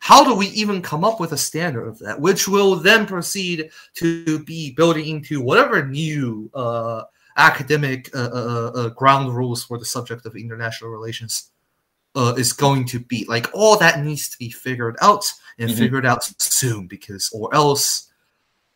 How 0.00 0.24
do 0.24 0.34
we 0.34 0.46
even 0.48 0.80
come 0.80 1.04
up 1.04 1.20
with 1.20 1.32
a 1.32 1.36
standard 1.36 1.86
of 1.86 1.98
that, 2.00 2.18
which 2.18 2.48
will 2.48 2.76
then 2.76 3.06
proceed 3.06 3.70
to 3.94 4.42
be 4.44 4.72
building 4.72 5.06
into 5.06 5.42
whatever 5.42 5.86
new 5.86 6.50
uh, 6.54 7.02
academic 7.36 8.10
uh, 8.14 8.30
uh, 8.32 8.72
uh 8.74 8.88
ground 8.90 9.34
rules 9.34 9.62
for 9.62 9.78
the 9.78 9.84
subject 9.84 10.26
of 10.26 10.34
international 10.36 10.90
relations 10.90 11.50
uh, 12.14 12.34
is 12.36 12.52
going 12.52 12.86
to 12.86 12.98
be. 12.98 13.26
Like 13.28 13.50
all 13.52 13.76
that 13.78 14.02
needs 14.02 14.30
to 14.30 14.38
be 14.38 14.50
figured 14.50 14.96
out 15.02 15.30
and 15.58 15.68
mm-hmm. 15.70 15.78
figured 15.78 16.06
out 16.06 16.24
soon 16.38 16.86
because 16.86 17.30
or 17.32 17.54
else. 17.54 18.09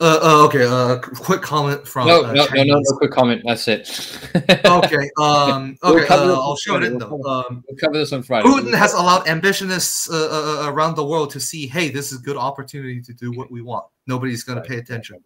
Uh, 0.00 0.18
uh, 0.22 0.44
okay. 0.46 0.66
Uh, 0.66 0.98
quick 0.98 1.40
comment 1.40 1.86
from 1.86 2.08
no, 2.08 2.24
uh, 2.24 2.32
no, 2.32 2.46
no, 2.52 2.62
no, 2.64 2.78
no, 2.80 2.96
quick 2.98 3.12
comment. 3.12 3.42
That's 3.46 3.68
it. 3.68 3.88
okay. 4.64 5.10
Um. 5.20 5.78
Okay. 5.84 6.06
We'll 6.10 6.32
uh, 6.32 6.40
I'll 6.40 6.56
show 6.56 6.76
it 6.76 6.98
though. 6.98 7.22
Um, 7.22 7.62
we'll 7.68 7.76
cover 7.78 7.98
this 7.98 8.12
on 8.12 8.24
Friday. 8.24 8.48
Putin 8.48 8.74
has 8.76 8.92
allowed 8.92 9.26
ambitionists 9.26 10.10
uh, 10.10 10.14
uh, 10.14 10.66
uh, 10.66 10.72
around 10.72 10.96
the 10.96 11.04
world 11.04 11.30
to 11.30 11.40
see, 11.40 11.68
hey, 11.68 11.90
this 11.90 12.10
is 12.10 12.18
a 12.18 12.22
good 12.22 12.36
opportunity 12.36 13.00
to 13.02 13.12
do 13.12 13.30
what 13.32 13.50
we 13.50 13.62
want. 13.62 13.86
Nobody's 14.08 14.42
going 14.42 14.60
to 14.60 14.68
pay 14.68 14.78
attention. 14.78 15.22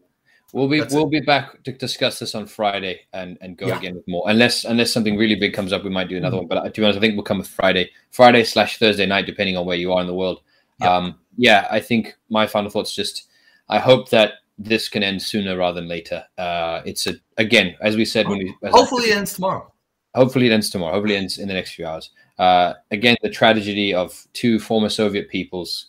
We'll 0.52 0.68
be 0.68 0.80
That's 0.80 0.94
we'll 0.94 1.06
it. 1.06 1.10
be 1.10 1.20
back 1.20 1.62
to 1.64 1.72
discuss 1.72 2.18
this 2.18 2.34
on 2.34 2.46
Friday 2.46 3.00
and, 3.12 3.38
and 3.40 3.56
go 3.56 3.68
yeah. 3.68 3.78
again 3.78 3.94
with 3.94 4.06
more. 4.06 4.24
Unless 4.26 4.64
unless 4.64 4.92
something 4.92 5.16
really 5.16 5.34
big 5.34 5.54
comes 5.54 5.72
up, 5.72 5.82
we 5.82 5.90
might 5.90 6.08
do 6.08 6.18
another 6.18 6.36
mm-hmm. 6.36 6.48
one. 6.48 6.62
But 6.64 6.74
to 6.74 6.80
be 6.80 6.84
honest, 6.84 6.98
I 6.98 7.00
think 7.00 7.14
we'll 7.14 7.24
come 7.24 7.38
with 7.38 7.48
Friday, 7.48 7.90
Friday 8.10 8.44
slash 8.44 8.78
Thursday 8.78 9.06
night, 9.06 9.24
depending 9.24 9.56
on 9.56 9.64
where 9.64 9.76
you 9.76 9.92
are 9.94 10.00
in 10.02 10.06
the 10.06 10.14
world. 10.14 10.42
Yeah. 10.80 10.94
Um, 10.94 11.18
yeah, 11.36 11.66
I 11.70 11.80
think 11.80 12.16
my 12.28 12.46
final 12.46 12.70
thoughts 12.70 12.94
just 12.94 13.28
I 13.68 13.78
hope 13.78 14.10
that 14.10 14.32
this 14.58 14.88
can 14.88 15.02
end 15.02 15.22
sooner 15.22 15.56
rather 15.56 15.80
than 15.80 15.88
later. 15.88 16.24
Uh, 16.36 16.82
it's 16.84 17.06
a 17.06 17.14
again, 17.36 17.76
as 17.80 17.96
we 17.96 18.04
said 18.04 18.28
when 18.28 18.38
we 18.38 18.54
hopefully 18.70 19.10
it 19.10 19.16
ends 19.16 19.34
tomorrow. 19.34 19.72
Hopefully 20.14 20.46
it 20.46 20.52
ends 20.52 20.70
tomorrow. 20.70 20.92
Hopefully 20.92 21.14
it 21.14 21.18
ends 21.18 21.38
in 21.38 21.48
the 21.48 21.54
next 21.54 21.74
few 21.74 21.86
hours. 21.86 22.10
Uh, 22.38 22.74
again, 22.90 23.16
the 23.22 23.30
tragedy 23.30 23.94
of 23.94 24.26
two 24.32 24.58
former 24.58 24.88
Soviet 24.88 25.28
peoples 25.28 25.86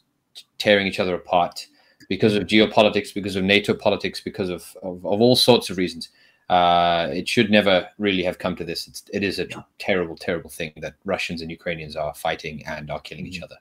tearing 0.58 0.88
each 0.88 1.00
other 1.00 1.16
apart 1.16 1.68
because 2.10 2.36
of 2.36 2.44
geopolitics, 2.44 3.14
because 3.14 3.36
of 3.36 3.44
NATO 3.44 3.74
politics, 3.74 4.20
because 4.20 4.50
of, 4.50 4.76
of, 4.84 5.06
of 5.06 5.22
all 5.22 5.36
sorts 5.36 5.70
of 5.70 5.78
reasons. 5.78 6.10
Uh, 6.50 7.08
it 7.12 7.28
should 7.28 7.52
never 7.52 7.88
really 8.00 8.24
have 8.24 8.40
come 8.40 8.56
to 8.56 8.64
this. 8.64 8.88
It's, 8.88 9.04
it 9.14 9.24
is 9.24 9.38
a 9.38 9.48
yeah. 9.48 9.62
terrible, 9.78 10.16
terrible 10.16 10.50
thing 10.50 10.74
that 10.78 10.96
Russians 11.06 11.42
and 11.42 11.52
Ukrainians 11.52 11.96
are 11.96 12.14
fighting 12.16 12.64
and 12.66 12.90
are 12.90 13.00
killing 13.00 13.26
mm-hmm. 13.26 13.34
each 13.34 13.42
other. 13.44 13.58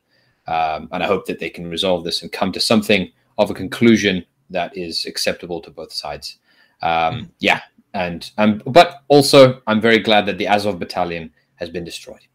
Um, 0.47 0.89
and 0.93 1.03
I 1.03 1.07
hope 1.07 1.27
that 1.27 1.39
they 1.39 1.51
can 1.51 1.69
resolve 1.69 2.05
this 2.05 2.23
and 2.23 2.33
come 2.33 2.51
to 2.53 2.61
something 2.61 3.13
of 3.37 3.51
a 3.51 3.55
conclusion 3.55 4.25
that 4.51 4.77
is 4.77 5.07
acceptable 5.07 5.61
to 5.63 5.71
both 5.71 5.93
sides. 5.93 6.39
Um, 6.83 6.91
mm-hmm. 6.91 7.25
Yeah, 7.39 7.61
and 7.95 8.31
um, 8.39 8.63
but 8.67 9.03
also 9.09 9.63
I'm 9.67 9.81
very 9.81 9.99
glad 9.99 10.27
that 10.27 10.39
the 10.39 10.47
Azov 10.47 10.79
battalion 10.79 11.33
has 11.57 11.71
been 11.71 11.85
destroyed. 11.85 12.27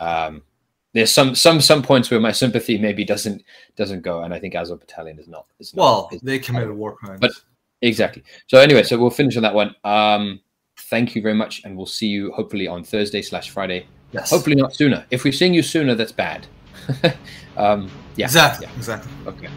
Um, 0.00 0.42
there's 0.96 1.12
some 1.12 1.34
some 1.34 1.60
some 1.60 1.82
points 1.82 2.10
where 2.10 2.20
my 2.20 2.32
sympathy 2.32 2.78
maybe 2.78 3.04
doesn't 3.04 3.44
doesn't 3.76 4.00
go, 4.00 4.22
and 4.22 4.32
I 4.32 4.38
think 4.38 4.54
Azov 4.54 4.80
Battalion 4.80 5.18
is 5.18 5.28
not. 5.28 5.46
Is 5.58 5.74
not 5.74 5.82
well, 5.82 6.08
is 6.10 6.22
they 6.22 6.38
committed 6.38 6.72
war 6.72 6.96
crimes, 6.96 7.20
but 7.20 7.32
exactly. 7.82 8.22
So 8.46 8.58
anyway, 8.58 8.82
so 8.82 8.98
we'll 8.98 9.10
finish 9.10 9.36
on 9.36 9.42
that 9.42 9.54
one. 9.54 9.74
Um, 9.84 10.40
thank 10.88 11.14
you 11.14 11.20
very 11.20 11.34
much, 11.34 11.62
and 11.64 11.76
we'll 11.76 11.84
see 11.84 12.06
you 12.06 12.32
hopefully 12.32 12.66
on 12.66 12.82
Thursday 12.82 13.20
slash 13.20 13.50
Friday. 13.50 13.86
Yes. 14.12 14.30
Hopefully 14.30 14.56
not 14.56 14.74
sooner. 14.74 15.04
If 15.10 15.24
we're 15.24 15.32
seeing 15.32 15.52
you 15.52 15.62
sooner, 15.62 15.94
that's 15.94 16.12
bad. 16.12 16.46
um, 17.58 17.90
yeah. 18.16 18.24
Exactly. 18.24 18.66
Yeah. 18.66 18.76
Exactly. 18.76 19.12
Okay. 19.26 19.48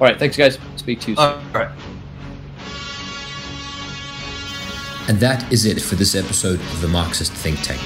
All 0.00 0.06
right. 0.06 0.18
Thanks, 0.18 0.36
guys. 0.36 0.58
Speak 0.76 1.00
to 1.00 1.10
you 1.10 1.16
soon. 1.16 1.24
All 1.24 1.40
right. 1.52 1.70
And 5.08 5.18
that 5.20 5.52
is 5.52 5.66
it 5.66 5.82
for 5.82 5.96
this 5.96 6.14
episode 6.14 6.60
of 6.60 6.80
the 6.80 6.88
Marxist 6.88 7.32
Think 7.32 7.60
Tank. 7.62 7.80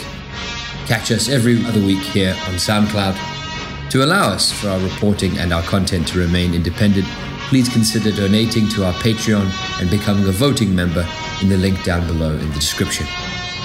Catch 0.87 1.11
us 1.11 1.29
every 1.29 1.65
other 1.65 1.81
week 1.81 2.03
here 2.03 2.33
on 2.47 2.55
SoundCloud. 2.55 3.91
To 3.91 4.05
allow 4.05 4.29
us 4.29 4.53
for 4.53 4.69
our 4.69 4.79
reporting 4.81 5.39
and 5.39 5.53
our 5.53 5.63
content 5.63 6.07
to 6.09 6.19
remain 6.19 6.53
independent, 6.55 7.07
please 7.49 7.69
consider 7.69 8.13
donating 8.13 8.69
to 8.71 8.85
our 8.85 8.93
Patreon 8.95 9.51
and 9.81 9.91
becoming 9.91 10.29
a 10.29 10.33
voting 10.33 10.75
member 10.75 11.09
in 11.41 11.49
the 11.49 11.57
link 11.57 11.83
down 11.85 12.07
below 12.07 12.33
in 12.33 12.49
the 12.49 12.55
description. 12.55 13.07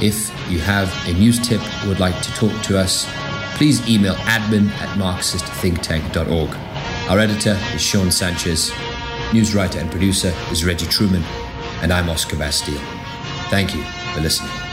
If 0.02 0.32
you 0.50 0.60
have 0.60 0.89
a 1.08 1.14
news 1.14 1.45
tip 1.45 1.62
or 1.84 1.89
would 1.89 2.00
like 2.00 2.20
to 2.22 2.32
talk 2.34 2.62
to 2.64 2.80
us, 2.80 3.06
please 3.58 3.88
email 3.89 4.16
admin 4.16 4.70
at 4.70 4.97
marxistthinktank.org. 4.97 6.68
Our 7.10 7.20
editor 7.20 7.58
is 7.74 7.82
Sean 7.82 8.12
Sanchez, 8.12 8.72
news 9.34 9.56
writer 9.56 9.80
and 9.80 9.90
producer 9.90 10.34
is 10.52 10.64
Reggie 10.64 10.86
Truman, 10.88 11.24
and 11.82 11.92
I'm 11.92 12.10
Oscar 12.10 12.36
Bastille. 12.36 12.80
Thank 13.50 13.76
you 13.76 13.84
for 14.14 14.22
listening. 14.22 14.68